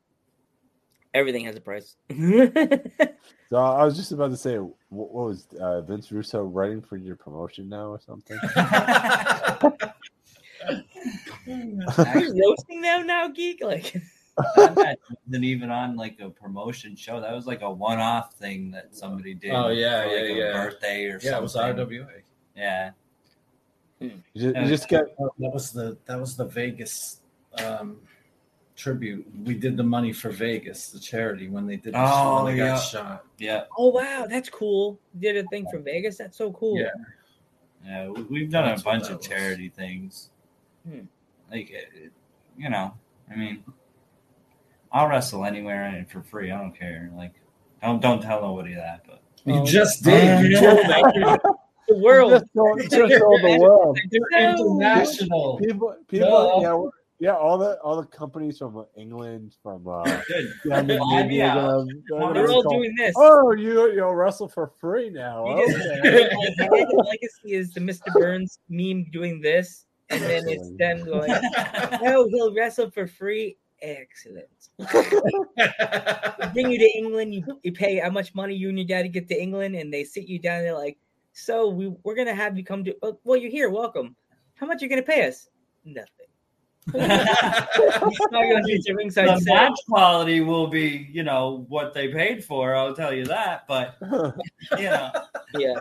[1.12, 1.96] Everything has a price.
[3.50, 6.98] So I was just about to say, what, what was uh, Vince Russo writing for
[6.98, 8.38] your promotion now or something?
[11.46, 13.64] You're roasting them now, geek.
[13.64, 13.96] Like,
[14.56, 17.20] That wasn't even on like a promotion show.
[17.20, 19.50] That was like a one-off thing that somebody did.
[19.52, 20.52] Oh, yeah, for, like, yeah, a yeah.
[20.52, 21.30] Birthday or something.
[21.32, 21.54] Yeah, it was.
[21.56, 22.06] RWA.
[22.56, 22.90] Yeah.
[24.00, 25.06] You just, you just got
[25.38, 27.20] That was the that was the Vegas
[27.64, 27.98] um,
[28.76, 29.26] tribute.
[29.44, 32.62] We did the money for Vegas, the charity, when they did the Oh, when they
[32.62, 32.74] yeah.
[32.74, 33.24] got shot.
[33.38, 33.64] Yeah.
[33.76, 34.98] oh wow, that's cool.
[35.14, 36.16] You did a thing from Vegas.
[36.18, 36.78] That's so cool.
[36.78, 36.90] Yeah.
[37.84, 38.08] Yeah.
[38.10, 39.26] we- We've done That's a bunch that of was.
[39.26, 40.30] charity things.
[40.88, 41.00] Hmm.
[41.50, 42.12] Like, it- it-
[42.56, 42.92] you know,
[43.30, 43.64] I mean,
[44.92, 46.50] I'll wrestle anywhere and for free.
[46.50, 47.10] I don't care.
[47.16, 47.34] Like,
[47.82, 49.04] don't don't tell nobody that.
[49.06, 49.64] But You Oh.
[49.64, 50.50] just did.
[50.50, 51.40] You told that.
[51.88, 52.32] The world.
[52.32, 53.98] just told, just told the world.
[54.10, 55.56] You're international.
[55.58, 56.60] People, people, No.
[56.60, 60.52] yeah, we're- yeah, all the all the companies from uh, England, from uh, good.
[60.66, 62.34] Scandinavia, Fly me they're out.
[62.34, 63.14] they're all doing this.
[63.16, 65.46] Oh, you you'll wrestle for free now.
[65.48, 66.30] You Okay.
[66.58, 68.12] My legacy is the Mr.
[68.12, 71.32] Burns meme doing this, and then it's them going,
[72.02, 74.48] "No, he'll wrestle for free." Excellent.
[76.52, 77.34] Bring you to England.
[77.34, 80.04] You you pay how much money you and your daddy get to England, and they
[80.04, 80.62] sit you down.
[80.62, 80.98] They're like,
[81.32, 82.96] "So we we're gonna have you come to.
[83.02, 83.70] Oh, well, you're here.
[83.70, 84.16] Welcome.
[84.54, 85.48] How much you gonna pay us?
[85.84, 86.26] Nothing.
[86.94, 87.68] You're not
[88.32, 92.74] gonna ringside the match quality will be, you know, what they paid for.
[92.74, 93.66] I'll tell you that.
[93.68, 93.96] But
[94.78, 95.10] you know,
[95.54, 95.74] Yeah.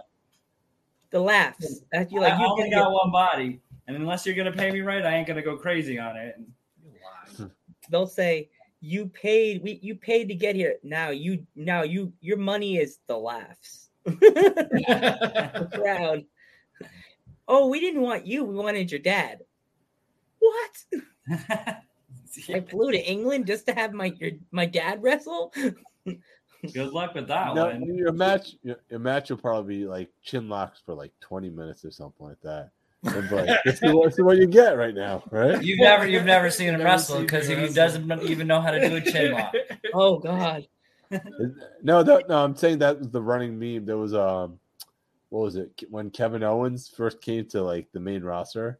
[1.09, 1.81] The laughs.
[1.91, 2.39] That you I like.
[2.39, 5.27] You only get got one body, and unless you're gonna pay me right, I ain't
[5.27, 6.35] gonna go crazy on it.
[7.89, 10.75] They'll say you paid we you paid to get here.
[10.83, 13.89] Now you now you your money is the laughs.
[14.05, 16.25] The crowd.
[17.47, 19.39] Oh we didn't want you we wanted your dad.
[20.39, 21.01] What?
[22.49, 25.53] I flew to england just to have my your, my dad wrestle?
[26.73, 27.83] Good luck with that no, one.
[27.83, 31.85] your match, your, your match will probably be like chin locks for like twenty minutes
[31.85, 32.71] or something like that.
[33.03, 35.63] And like, this, is what, this is what you get right now, right?
[35.63, 38.89] You've never you've never seen him Never wrestle because he doesn't even know how to
[38.89, 39.53] do a chin lock.
[39.93, 40.67] oh god
[41.83, 42.43] No, no, no.
[42.43, 43.85] I'm saying that was the running meme.
[43.85, 44.59] There was um,
[45.29, 48.79] what was it when Kevin Owens first came to like the main roster?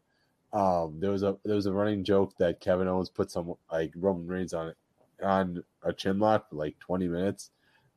[0.52, 3.92] Um, there was a there was a running joke that Kevin Owens put some like
[3.96, 4.76] Roman Reigns on it
[5.22, 7.50] on a chin lock for like 20 minutes,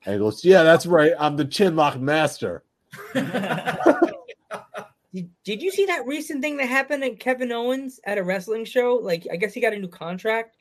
[0.06, 1.14] and he goes, "Yeah, that's right.
[1.20, 2.64] I'm the chin lock master."
[5.14, 8.66] did, did you see that recent thing that happened at kevin owens at a wrestling
[8.66, 10.58] show like i guess he got a new contract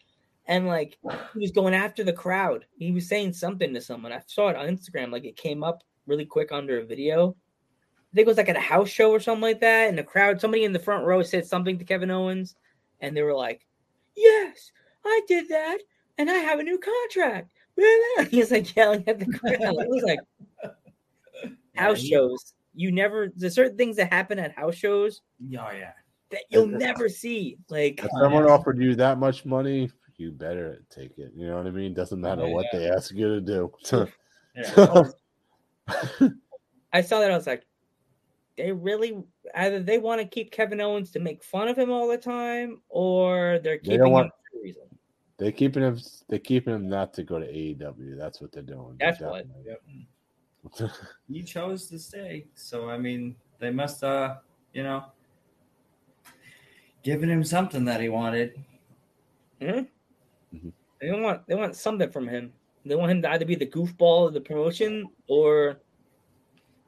[0.51, 0.99] and like
[1.33, 2.65] he was going after the crowd.
[2.77, 4.13] He was saying something to someone.
[4.13, 5.13] I saw it on Instagram.
[5.13, 7.37] Like it came up really quick under a video.
[8.13, 9.89] I think it was like at a house show or something like that.
[9.89, 12.57] And the crowd, somebody in the front row said something to Kevin Owens,
[13.01, 13.65] and they were like,
[14.17, 14.73] "Yes,
[15.05, 15.79] I did that,
[16.19, 17.53] and I have a new contract."
[18.29, 19.55] He was like yelling at the crowd.
[19.55, 20.19] It was like
[21.77, 22.53] house shows.
[22.75, 25.93] You never there's certain things that happen at house shows Oh yeah.
[26.31, 27.59] that you'll never see.
[27.69, 31.33] Like If oh, someone offered you that much money, you better take it.
[31.35, 31.95] You know what I mean?
[31.95, 32.79] Doesn't matter Yeah, what yeah.
[32.79, 33.73] they ask you to do.
[34.77, 35.07] Oh.
[36.93, 37.65] I saw that I was like,
[38.57, 39.23] they really
[39.55, 42.83] either they want to keep Kevin Owens to make fun of him all the time,
[42.89, 44.83] or they're They keeping want- him for a reason.
[45.39, 45.99] they keeping him.
[46.29, 48.19] They keeping him not to go to AEW.
[48.19, 48.97] That's what they're doing.
[49.01, 49.47] That's what.
[49.47, 50.09] Definitely.
[51.29, 52.47] he chose to stay.
[52.55, 54.37] So I mean, they must uh,
[54.73, 55.05] you know,
[57.03, 58.55] giving him something that he wanted.
[59.61, 59.87] They
[60.53, 61.23] Mm-hmm.
[61.23, 62.53] want they want something from him.
[62.85, 65.81] They want him to either be the goofball of the promotion or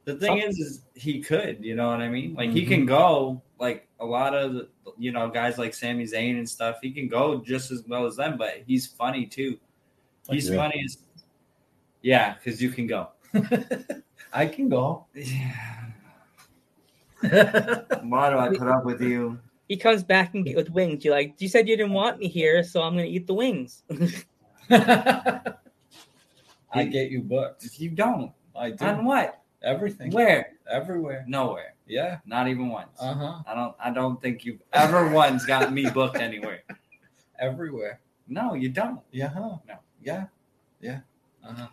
[0.05, 2.35] The thing Some- is, is he could, you know what I mean?
[2.35, 2.69] Like he Mhm.
[2.69, 4.69] can go like a lot of the,
[4.99, 6.79] you know guys like Sami Zayn and stuff.
[6.83, 9.59] He can go just as well as them, but he's funny too.
[10.29, 10.57] He's Yeah.
[10.57, 10.99] funny as
[12.03, 13.11] yeah, because you can go.
[14.33, 15.07] I can go.
[17.21, 19.39] Why do I put up with you?
[19.73, 21.03] he comes back and get with wings.
[21.03, 23.85] You're like, you said you didn't want me here, so I'm gonna eat the wings.
[24.71, 25.55] I
[26.85, 27.67] get you booked.
[27.79, 28.33] You don't.
[28.55, 28.85] I do.
[28.85, 29.41] On what?
[29.63, 30.11] Everything.
[30.11, 30.51] Where?
[30.71, 31.25] Everywhere.
[31.27, 31.73] Nowhere.
[31.87, 32.19] Yeah.
[32.27, 32.99] Not even once.
[33.01, 33.39] Uh huh.
[33.47, 33.75] I don't.
[33.83, 36.65] I don't think you've ever once got me booked anywhere.
[37.39, 38.01] Everywhere.
[38.29, 39.01] No, you don't.
[39.11, 39.29] Yeah.
[39.29, 39.57] Huh.
[39.67, 39.77] No.
[40.03, 40.27] Yeah.
[40.83, 41.01] Yeah.
[41.43, 41.69] Uh huh.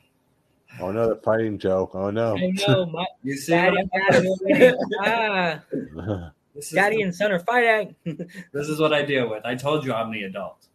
[0.80, 1.92] Oh no, the fighting joke.
[1.94, 2.36] Oh no.
[2.38, 4.12] I know, my You see, daddy, what I-
[4.50, 5.60] daddy, ah,
[6.56, 7.96] this, is, daddy and son are fighting.
[8.06, 9.46] this is what I deal with.
[9.46, 10.68] I told you I'm the adult.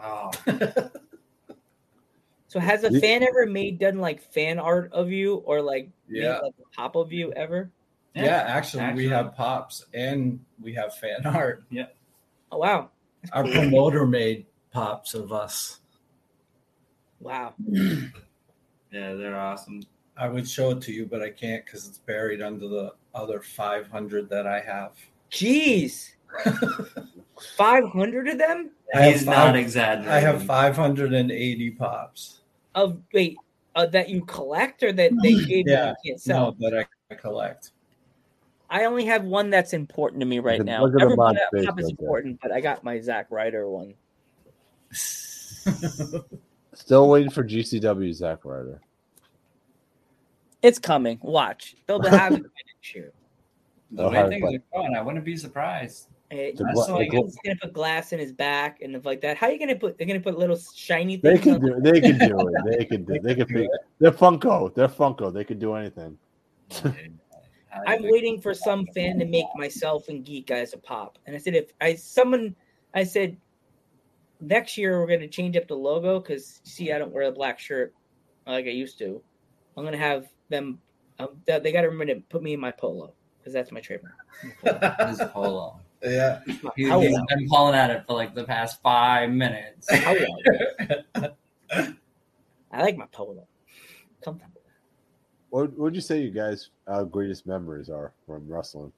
[0.00, 0.30] Oh,
[2.48, 6.26] So has a fan ever made done like fan art of you or like made,
[6.42, 7.70] like a pop of you ever?
[8.14, 8.44] Yeah.
[8.46, 9.04] actually, Actually.
[9.04, 11.64] we have pops and we have fan art.
[11.70, 11.86] Yeah.
[12.50, 12.90] Oh wow,
[13.32, 15.80] Our promoter made pops of us.
[17.20, 17.54] Wow.
[17.72, 19.82] yeah, they're awesome.
[20.16, 23.40] I would show it to you, but I can't because it's buried under the other
[23.40, 24.92] 500 that I have.
[25.30, 26.10] Jeez,
[27.56, 30.10] five hundred of them I have He's five- not exaggerating.
[30.12, 32.40] I have 580 pops.
[32.74, 33.36] of wait
[33.76, 36.56] uh, that you collect or that they gave Yeah, you you can't sell.
[36.58, 37.70] No, that I collect.
[38.70, 40.82] I only have one that's important to me right now.
[40.82, 42.06] look at the Everyone mod at face pop is right there.
[42.06, 43.94] important, but I got my Zack Ryder one.
[46.88, 48.80] Still waiting for GCW Zack Ryder.
[50.62, 51.18] It's coming.
[51.20, 51.76] Watch.
[51.86, 53.12] They'll have it next year.
[53.90, 54.54] The They'll way things fun.
[54.54, 56.08] are going, I wouldn't be surprised.
[56.30, 59.20] The That's gla- so like- He's gonna put glass in his back and stuff like
[59.20, 59.36] that.
[59.36, 59.98] How are you gonna put?
[59.98, 61.92] They're gonna put little shiny Things They can on- do.
[61.92, 62.78] They can do it.
[62.78, 63.20] They can do.
[63.20, 63.68] They can be.
[63.98, 64.74] They're Funko.
[64.74, 65.30] They're Funko.
[65.30, 66.16] They can do anything.
[67.86, 71.18] I'm waiting for some fan to make myself and Geek guys a pop.
[71.26, 72.56] And I said, if I someone,
[72.94, 73.36] I said,
[74.40, 77.58] next year we're gonna change up the logo because see, I don't wear a black
[77.58, 77.94] shirt
[78.46, 79.22] like I used to.
[79.76, 80.80] I'm gonna have them.
[81.18, 83.80] Um, they, they got to remember to put me in my polo because that's my
[83.80, 84.14] trademark.
[85.08, 85.80] His polo.
[86.02, 86.40] Yeah.
[86.62, 87.00] My He, polo.
[87.00, 89.88] has been pulling at it for like the past five minutes.
[89.90, 91.34] Polo.
[92.70, 93.46] I like my polo.
[94.22, 94.60] Comfortable.
[95.50, 98.92] What would you say you guys' uh, greatest memories are from wrestling?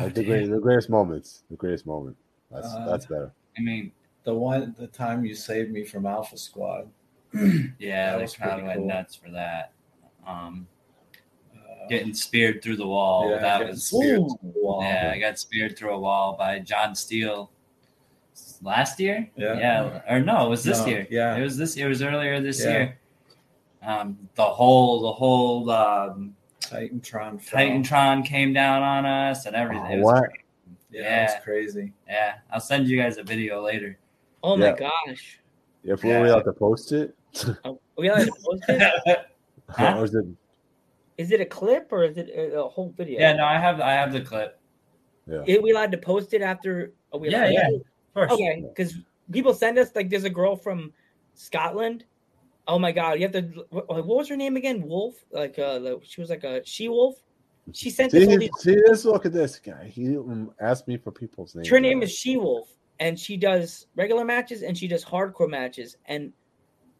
[0.00, 1.44] Like the, great, the greatest moments.
[1.50, 2.16] The greatest moment.
[2.56, 3.32] That's Uh, that's better.
[3.58, 3.92] I mean,
[4.24, 6.88] The one, the time you saved me from Alpha Squad.
[7.78, 8.86] yeah, That they was kind of went cool.
[8.88, 9.72] nuts for that.
[10.26, 10.66] Um,
[11.54, 13.30] Uh, getting speared through the wall.
[13.30, 14.82] yeah, that was speared to the wall.
[14.82, 15.12] yeah.
[15.14, 17.50] I got speared through a wall by John Steele
[18.62, 19.30] last year.
[19.36, 19.58] Yeah.
[19.58, 21.06] yeah, or no, it was this No, year.
[21.10, 21.36] yeah.
[21.36, 21.76] it was this.
[21.76, 22.70] It was earlier this Yeah.
[22.70, 22.98] year.
[23.82, 27.40] Um, the whole the whole um, Titantron.
[27.40, 27.60] fell.
[27.60, 29.86] Titantron came down on us and everything.
[29.92, 30.18] It was What?
[30.30, 30.40] great.
[30.96, 31.26] Yeah, Yeah.
[31.26, 31.92] that's crazy.
[32.08, 33.98] Yeah, I'll send you guys a video later.
[34.42, 35.40] Oh my gosh.
[35.84, 36.32] If we're Yeah.
[36.32, 37.14] allowed to post it,
[37.64, 39.26] Are we allowed to post it?
[39.68, 39.94] Huh?
[39.98, 40.24] or is it?
[41.18, 43.20] Is it a clip or is it a, a whole video?
[43.20, 44.58] Yeah, no, I have I have the clip.
[45.26, 45.38] Yeah.
[45.40, 46.94] Are we allowed to post it after?
[47.12, 47.68] Are we Yeah, yeah.
[47.68, 47.74] to?
[47.76, 48.32] Of course.
[48.32, 48.94] Okay, because
[49.30, 50.94] people send us like there's a girl from
[51.34, 52.04] Scotland.
[52.68, 53.66] Oh my god, you have to.
[53.68, 54.80] What, what was her name again?
[54.82, 55.16] Wolf.
[55.30, 57.16] Like uh, she was like a she wolf.
[57.72, 58.50] She sent us all See, these.
[58.58, 59.04] see this?
[59.04, 59.90] Look at this guy.
[59.92, 60.16] He
[60.60, 61.68] asked me for people's names.
[61.68, 62.68] Her name is She Wolf,
[63.00, 65.96] and she does regular matches and she does hardcore matches.
[66.06, 66.32] And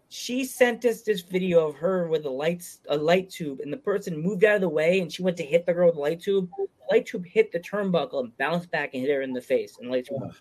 [0.08, 3.76] she sent us this video of her with a lights a light tube, and the
[3.76, 6.00] person moved out of the way, and she went to hit the girl with the
[6.00, 6.48] light tube.
[6.56, 9.78] The light tube hit the turnbuckle and bounced back and hit her in the face.
[9.80, 10.32] And light tube.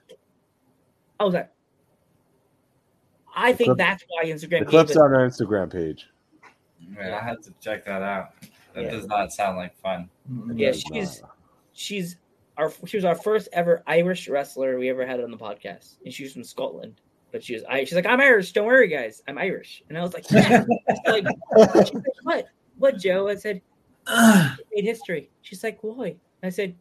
[1.20, 1.52] I was like,
[3.36, 4.60] I think clip- that's why Instagram.
[4.60, 6.08] The clip's on our Instagram page.
[6.88, 8.34] Man, I had to check that out.
[8.76, 8.92] That Yeah.
[8.92, 10.10] does not sound like fun.
[10.54, 11.24] Yeah, she's
[11.74, 12.18] she's
[12.58, 16.14] our she was our first ever Irish wrestler we ever had on the podcast, and
[16.14, 17.02] she was from Scotland.
[17.32, 18.52] But she was I she's like I'm Irish.
[18.52, 19.84] Don't worry, guys, I'm Irish.
[19.90, 20.66] And I was like, yeah.
[21.08, 21.26] Like,
[21.86, 22.46] she's like, what?
[22.78, 23.30] What, Joe?
[23.30, 23.62] I said,
[24.76, 25.30] made history.
[25.42, 26.18] She's like, why?
[26.44, 26.76] I said,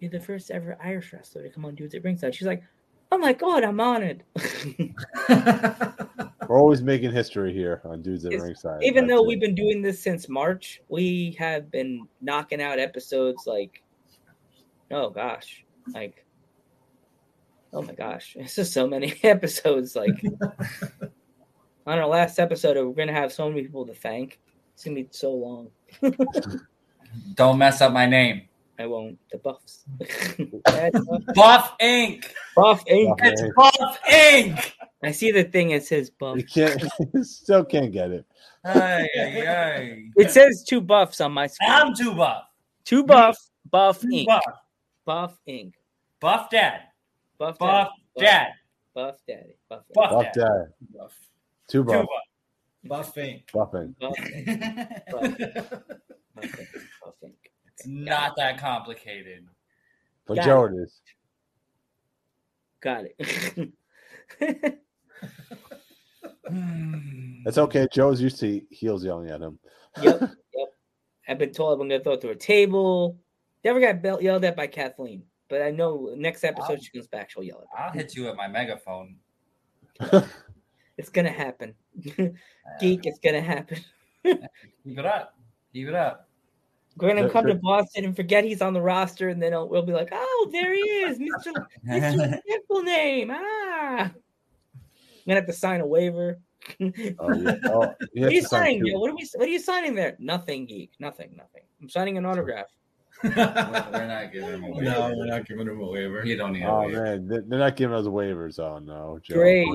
[0.00, 2.34] you're the first ever Irish wrestler to come on Dudes at Ringside.
[2.34, 2.62] She's like,
[3.12, 4.24] oh my god, I'm honored.
[6.52, 8.82] We're always making history here on Dudes at Ringside.
[8.82, 9.26] Even That's though it.
[9.26, 13.82] we've been doing this since March, we have been knocking out episodes like,
[14.90, 16.26] oh gosh, like,
[17.72, 19.96] oh my gosh, it's just so many episodes.
[19.96, 20.22] Like,
[21.86, 24.38] on our last episode, we're gonna have so many people to thank.
[24.74, 25.70] It's gonna be so long.
[27.34, 28.42] Don't mess up my name.
[28.78, 29.18] I won't.
[29.30, 29.84] The buffs.
[30.64, 32.26] Buff Buff Inc.
[32.54, 33.16] Buff Inc.
[33.16, 33.54] Buff It's Inc.
[33.54, 34.72] Buff Inc.
[35.02, 35.70] I see the thing.
[35.70, 36.36] It says buff.
[36.36, 36.82] You can't,
[37.14, 38.26] you still can't get it.
[38.64, 40.04] Ay, ay, ay.
[40.16, 41.70] It says two buffs on my screen.
[41.70, 42.44] I'm too buff.
[42.84, 43.36] Two buff.
[43.70, 44.26] Buff Too Inc.
[44.26, 44.42] buff.
[45.04, 45.72] Buff Inc.
[46.20, 46.82] Buff dad.
[47.38, 47.58] Buff.
[47.58, 48.26] Buff Daddy.
[48.26, 48.48] dad.
[48.94, 49.56] Buff Daddy.
[49.68, 49.82] Buff.
[49.94, 50.32] Buff Buff dad.
[50.34, 50.72] dad.
[50.94, 51.12] Buff.
[51.68, 52.06] Two Too buff.
[52.84, 53.42] Buff Inc.
[53.52, 53.72] Buff.
[53.72, 53.86] buff.
[54.00, 55.10] Buff Inc.
[55.10, 55.22] Buff
[55.64, 55.82] Inc.
[57.66, 59.46] it's not that complicated.
[60.26, 61.00] For Got Joe, it is.
[62.80, 63.72] Got it.
[67.44, 67.86] It's okay.
[67.92, 69.58] Joe's used to heels yelling at him.
[70.00, 70.20] yep.
[70.54, 70.68] Yep.
[71.28, 73.18] I've been told I'm gonna throw it through a table.
[73.64, 77.30] Never got belt yelled at by Kathleen, but I know next episode she comes back,
[77.30, 77.68] she'll yell at me.
[77.78, 79.16] I'll hit you with my megaphone.
[80.98, 81.74] It's gonna happen.
[82.80, 83.78] Geek, it's gonna happen.
[84.24, 85.34] Keep it up.
[85.72, 86.28] Keep it up.
[86.96, 89.92] We're gonna come to Boston and forget he's on the roster, and then we'll be
[89.92, 91.52] like, "Oh, there he is, Mister
[91.82, 94.14] Mister Simple Name." Ah, I'm
[95.26, 96.38] gonna have to sign a waiver.
[96.80, 97.10] Oh, yeah.
[97.24, 98.84] Oh, you What are you to sign signing?
[98.86, 98.98] two.
[98.98, 99.28] What are we?
[99.34, 100.16] What are you signing there?
[100.20, 100.92] Nothing, geek.
[101.00, 101.34] Nothing.
[101.36, 101.62] Nothing.
[101.80, 102.66] I'm signing an autograph.
[103.24, 104.82] We're we're not giving him a waiver.
[104.82, 106.24] No, we're not giving him a waiver.
[106.24, 107.02] You don't need a Oh waiver.
[107.04, 108.58] man, They- they're not giving us waivers.
[108.58, 109.34] Oh no, Joe.
[109.34, 109.66] Great.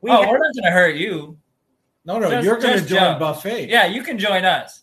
[0.00, 1.36] We oh, have- we're not gonna hurt you.
[2.04, 3.18] No, no, Just- you're going to join Joe.
[3.18, 3.68] Buffet.
[3.68, 4.82] Yeah, you can join us.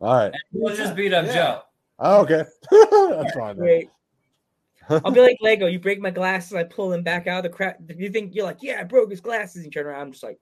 [0.00, 0.32] All right.
[0.52, 1.34] We'll just beat up Yeah.
[1.34, 1.60] Joe.
[1.98, 2.44] Oh, okay.
[2.70, 3.56] That's fine.
[3.56, 3.56] then.
[3.56, 3.88] Great.
[4.88, 5.66] I'll be like Lego.
[5.66, 7.78] You break my glasses, I pull them back out of the crap.
[7.96, 9.56] You think you're like, yeah, I broke his glasses.
[9.56, 10.38] And you turn around, I'm just like,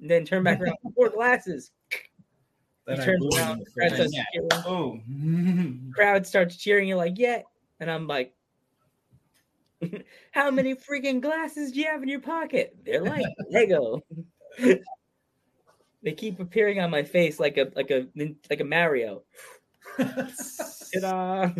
[0.00, 1.70] and then turn back around, four glasses.
[2.86, 4.66] Then he turns around, the crowd starts.
[4.66, 4.98] Oh.
[5.94, 6.88] crowd starts cheering.
[6.88, 7.42] You're like, yeah,
[7.78, 8.32] and I'm like,
[10.32, 12.74] how many freaking glasses do you have in your pocket?
[12.84, 14.00] They're like Lego.
[16.02, 18.08] they keep appearing on my face like a like a
[18.48, 19.22] like a Mario.
[19.96, 21.50] Ta-da!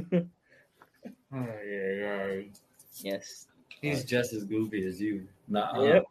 [1.32, 2.40] Oh, yeah, yeah.
[3.02, 3.46] yes.
[3.80, 5.26] He's just as goofy as you.
[5.48, 5.82] Nuh-uh.
[5.82, 6.04] Yep.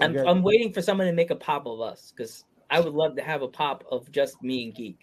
[0.00, 0.28] I'm, Okay.
[0.28, 3.22] I'm waiting for someone to make a pop of us because I would love to
[3.22, 4.98] have a pop of just me and Geek.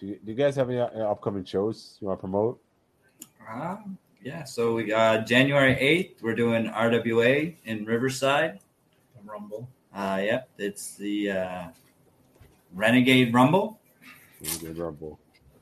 [0.00, 2.60] Do you, do you guys have any uh, upcoming shows you want to promote?
[3.50, 8.60] Um, yeah, so we uh, January 8th, we're doing RWA in Riverside.
[9.24, 9.68] Rumble.
[9.94, 11.62] Uh, yep, it's the uh,
[12.74, 13.80] Renegade Rumble.
[14.60, 15.18] Good Rumble.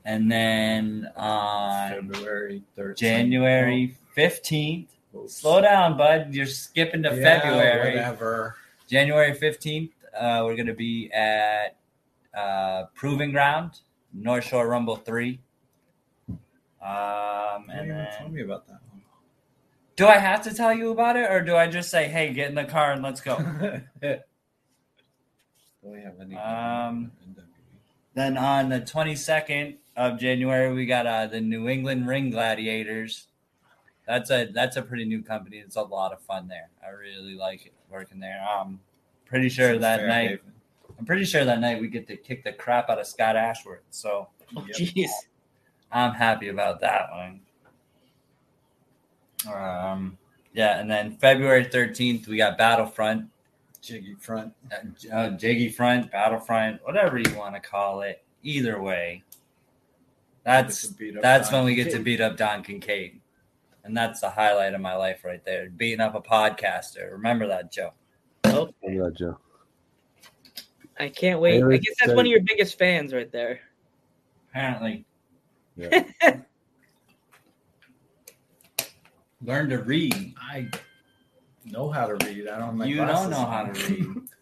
[0.07, 2.95] And then on February 13th.
[2.97, 5.35] January 15th, Oops.
[5.35, 6.33] slow down, bud.
[6.33, 7.95] You're skipping to Yeah, February.
[7.95, 8.55] Whatever.
[8.89, 11.75] January 15th, uh, we're going to be at
[12.33, 13.81] uh, Proving Ground,
[14.13, 15.39] North Shore Rumble 3.
[16.29, 16.37] Um,
[17.69, 18.79] and didn't tell me about that
[19.97, 22.49] do I have to tell you about it, or do I just say, "Hey, get
[22.49, 23.35] in the car and let's go"?
[23.99, 24.19] Do
[25.83, 26.35] we have any?
[26.35, 27.11] Um,
[28.13, 33.27] then on the 22nd of January, we got uh, the New England Ring Gladiators.
[34.07, 35.57] That's a that's a pretty new company.
[35.57, 36.69] It's a lot of fun there.
[36.85, 38.39] I really like it working there.
[38.41, 38.79] I'm
[39.25, 40.39] pretty sure that night.
[40.97, 43.81] I'm pretty sure that night we get to kick the crap out of Scott Ashworth.
[43.91, 44.77] So Oh, Yep.
[44.77, 45.09] jeez.
[45.91, 47.41] I'm happy about that one.
[49.53, 50.17] Um,
[50.53, 53.29] yeah, and then February 13th, we got Battlefront,
[53.81, 54.53] Jiggy front.
[54.71, 58.23] uh, uh, Jiggy Front, Battlefront, whatever you want to call it.
[58.43, 59.23] Either way,
[60.47, 63.19] that's beat up that's Don when we get to beat up Don Kincaid,
[63.83, 65.69] and that's the highlight of my life right there.
[65.69, 67.11] Beating up a podcaster.
[67.11, 67.91] Remember that, Joe?
[68.45, 69.37] Oh, Look at that, Joe.
[70.99, 71.61] I can't wait.
[71.61, 73.59] I guess that's said- one of your biggest fans right there.
[74.49, 75.05] Apparently,
[75.75, 76.03] Yeah.
[79.43, 80.33] learn to read.
[80.41, 80.69] I
[81.65, 82.47] know how to read.
[82.47, 82.67] I don't.
[82.67, 84.07] Have my you don't know how to read.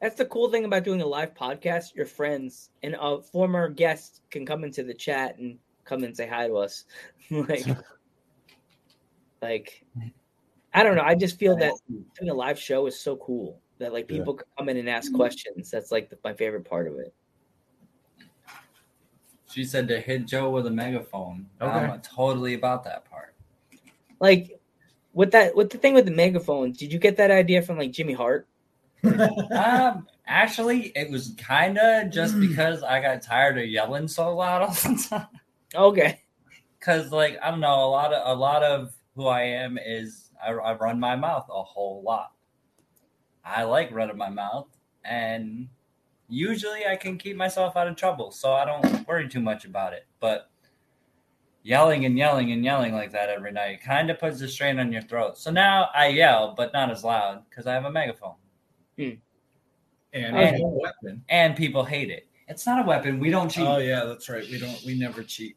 [0.00, 1.94] That's the cool thing about doing a live podcast.
[1.94, 6.26] Your friends and a former guest can come into the chat and come and say
[6.26, 6.84] hi to us.
[7.30, 7.64] like,
[9.42, 9.84] like,
[10.74, 11.02] I don't know.
[11.02, 11.72] I just feel that
[12.18, 15.12] doing a live show is so cool that like people can come in and ask
[15.12, 15.70] questions.
[15.70, 17.14] That's like the, my favorite part of it.
[19.50, 21.46] She said to hit Joe with a megaphone.
[21.60, 21.72] Okay.
[21.72, 23.34] I'm totally about that part.
[24.20, 24.60] Like
[25.14, 27.92] with that, with the thing with the megaphone, did you get that idea from like
[27.92, 28.46] Jimmy Hart?
[29.52, 34.62] Um, actually, it was kind of just because I got tired of yelling so loud
[34.62, 35.26] all the time.
[35.74, 36.22] Okay.
[36.78, 40.30] Because, like, I don't know, a lot of a lot of who I am is
[40.44, 42.32] I, I run my mouth a whole lot.
[43.44, 44.68] I like running my mouth,
[45.04, 45.68] and
[46.28, 49.92] usually I can keep myself out of trouble, so I don't worry too much about
[49.92, 50.06] it.
[50.20, 50.50] But
[51.66, 54.92] yelling and yelling and yelling like that every night kind of puts a strain on
[54.92, 55.36] your throat.
[55.36, 58.36] So now I yell, but not as loud because I have a megaphone.
[58.98, 59.18] And
[60.12, 61.22] And- a weapon.
[61.28, 62.26] and people hate it.
[62.48, 63.18] It's not a weapon.
[63.18, 63.66] We don't cheat.
[63.66, 64.44] Oh yeah, that's right.
[64.48, 64.80] We don't.
[64.86, 65.56] We never cheat.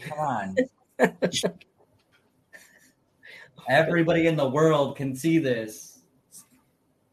[0.00, 0.56] Come on.
[3.68, 6.00] Everybody in the world can see this.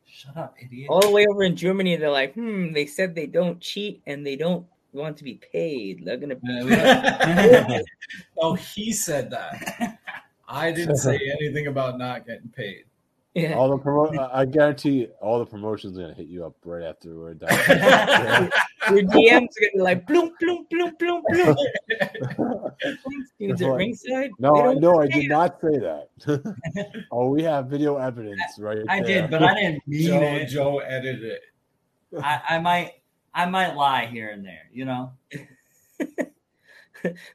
[0.07, 0.87] Shut up, idiot.
[0.89, 4.25] All the way over in Germany, they're like, hmm, they said they don't cheat and
[4.25, 6.03] they don't want to be paid.
[6.03, 7.79] They're gonna Uh,
[8.41, 9.99] Oh, he said that.
[10.47, 12.85] I didn't say anything about not getting paid.
[13.35, 13.53] Yeah.
[13.53, 17.15] All the promo, I guarantee all the promotions are gonna hit you up right after
[17.15, 17.49] we're done.
[17.51, 18.49] Yeah.
[18.89, 21.55] Your DMs are gonna be like bloom, bloom, bloom, bloom, bloom.
[23.39, 24.31] Dudes at like, ringside.
[24.39, 26.09] No, I- no, I pay did not say that.
[27.11, 29.21] oh, we have video evidence right I there.
[29.21, 30.45] did, but I didn't mean Joe, it.
[30.47, 31.41] Joe edited it.
[32.21, 32.93] I, I might,
[33.33, 34.67] I might lie here and there.
[34.73, 35.11] You know,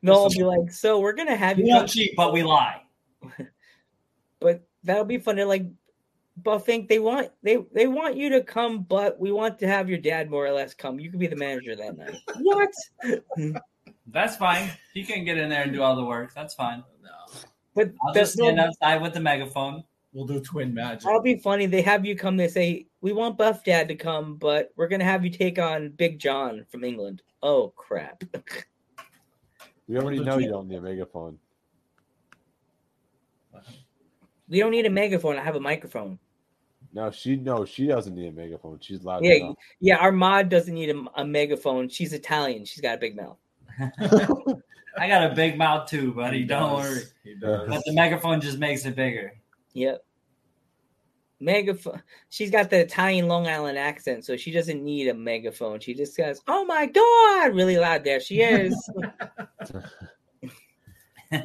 [0.02, 2.82] They'll be like, so we're gonna have we you, don't cheat, but we lie.
[4.40, 5.36] but that'll be fun.
[5.36, 5.66] They're like,
[6.42, 9.88] but think they want they they want you to come, but we want to have
[9.88, 10.98] your dad more or less come.
[10.98, 12.16] You can be the manager that night.
[12.40, 12.70] What?
[14.08, 14.70] That's fine.
[14.92, 16.34] He can get in there and do all the work.
[16.34, 16.82] That's fine.
[16.86, 17.40] Oh, no,
[17.74, 19.82] But I'll that's just stand no, outside with the megaphone.
[20.12, 21.02] we'll do twin magic.
[21.04, 21.66] That'll be funny.
[21.66, 22.36] They have you come.
[22.36, 25.90] They say we want Buff Dad to come, but we're gonna have you take on
[25.90, 27.22] Big John from England.
[27.42, 28.22] Oh crap!
[29.86, 31.38] We already know you don't need a megaphone.
[34.48, 35.36] We don't need a megaphone.
[35.36, 36.18] I have a microphone.
[36.94, 38.78] No, she no, she doesn't need a megaphone.
[38.80, 39.56] She's loud Yeah, enough.
[39.80, 39.96] yeah.
[39.96, 41.88] Our mod doesn't need a, a megaphone.
[41.88, 42.64] She's Italian.
[42.64, 43.36] She's got a big mouth.
[44.96, 46.38] I got a big mouth too, buddy.
[46.40, 46.88] He Don't does.
[46.88, 47.02] worry.
[47.24, 47.68] He does.
[47.68, 49.32] But the megaphone just makes it bigger.
[49.72, 50.04] Yep.
[51.40, 52.00] Megaphone.
[52.30, 55.80] She's got the Italian Long Island accent, so she doesn't need a megaphone.
[55.80, 58.04] She just goes, "Oh my god!" really loud.
[58.04, 58.72] There she is.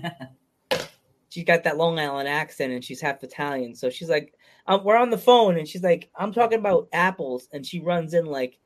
[1.29, 3.73] she's got that Long Island accent, and she's half Italian.
[3.73, 4.33] So she's like,
[4.69, 8.13] um, "We're on the phone," and she's like, "I'm talking about apples," and she runs
[8.13, 8.57] in like,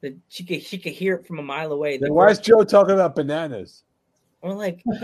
[0.00, 1.98] the she could she could hear it from a mile away.
[1.98, 3.84] Then why is Joe talking about bananas?
[4.42, 4.82] We're like,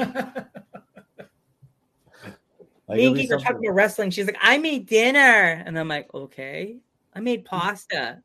[2.91, 4.11] Like, me and Geek are talking about wrestling.
[4.11, 5.62] She's like, I made dinner.
[5.64, 6.78] And I'm like, okay.
[7.14, 8.20] I made pasta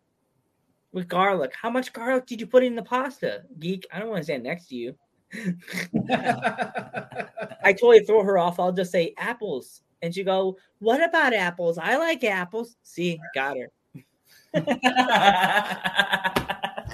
[0.91, 1.53] with garlic.
[1.53, 3.43] How much garlic did you put in the pasta?
[3.59, 4.95] Geek, I don't want to stand next to you.
[7.63, 8.59] I totally throw her off.
[8.59, 9.81] I'll just say apples.
[10.05, 11.77] And she go, What about apples?
[11.79, 12.75] I like apples.
[12.83, 13.71] See, got her.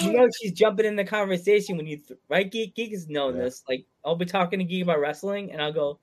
[0.00, 3.36] You know she's jumping in the conversation when you th- right geek geek has known
[3.36, 3.44] Yeah.
[3.44, 3.62] this.
[3.68, 6.00] Like I'll be talking to geek about wrestling and I'll go,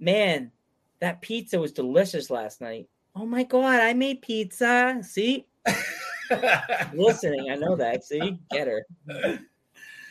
[0.00, 0.50] Man,
[0.98, 2.88] that pizza was delicious last night.
[3.14, 4.98] Oh my god, I made pizza.
[5.02, 5.46] See?
[6.94, 8.04] Listening, I know that.
[8.04, 8.84] See, get her.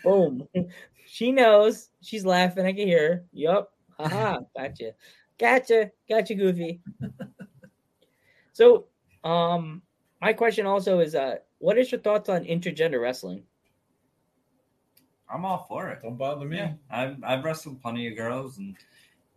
[0.03, 0.47] Boom.
[1.09, 1.89] She knows.
[2.01, 2.65] She's laughing.
[2.65, 3.23] I can hear her.
[3.31, 3.71] Yup.
[3.99, 4.39] Haha.
[4.55, 4.91] Gotcha.
[5.37, 5.91] Gotcha.
[6.09, 6.81] Gotcha, Goofy.
[8.53, 8.87] So,
[9.23, 9.83] um,
[10.19, 13.43] my question also is, uh, what is your thoughts on intergender wrestling?
[15.29, 16.01] I'm all for it.
[16.01, 16.57] Don't bother me.
[16.57, 18.75] Yeah, I've I've wrestled plenty of girls, and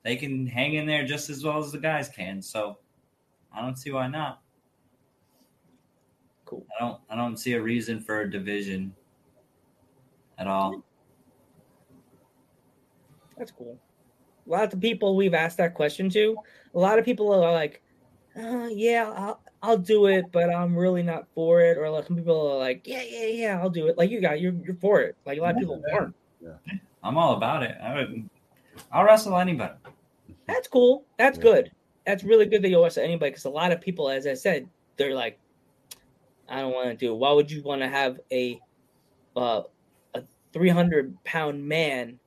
[0.05, 2.41] they can hang in there just as well as the guys can.
[2.41, 2.79] So
[3.53, 4.41] I don't see why not.
[6.47, 6.65] Cool.
[6.79, 8.95] I don't I don't see a reason for a division
[10.39, 10.83] at all.
[13.37, 13.79] That's cool.
[14.47, 16.37] A lot of people we've asked that question to,
[16.75, 17.83] a lot of people are like,
[18.37, 22.17] uh, "Yeah, I'll, I'll do it, but I'm really not for it." Or like some
[22.17, 25.01] people are like, "Yeah, yeah, yeah, I'll do it." Like you got, you're you're for
[25.01, 25.17] it.
[25.27, 26.15] Like a lot of people aren't.
[27.03, 27.77] I'm all about it.
[27.81, 28.29] I would
[28.93, 29.75] I'll wrestle anybody.
[30.47, 31.07] That's cool.
[31.19, 31.43] That's Yeah.
[31.43, 31.73] good.
[32.07, 34.69] That's really good that you to anybody because a lot of people, as I said,
[34.97, 35.39] they're like,
[36.49, 37.17] I don't want to do it.
[37.17, 38.61] Why would you want to have a
[39.37, 39.63] uh,
[40.15, 42.20] a 300 pound man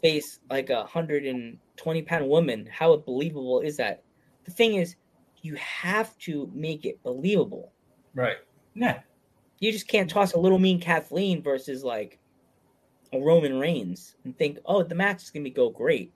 [0.00, 2.68] face like a 120 pound woman?
[2.70, 4.02] How believable is that?
[4.44, 4.96] The thing is,
[5.42, 7.72] you have to make it believable.
[8.14, 8.36] Right.
[8.74, 9.00] Yeah.
[9.60, 12.18] You just can't toss a little mean Kathleen versus like
[13.12, 16.12] a Roman Reigns and think, oh, the match is gonna go great.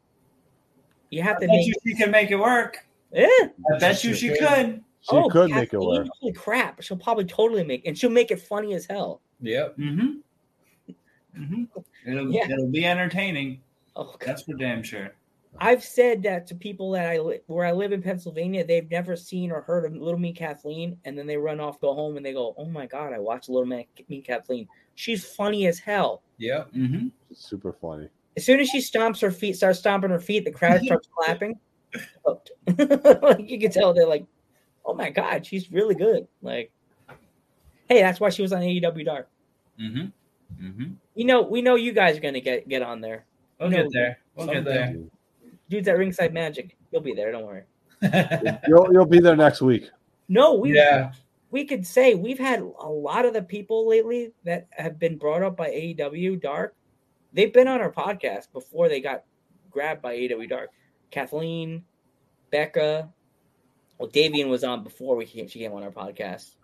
[1.11, 2.79] You have I to bet make you she can make it work.
[3.13, 3.27] yeah.
[3.75, 4.83] I bet you she could.
[5.01, 6.07] She oh, could make it work.
[6.21, 6.81] Holy crap!
[6.81, 9.21] She'll probably totally make, and she'll make it funny as hell.
[9.41, 9.77] Yep.
[9.77, 11.43] Mm-hmm.
[11.43, 11.65] Mm-hmm.
[12.11, 12.49] It'll Yeah.
[12.51, 13.61] it'll be entertaining.
[13.97, 14.21] Oh, God.
[14.21, 15.13] That's for damn sure.
[15.59, 19.17] I've said that to people that I li- where I live in Pennsylvania, they've never
[19.17, 22.25] seen or heard of Little Me Kathleen, and then they run off, go home, and
[22.25, 24.67] they go, "Oh my God, I watched Little Me, Mean Kathleen.
[24.95, 27.09] She's funny as hell." Yeah, Mm-hmm.
[27.35, 28.09] Super funny.
[28.37, 31.59] As soon as she stomps her feet, starts stomping her feet, the crowd starts clapping.
[32.25, 32.39] Like
[33.51, 34.25] you can tell they're like,
[34.87, 36.73] "Oh my God, she's really good." Like,
[37.89, 39.29] hey, that's why she was on AEW Dark.
[39.79, 40.67] Mm-hmm.
[40.67, 40.93] Mm-hmm.
[41.15, 43.27] You know, we know you guys are gonna get get on there.
[43.63, 44.19] We'll No, get there.
[44.35, 44.97] We'll get there.
[45.69, 47.31] Dudes at Ringside Magic, you'll be there.
[47.33, 47.63] Don't worry.
[48.67, 49.89] You'll you'll be there next week.
[50.29, 51.13] No, we yeah.
[51.53, 55.45] we could say we've had a lot of the people lately that have been brought
[55.45, 56.75] up by AEW Dark.
[57.33, 59.23] They've been on our podcast before they got
[59.71, 60.71] grabbed by AEW Dark.
[61.13, 61.85] Kathleen,
[62.51, 63.09] Becca,
[63.99, 66.57] well, Davian was on before we came, she came on our podcast.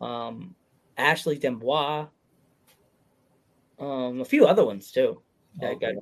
[0.00, 0.54] Um,
[0.96, 2.08] Ashley D'Amboise,
[3.78, 5.20] um, a few other ones too.
[5.60, 5.94] That got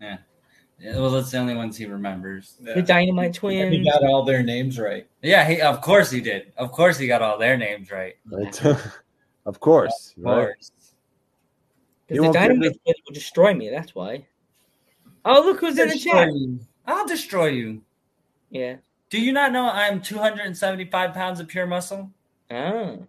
[0.00, 2.56] Yeah, well, that's the only ones he remembers.
[2.60, 3.76] the Dynamite And Twins.
[3.76, 5.06] he got all their names right.
[5.22, 6.52] Yeah, he of course he did.
[6.56, 8.14] Of course he got all their names right.
[8.26, 8.64] Right?
[9.46, 10.14] of course.
[10.16, 10.70] Of course.
[12.06, 13.70] He Because the Dynamite Twins will destroy me.
[13.70, 14.26] That's why.
[15.24, 16.34] Oh, look who's in the Destroy chat.
[16.34, 16.60] you.
[16.86, 17.82] I'll destroy you.
[18.50, 18.76] Yeah.
[19.10, 22.10] Do you not know I'm 275 pounds of pure muscle?
[22.50, 23.06] Oh,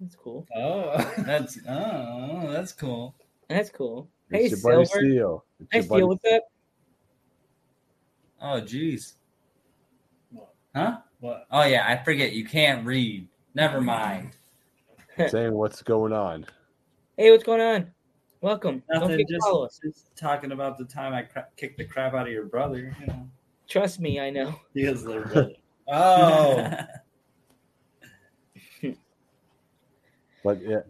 [0.00, 0.46] that's cool.
[0.56, 1.12] Oh.
[1.18, 3.14] That's oh, that's cool.
[3.48, 4.08] That's cool.
[4.32, 5.06] Hey, It's your buddy Silver.
[5.06, 5.44] Steel.
[5.60, 6.42] It's Hey, your Steel, buddy- what's up?
[8.40, 9.14] Oh, jeez.
[10.30, 10.54] What?
[10.74, 10.98] Huh?
[11.20, 11.46] What?
[11.50, 12.32] Oh yeah, I forget.
[12.32, 13.28] You can't read.
[13.54, 14.32] Never mind.
[15.28, 16.46] saying what's going on.
[17.16, 17.92] Hey, what's going on?
[18.40, 18.82] Welcome.
[18.90, 19.26] Don't Nothing.
[19.28, 19.78] Just, follow us.
[19.84, 22.96] just talking about the time I cra- kicked the crap out of your brother.
[23.00, 23.28] You know,
[23.68, 24.54] Trust me, I know.
[24.74, 25.52] he was little brother.
[25.88, 26.76] Oh.
[30.44, 30.80] But yeah.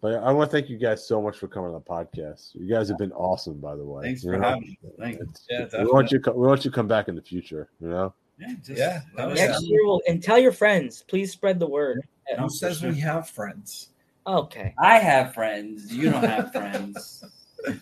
[0.00, 2.54] But I want to thank you guys so much for coming on the podcast.
[2.54, 4.04] You guys have been awesome, by the way.
[4.04, 4.48] Thanks You for know?
[4.50, 4.78] having me.
[4.98, 5.44] Thanks.
[5.50, 6.20] Yeah, we want you.
[6.20, 7.68] co- We want you to come back in the future.
[7.80, 8.14] You know.
[8.38, 11.02] Yeah, just, Yeah, Next year, we'll, and tell your friends.
[11.08, 12.06] Please spread the word.
[12.30, 12.90] No, Who for says sure.
[12.90, 13.88] we have friends?
[14.26, 14.72] Okay.
[14.78, 15.92] I have friends.
[15.92, 17.24] You don't have friends.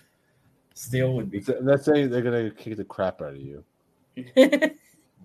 [0.75, 1.39] Steel would be.
[1.39, 3.65] It's- That's saying they're gonna kick the crap out of you.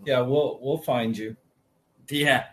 [0.03, 1.38] Yeah, we'll we'll find you.
[2.09, 2.45] Yeah,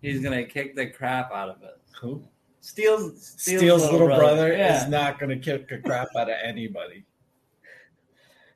[0.00, 1.78] he's gonna kick the crap out of it.
[2.00, 2.24] Who?
[2.64, 4.82] Steel's Steel's, little, brother, Yeah.
[4.82, 7.04] is not going to kick a crap out of anybody.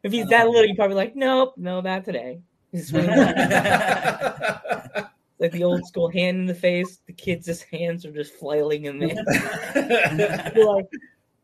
[0.03, 2.41] if he's that little, you're probably like, nope, no, not today.
[5.41, 6.99] Like the old school hand in the face.
[7.07, 9.15] The kids' just hands are just flailing in there.
[10.57, 10.89] Like,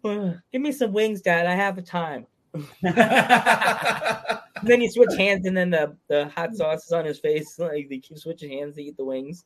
[0.03, 1.47] "Ugh, give me some wings, Dad.
[1.47, 2.27] I have the time.
[4.63, 7.59] Then you switch hands, and then the, the hot sauce is on his face.
[7.59, 9.45] Like they keep switching hands to eat the wings.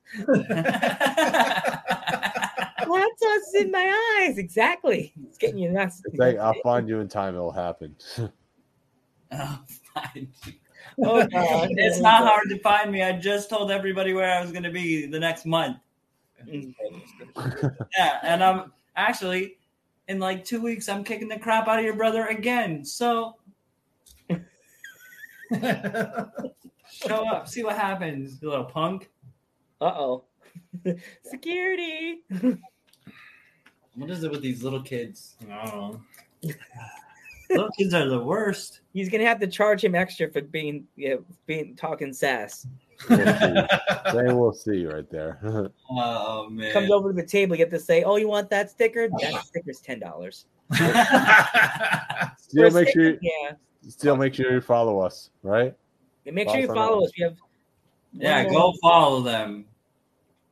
[2.88, 4.38] Hot sauce is in my eyes.
[4.38, 5.12] Exactly.
[5.24, 6.02] It's getting you nuts.
[6.14, 7.34] Like I'll find you in time.
[7.34, 7.96] It'll happen.
[9.30, 9.60] Oh,
[9.94, 10.28] fine.
[11.02, 11.68] Oh, God.
[11.72, 13.02] it's not hard to find me.
[13.02, 15.76] I just told everybody where I was going to be the next month.
[17.96, 19.58] Yeah, and I'm actually
[20.08, 20.88] in like two weeks.
[20.88, 22.84] I'm kicking the crap out of your brother again.
[22.84, 23.36] So
[26.90, 29.10] show up, see what happens, you little punk.
[29.80, 30.24] Uh oh.
[31.22, 32.22] Security.
[33.98, 35.34] What is it with these little kids?
[35.50, 36.00] Oh.
[37.50, 38.80] little kids are the worst.
[38.92, 41.16] He's gonna have to charge him extra for being yeah,
[41.46, 42.64] being talking sass.
[43.08, 43.64] We'll see.
[44.14, 45.40] they will see right there.
[45.90, 46.72] Oh man.
[46.72, 49.08] Comes over to the table, you have to say, "Oh, you want that sticker?
[49.08, 50.46] That sticker's ten dollars."
[52.38, 53.16] Still make sure.
[53.20, 53.52] yeah.
[53.88, 55.30] Still make sure you follow us.
[55.42, 55.74] Right.
[56.26, 57.12] And make sure you Follow follow us.
[57.18, 57.36] We have
[58.12, 59.64] yeah, go follow them.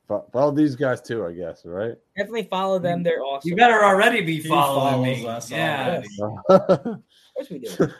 [0.08, 1.26] Fo- Follow these guys too.
[1.26, 1.62] I guess.
[1.64, 1.94] Right.
[2.16, 3.02] definitely follow them.
[3.02, 3.48] They're awesome.
[3.50, 5.26] You better already be He following me.
[5.26, 6.02] us yeah.
[6.48, 7.02] Of
[7.34, 7.88] course we do.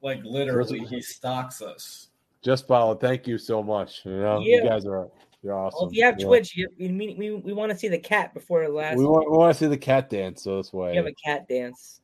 [0.00, 2.08] Like literally, he stalks us.
[2.40, 2.94] Just follow.
[2.94, 4.02] Thank you so much.
[4.04, 4.58] You know, Yeah.
[4.58, 5.08] you guys are
[5.42, 5.78] you're awesome.
[5.80, 6.26] Well, if you have Yeah.
[6.26, 8.96] Twitch, you, we, we, we, we want to see the cat before the last.
[8.96, 10.42] we want, we want to see the cat dance.
[10.44, 12.00] So this way, you have a cat dance.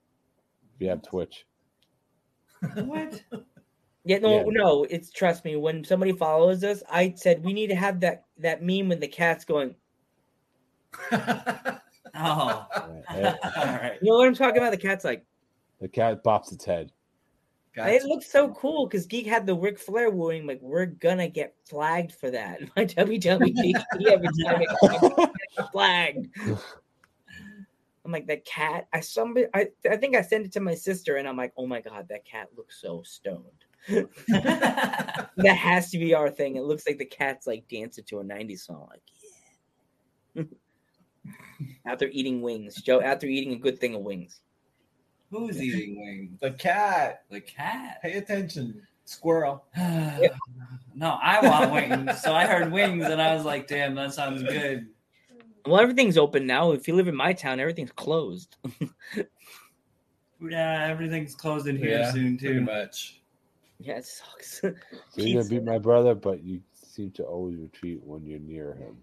[0.75, 1.47] if you have Twitch.
[2.75, 3.23] What?
[4.05, 4.45] Yeah, no, Yeah.
[4.49, 4.85] no.
[4.85, 5.57] It's trust me.
[5.57, 9.09] When somebody follows us, I said we need to have that that meme with the
[9.09, 9.75] cats going.
[12.17, 12.67] Oh.
[13.13, 13.37] Yeah.
[13.57, 13.99] All right.
[14.01, 14.71] You know what I'm talking about?
[14.71, 15.25] The cat's like,
[15.81, 16.93] the cat bops its head.
[17.75, 20.47] Got it looks so cool because Geek had the Ric Flair wooing.
[20.47, 22.61] Like, we're gonna get flagged for that.
[22.77, 26.29] My WWE every time it gets flagged.
[28.05, 28.87] I'm like that cat.
[28.93, 31.67] I somebody I, I think I sent it to my sister and I'm like, oh
[31.67, 33.64] my god, that cat looks so stoned.
[34.29, 36.57] that has to be our thing.
[36.57, 38.89] It looks like the cat's like dancing to a 90s song.
[38.91, 39.03] Like,
[40.35, 40.43] yeah.
[41.87, 42.77] after eating wings.
[42.77, 44.41] Joe, after eating a good thing of wings.
[45.31, 46.39] Who's eating wings?
[46.41, 47.25] The cat.
[47.31, 48.01] The cat.
[48.03, 48.83] Pay attention.
[49.05, 49.65] Squirrel.
[49.77, 52.23] no, I want wings.
[52.23, 54.87] So I heard wings and I was like, damn, that sounds good.
[55.67, 56.73] Well, everything's open now.
[56.73, 58.57] If you live in my town, everything's closed.
[60.51, 62.61] Yeah, everything's closed in here Yeah, soon Pretty too.
[62.61, 63.23] much.
[63.79, 64.61] Yeah, it sucks.
[64.61, 64.75] So
[65.17, 68.97] you're gonna beat my brother, but you seem to always retreat when you're near him.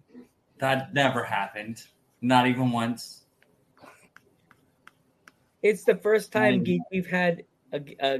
[0.60, 1.84] That never happened.
[2.22, 3.26] Not even once.
[5.64, 6.64] It's the first time.
[6.64, 7.44] Geek, we've had
[7.74, 8.20] a, a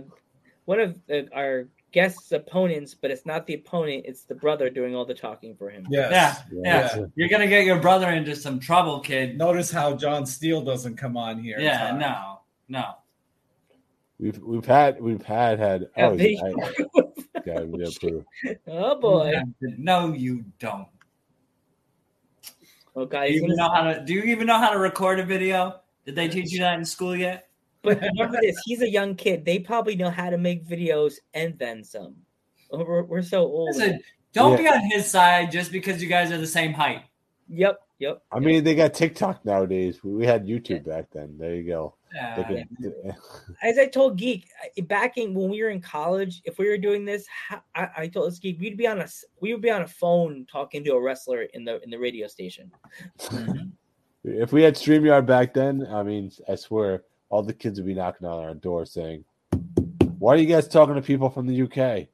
[0.66, 4.96] one of the, our guests' opponents, but it's not the opponent; it's the brother doing
[4.96, 5.86] all the talking for him.
[5.90, 6.12] Yes.
[6.52, 6.90] Yeah, yeah.
[6.96, 7.06] Yeah.
[7.16, 9.38] You're gonna get your brother into some trouble, kid.
[9.38, 11.60] Notice how John Steele doesn't come on here.
[11.60, 12.00] Yeah, talk.
[12.00, 12.96] no, no.
[14.22, 16.54] We've we've had we've had had oh they- I,
[17.44, 18.24] yeah, we approve.
[18.68, 19.34] oh boy!
[19.60, 20.88] No, you don't.
[22.96, 23.30] Okay.
[23.30, 24.06] Do you even know how to?
[24.06, 25.80] Do you even know how to record a video?
[26.06, 27.48] Did they teach you that in school yet?
[27.82, 29.44] but remember this: he's a young kid.
[29.44, 32.16] They probably know how to make videos and then some.
[32.70, 33.76] Oh, We're, we're so old.
[33.76, 34.02] Listen,
[34.34, 37.06] don't be on his side just because you guys are the same height.
[37.50, 38.22] Yep, yep.
[38.32, 40.04] I mean, they got TikTok nowadays.
[40.04, 41.38] We had YouTube back then.
[41.40, 41.96] There you go.
[42.14, 42.64] Yeah.
[43.64, 44.50] As I told Geek
[44.84, 47.26] back in when we were in college, if we were doing this,
[47.76, 49.08] I, I told this Geek we'd be on a
[49.42, 52.28] we would be on a phone talking to a wrestler in the in the radio
[52.28, 52.72] station.
[54.24, 57.96] If we had StreamYard back then, I mean, I swear, all the kids would be
[57.96, 59.26] knocking on our door saying,
[60.20, 62.08] "Why are you guys talking to people from the UK?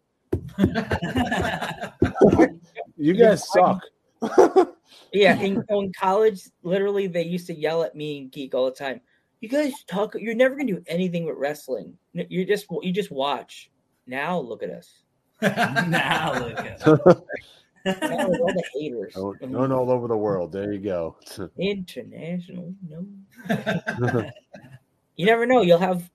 [2.99, 3.81] You guys suck."
[5.13, 8.71] Yeah, in, in college, literally, they used to yell at me and Geek all the
[8.71, 9.01] time.
[9.39, 10.15] You guys talk.
[10.15, 11.97] You're never gonna do anything with wrestling.
[12.13, 13.69] You just you just watch.
[14.07, 15.03] Now look at us.
[15.41, 16.87] now look at
[17.85, 19.13] Now all the haters.
[19.15, 20.51] Oh, known known all over the world.
[20.51, 21.15] There you go.
[21.57, 23.05] International, no.
[25.15, 25.61] You never know.
[25.61, 26.09] You'll have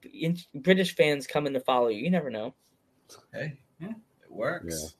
[0.53, 2.03] British fans coming to follow you.
[2.03, 2.53] You never know.
[3.33, 3.95] Hey, it
[4.29, 4.95] works.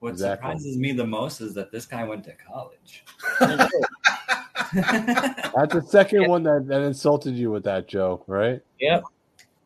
[0.00, 0.46] What Exactly.
[0.48, 3.04] surprises me the most is that this guy went to college.
[3.40, 3.72] That's
[5.74, 8.60] the second one that, that insulted you with that joke, right?
[8.80, 9.02] Yep.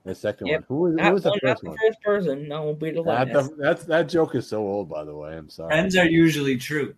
[0.05, 0.61] The second Yep.
[0.61, 0.65] one.
[0.69, 2.49] Who was, who was the one, first the first person.
[2.49, 3.51] No, will be the That, last.
[3.51, 5.37] the- that's that joke is so old, by the way.
[5.37, 5.69] I'm sorry.
[5.71, 6.95] Friends are usually true.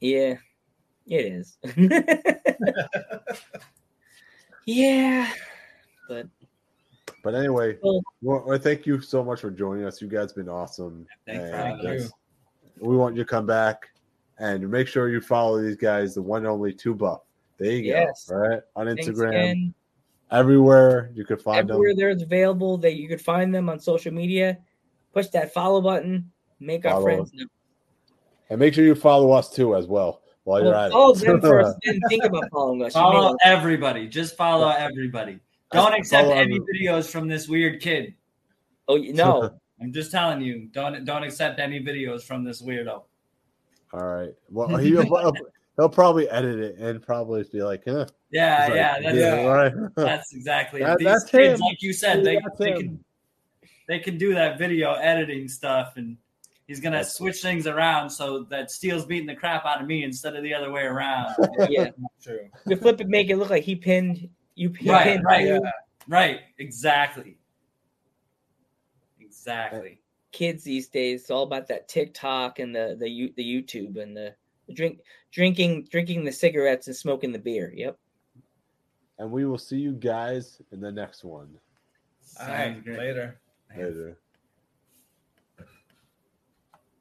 [0.00, 0.34] Yeah,
[1.06, 1.58] it is.
[4.66, 5.30] yeah,
[6.08, 6.26] but
[7.22, 10.00] But anyway, Well- well, well, thank you so much for joining us.
[10.02, 11.06] You guys been awesome.
[11.26, 12.04] Thanks for having Thank us.
[12.06, 12.10] you.
[12.80, 13.88] We want you to come back
[14.38, 17.22] and make sure you follow these guys, the one and only two buff.
[17.58, 18.26] There you Yes.
[18.28, 18.36] go.
[18.36, 19.72] Right on Instagram,
[20.30, 21.96] everywhere you can find Everywhere them.
[21.98, 24.58] there's available that you could find them on social media.
[25.12, 26.30] Push that follow button.
[26.60, 27.34] Make our friends us.
[27.34, 27.46] know.
[28.50, 31.18] And make sure you follow us too as well while you're Well, at follow it.
[31.24, 32.92] them first, then think about following us.
[32.92, 34.06] Follow want- everybody.
[34.08, 35.40] Just follow everybody.
[35.72, 38.14] Don't accept Follow any every- videos from this weird kid.
[38.88, 39.50] Oh no,
[39.80, 40.68] I'm just telling you.
[40.72, 43.02] Don't don't accept any videos from this weirdo.
[43.92, 44.34] All right.
[44.50, 45.32] Well, he'll,
[45.76, 48.04] he'll probably edit it and probably be like, eh.
[48.30, 49.72] Yeah, He's like, yeah, that's, yeah, right.
[49.96, 51.66] that's exactly That- These that's kids, him.
[51.66, 52.76] like you said, they, they him.
[52.78, 53.04] can
[53.88, 56.16] they can do that video editing stuff, and
[56.66, 60.02] he's gonna That's- switch things around so that Steele's beating the crap out of me
[60.02, 61.34] instead of the other way around.
[61.68, 61.90] yeah.
[62.20, 62.48] True.
[62.66, 64.70] You flip it, make it look like he pinned you.
[64.70, 65.46] He Right, pinned right.
[65.46, 65.58] Yeah.
[66.08, 66.40] right?
[66.58, 67.35] Exactly.
[69.46, 70.00] Exactly.
[70.32, 74.34] Kids these days, it's all about that TikTok and the the the YouTube and the,
[74.66, 75.00] the drink
[75.32, 77.72] drinking drinking the cigarettes and smoking the beer.
[77.74, 77.96] Yep.
[79.18, 81.48] and we will see you guys in the next one.
[82.40, 82.82] All right.
[82.86, 83.40] Later.
[83.76, 84.18] Later.